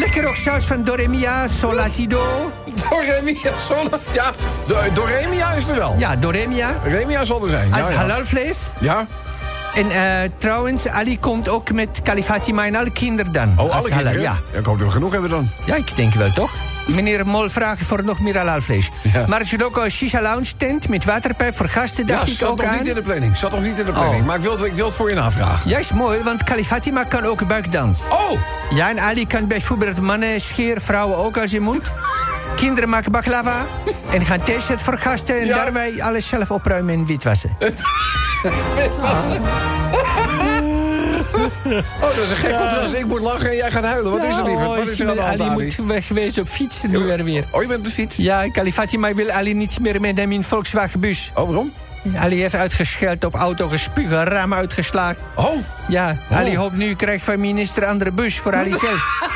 Lekker 0.00 0.28
ook 0.28 0.36
saus 0.36 0.64
van 0.64 0.84
Doremia, 0.84 1.48
Solasido. 1.48 2.52
Doremia, 2.90 3.50
Sola. 3.68 3.98
Ja, 4.12 4.32
Do- 4.66 4.92
Doremia 4.94 5.52
is 5.52 5.68
er 5.68 5.74
wel. 5.74 5.94
Ja, 5.98 6.16
Doremia. 6.16 6.70
Remia 6.84 7.24
zal 7.24 7.42
er 7.44 7.50
zijn. 7.50 7.68
Ja, 7.68 7.78
Als 7.80 7.88
ja. 7.88 7.94
halalvlees. 7.94 8.70
Ja? 8.78 9.06
En 9.74 9.90
eh, 9.90 10.30
trouwens, 10.38 10.86
Ali 10.88 11.18
komt 11.18 11.48
ook 11.48 11.72
met 11.72 12.00
Kalifatima 12.02 12.66
en 12.66 12.74
alle 12.76 12.90
kinderen 12.90 13.32
dan. 13.32 13.54
Oh, 13.56 13.70
alle 13.76 13.88
kinderen? 13.88 14.20
Ja. 14.20 14.34
Ik 14.52 14.64
hoop 14.64 14.78
dat 14.78 14.86
we 14.86 14.92
genoeg 14.92 15.12
hebben 15.12 15.30
dan. 15.30 15.48
ja, 15.64 15.74
ik 15.74 15.96
denk 15.96 16.14
wel 16.14 16.32
toch? 16.32 16.50
Meneer 16.94 17.26
Mol 17.26 17.48
vraagt 17.48 17.82
voor 17.82 18.04
nog 18.04 18.20
meer 18.20 18.36
halalvlees. 18.36 18.90
Ja. 19.12 19.26
Maar 19.26 19.40
er 19.40 19.46
zit 19.46 19.62
ook 19.62 19.76
een 19.76 19.90
shisha 19.90 20.20
lounge 20.22 20.56
tent 20.56 20.88
met 20.88 21.04
waterpijp 21.04 21.56
voor 21.56 21.68
gasten, 21.68 22.06
Ja, 22.06 22.14
dacht 22.14 22.28
ik 22.28 22.36
zat 22.36 22.48
ook 22.48 22.56
nog 22.56 22.66
aan. 22.66 22.76
niet 22.76 22.86
in 22.86 22.94
de 22.94 23.02
planning. 23.02 23.36
Zat 23.36 23.50
nog 23.50 23.60
niet 23.62 23.78
in 23.78 23.84
de 23.84 23.92
planning. 23.92 24.20
Oh. 24.20 24.26
Maar 24.26 24.36
ik 24.36 24.42
wil, 24.42 24.52
het- 24.56 24.64
ik 24.66 24.72
wil 24.72 24.86
het 24.86 24.94
voor 24.94 25.08
je 25.08 25.14
navragen. 25.14 25.70
Ja, 25.70 25.78
is 25.78 25.92
mooi, 25.92 26.22
want 26.22 26.44
Kalifatima 26.44 27.04
kan 27.04 27.24
ook 27.24 27.46
buikdans. 27.46 28.08
Oh! 28.08 28.30
Ja, 28.74 28.88
en 28.90 29.00
Ali 29.00 29.26
kan 29.26 29.46
bijvoorbeeld 29.46 30.00
mannen 30.00 30.40
scheren, 30.40 30.82
vrouwen 30.82 31.16
ook 31.16 31.38
als 31.38 31.50
je 31.50 31.60
moet. 31.60 31.90
Kinderen 32.56 32.88
maken 32.88 33.12
baklava 33.12 33.56
en 34.14 34.24
gaan 34.24 34.40
theezet 34.40 34.82
voor 34.82 34.98
gasten... 34.98 35.40
en 35.40 35.46
Ja. 35.46 35.54
daarbij 35.56 36.02
alles 36.02 36.28
zelf 36.28 36.50
opruimen 36.50 36.94
en 36.94 37.06
witwassen. 37.06 37.56
Oh, 42.02 42.16
dat 42.16 42.16
is 42.24 42.30
een 42.30 42.36
gek 42.36 42.50
contrast. 42.56 42.94
Ik 42.94 43.06
moet 43.06 43.20
lachen 43.20 43.50
en 43.50 43.56
jij 43.56 43.70
gaat 43.70 43.84
huilen. 43.84 44.12
Wat 44.12 44.22
is 44.24 44.36
er, 44.36 44.44
lieverd? 44.44 44.66
Wat 44.66 44.88
is 44.88 45.00
er 45.00 45.08
aan 45.08 45.14
de 45.16 45.22
hand, 45.22 45.40
Ali 45.40 45.50
moet 45.50 45.76
wegwezen 45.86 46.42
op 46.42 46.48
fietsen 46.48 46.90
nu 46.90 47.10
er 47.10 47.24
weer. 47.24 47.44
Oh, 47.50 47.62
je 47.62 47.68
bent 47.68 47.78
op 47.78 47.84
de 47.84 47.90
fiets? 47.90 48.16
Ja, 48.16 48.50
Kalifatima 48.50 49.14
wil 49.14 49.30
Ali 49.30 49.54
niet 49.54 49.80
meer 49.80 50.00
met 50.00 50.16
hem 50.16 50.32
in 50.32 50.44
Volkswagen 50.44 51.00
bus. 51.00 51.30
Oh, 51.34 51.46
waarom? 51.46 51.72
Ali 52.16 52.40
heeft 52.40 52.54
uitgescheld 52.54 53.24
op 53.24 53.34
auto 53.34 53.68
gespugen, 53.68 54.24
raam 54.24 54.54
uitgeslagen. 54.54 55.16
Oh, 55.34 55.56
Ja, 55.88 56.16
Ali 56.30 56.56
hoopt 56.56 56.76
nu 56.76 56.94
krijgt 56.94 57.24
van 57.24 57.40
minister 57.40 57.84
andere 57.86 58.10
bus 58.10 58.38
voor 58.38 58.54
Ali 58.54 58.70
zelf. 58.86 59.28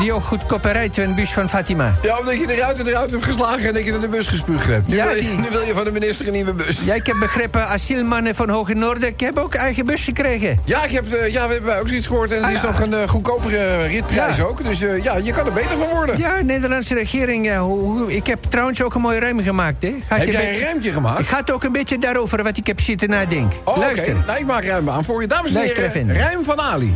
Die 0.00 0.12
ook 0.12 0.24
goedkoper 0.24 0.72
rijdt 0.72 0.98
in 0.98 1.08
de 1.08 1.14
bus 1.14 1.32
van 1.32 1.48
Fatima. 1.48 1.94
Ja, 2.02 2.18
omdat 2.18 2.40
je 2.40 2.46
de 2.46 2.54
ruiten 2.54 2.86
eruit 2.86 3.10
hebt 3.10 3.24
geslagen 3.24 3.68
en 3.68 3.74
dat 3.74 3.84
je 3.84 3.92
in 3.92 4.00
de 4.00 4.08
bus 4.08 4.26
gespuugd 4.26 4.66
hebt. 4.66 4.88
Nu, 4.88 4.96
Ja, 4.96 5.04
wil 5.06 5.16
je, 5.16 5.28
nu 5.28 5.48
wil 5.50 5.62
je 5.62 5.72
van 5.72 5.84
de 5.84 5.92
minister 5.92 6.26
een 6.26 6.32
nieuwe 6.32 6.52
bus. 6.52 6.80
Ja, 6.84 6.94
ik 6.94 7.06
heb 7.06 7.16
begrepen, 7.20 7.66
asielmannen 7.68 8.34
van 8.34 8.48
Hoge 8.48 8.74
Noorden... 8.74 9.08
ik 9.08 9.20
heb 9.20 9.38
ook 9.38 9.54
eigen 9.54 9.84
bus 9.84 10.04
gekregen. 10.04 10.58
Ja, 10.64 10.84
ik 10.84 10.90
heb, 10.90 11.12
eh, 11.12 11.32
ja, 11.32 11.46
we 11.48 11.52
hebben 11.52 11.78
ook 11.80 11.88
zoiets 11.88 12.06
gehoord. 12.06 12.32
En 12.32 12.42
het 12.44 12.56
is 12.56 12.62
nog 12.62 12.80
een 12.80 12.94
eh, 12.94 13.08
goedkopere 13.08 13.86
ritprijs 13.86 14.36
Ja. 14.36 14.42
ook. 14.44 14.64
Dus 14.64 14.82
eh, 14.82 15.02
ja, 15.02 15.16
je 15.16 15.32
kan 15.32 15.46
er 15.46 15.52
beter 15.52 15.76
van 15.78 15.88
worden. 15.88 16.18
Ja, 16.18 16.36
de 16.36 16.44
Nederlandse 16.44 16.94
regering. 16.94 17.46
ja, 17.46 17.58
hoe, 17.60 17.78
hoe- 17.98 18.14
ik 18.16 18.26
heb 18.26 18.42
trouwens 18.48 18.82
ook 18.82 18.94
een 18.94 19.00
mooi 19.00 19.18
ruim 19.18 19.42
gemaakt. 19.42 19.82
Hè. 19.82 19.94
Gaat 20.08 20.18
Heb 20.18 20.28
jij 20.28 20.36
beetje- 20.46 20.58
een 20.60 20.64
ruimtje 20.66 20.92
gemaakt? 20.92 21.18
Het 21.18 21.26
gaat 21.28 21.50
ook 21.50 21.64
een 21.64 21.72
beetje 21.72 21.98
daarover 21.98 22.42
wat 22.42 22.56
ik 22.56 22.66
heb 22.66 22.80
zitten 22.80 23.08
nadenken. 23.08 23.58
Oh, 23.64 23.76
oké. 23.76 23.80
Luister. 23.86 24.14
Nou, 24.26 24.38
ik 24.38 24.46
maak 24.46 24.64
ruim 24.64 24.90
aan 24.90 25.04
voor 25.04 25.20
je. 25.20 25.26
Dames 25.28 25.54
en 25.54 25.60
heren, 25.62 26.14
ruim 26.16 26.44
van 26.44 26.60
Ali. 26.60 26.94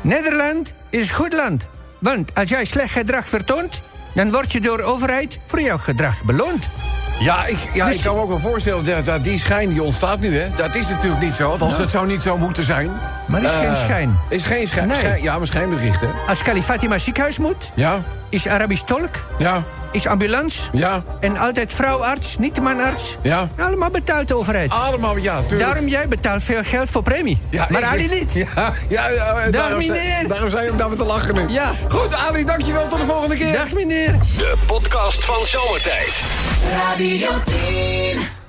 Nederland 0.00 0.72
is 0.90 1.10
goed 1.10 1.32
land. 1.32 1.66
Want 2.02 2.34
als 2.38 2.48
jij 2.50 2.64
slecht 2.64 2.92
gedrag 2.92 3.26
vertoont... 3.28 3.80
dan 4.14 4.30
word 4.30 4.52
je 4.52 4.60
door 4.60 4.76
de 4.76 4.82
overheid 4.82 5.38
voor 5.46 5.60
jouw 5.60 5.78
gedrag 5.78 6.22
beloond. 6.22 6.64
Ja, 7.20 7.46
ik, 7.46 7.58
ja, 7.74 7.86
Dus- 7.86 7.94
ik 7.96 8.02
kan 8.02 8.14
me 8.14 8.20
ook 8.20 8.28
wel 8.28 8.38
voorstellen 8.38 8.84
dat, 8.84 9.04
dat 9.04 9.24
die 9.24 9.38
schijn 9.38 9.68
die 9.68 9.82
ontstaat 9.82 10.20
nu, 10.20 10.38
hè. 10.38 10.48
Dat 10.56 10.74
is 10.74 10.88
natuurlijk 10.88 11.22
niet 11.22 11.34
zo, 11.34 11.50
althans, 11.50 11.72
Ja. 11.72 11.78
dat 11.78 11.90
zou 11.90 12.06
niet 12.06 12.22
zo 12.22 12.38
moeten 12.38 12.64
zijn. 12.64 12.90
Maar 13.26 13.42
is 13.42 13.50
geen 13.50 13.68
Eh, 13.68 13.76
schijn. 13.76 14.18
Is 14.28 14.42
geen 14.44 14.66
schijn. 14.68 14.88
Nee. 14.88 14.96
schijn- 14.96 15.22
ja, 15.22 15.38
maar 15.38 15.46
schijnberichten. 15.46 16.10
Als 16.28 16.42
Kali 16.42 16.62
Fatima 16.62 16.98
ziekenhuis 16.98 17.38
moet... 17.38 17.70
Ja, 17.74 17.98
is 18.28 18.48
Arabisch 18.48 18.82
tolk, 18.86 19.10
ja, 19.38 19.62
is 19.92 20.06
ambulance... 20.06 20.60
ja, 20.72 21.02
en 21.20 21.36
altijd 21.38 21.72
vrouwarts, 21.72 22.38
niet 22.38 22.60
manarts... 22.60 23.16
ja. 23.22 23.48
allemaal 23.58 23.90
betaalt 23.90 24.28
de 24.28 24.36
overheid. 24.36 24.72
Allemaal, 24.72 25.16
ja, 25.16 25.40
tuurlijk. 25.40 25.60
Daarom 25.70 25.88
jij 25.88 26.08
betaalt 26.08 26.42
veel 26.42 26.64
geld 26.64 26.90
voor 26.90 27.02
premie. 27.02 27.38
Ja, 27.50 27.66
maar 27.70 27.80
ik- 27.80 27.86
Ali 27.86 28.08
niet. 28.08 28.34
Ja, 28.34 28.72
ja, 28.88 29.08
ja 29.08 29.34
Dag, 29.34 29.50
daarom, 29.50 29.82
zijn- 29.82 29.98
meneer. 29.98 30.28
daarom 30.28 30.50
zijn 30.50 30.76
we 30.76 30.88
me 30.88 30.96
te 30.96 31.04
lachen 31.04 31.34
nu. 31.34 31.48
Ja. 31.48 31.70
Goed, 31.88 32.14
Ali, 32.14 32.44
dankjewel. 32.44 32.86
Tot 32.88 32.98
de 32.98 33.06
volgende 33.06 33.36
keer. 33.36 33.52
Dag 33.52 33.72
meneer. 33.72 34.14
De 34.36 34.54
podcast 34.66 35.24
van 35.24 35.46
Zomertijd. 35.46 36.22
Radio 36.88 37.28
10. 37.44 38.41